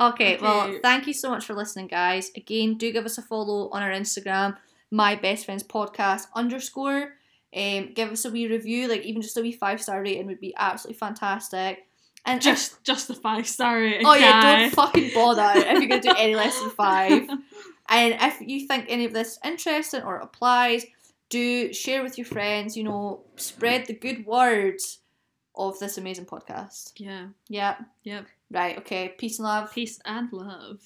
Okay, 0.00 0.36
well, 0.42 0.78
thank 0.82 1.06
you 1.06 1.14
so 1.14 1.30
much 1.30 1.44
for 1.46 1.54
listening, 1.54 1.86
guys. 1.86 2.32
Again, 2.36 2.74
do 2.76 2.90
give 2.90 3.04
us 3.04 3.18
a 3.18 3.22
follow 3.22 3.68
on 3.70 3.82
our 3.82 3.90
Instagram, 3.92 4.56
my 4.90 5.14
best 5.14 5.44
friends 5.44 5.62
podcast 5.62 6.26
underscore. 6.34 7.10
Um, 7.54 7.92
give 7.94 8.10
us 8.10 8.24
a 8.24 8.30
wee 8.30 8.48
review, 8.48 8.88
like 8.88 9.02
even 9.02 9.22
just 9.22 9.36
a 9.36 9.42
wee 9.42 9.52
five 9.52 9.80
star 9.80 10.02
rating 10.02 10.26
would 10.26 10.40
be 10.40 10.54
absolutely 10.56 10.98
fantastic. 10.98 11.86
And 12.26 12.38
if- 12.38 12.42
Just 12.44 12.82
just 12.82 13.06
the 13.06 13.14
five 13.14 13.46
star 13.46 13.76
rating. 13.78 14.04
oh 14.06 14.14
yeah, 14.14 14.42
guy. 14.42 14.60
don't 14.62 14.70
fucking 14.74 15.10
bother 15.14 15.52
if 15.56 15.78
you're 15.78 15.88
gonna 15.88 16.02
do 16.02 16.14
any 16.18 16.34
less 16.34 16.58
than 16.60 16.70
five. 16.70 17.28
And 17.88 18.16
if 18.20 18.40
you 18.40 18.66
think 18.66 18.86
any 18.88 19.04
of 19.04 19.12
this 19.12 19.38
interesting 19.44 20.02
or 20.02 20.16
applies, 20.16 20.86
do 21.28 21.72
share 21.72 22.02
with 22.02 22.16
your 22.18 22.24
friends. 22.26 22.76
You 22.76 22.84
know, 22.84 23.22
spread 23.36 23.86
the 23.86 23.94
good 23.94 24.24
words 24.26 25.00
of 25.54 25.78
this 25.78 25.98
amazing 25.98 26.26
podcast. 26.26 26.92
yeah. 26.96 27.26
Yeah. 27.48 27.76
Yep. 28.04 28.26
Right. 28.50 28.78
Okay. 28.78 29.14
Peace 29.18 29.38
and 29.38 29.44
love. 29.46 29.72
Peace 29.72 30.00
and 30.04 30.32
love. 30.32 30.80